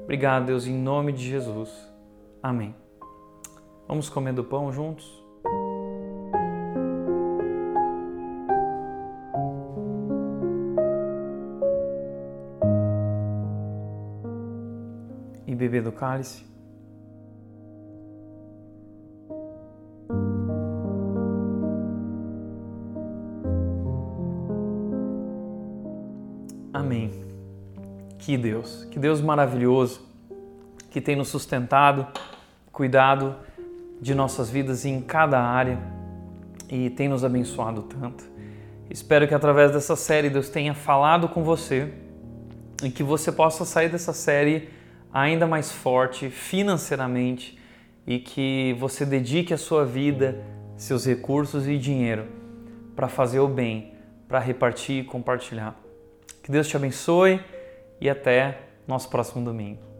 Obrigado, 0.03 0.45
Deus, 0.45 0.67
em 0.67 0.77
nome 0.77 1.11
de 1.11 1.29
Jesus. 1.29 1.92
Amém. 2.43 2.75
Vamos 3.87 4.09
comer 4.09 4.33
do 4.33 4.43
pão 4.43 4.69
juntos? 4.69 5.23
E 15.47 15.55
beber 15.55 15.83
do 15.83 15.93
cálice? 15.93 16.43
Amém. 26.73 27.09
Que 28.19 28.37
Deus, 28.37 28.83
que 28.91 28.99
Deus 28.99 29.21
maravilhoso, 29.21 30.01
que 30.89 30.99
tem 30.99 31.15
nos 31.15 31.29
sustentado, 31.29 32.05
cuidado 32.73 33.35
de 34.01 34.15
nossas 34.15 34.49
vidas 34.49 34.83
em 34.83 34.99
cada 34.99 35.39
área 35.39 35.79
e 36.67 36.89
tem 36.89 37.07
nos 37.07 37.23
abençoado 37.23 37.83
tanto. 37.83 38.25
Espero 38.89 39.27
que 39.27 39.33
através 39.33 39.71
dessa 39.71 39.95
série 39.95 40.29
Deus 40.29 40.49
tenha 40.49 40.73
falado 40.73 41.29
com 41.29 41.43
você 41.43 41.93
e 42.83 42.89
que 42.89 43.03
você 43.03 43.31
possa 43.31 43.63
sair 43.63 43.89
dessa 43.89 44.11
série 44.11 44.69
ainda 45.13 45.45
mais 45.45 45.71
forte 45.71 46.29
financeiramente 46.29 47.57
e 48.05 48.19
que 48.19 48.75
você 48.79 49.05
dedique 49.05 49.53
a 49.53 49.57
sua 49.57 49.85
vida, 49.85 50.43
seus 50.75 51.05
recursos 51.05 51.67
e 51.67 51.77
dinheiro 51.77 52.25
para 52.95 53.07
fazer 53.07 53.39
o 53.39 53.47
bem, 53.47 53.93
para 54.27 54.39
repartir 54.39 55.03
e 55.03 55.05
compartilhar. 55.05 55.79
Que 56.41 56.51
Deus 56.51 56.67
te 56.67 56.75
abençoe 56.75 57.39
e 58.01 58.09
até 58.09 58.57
nosso 58.87 59.09
próximo 59.09 59.45
domingo. 59.45 59.92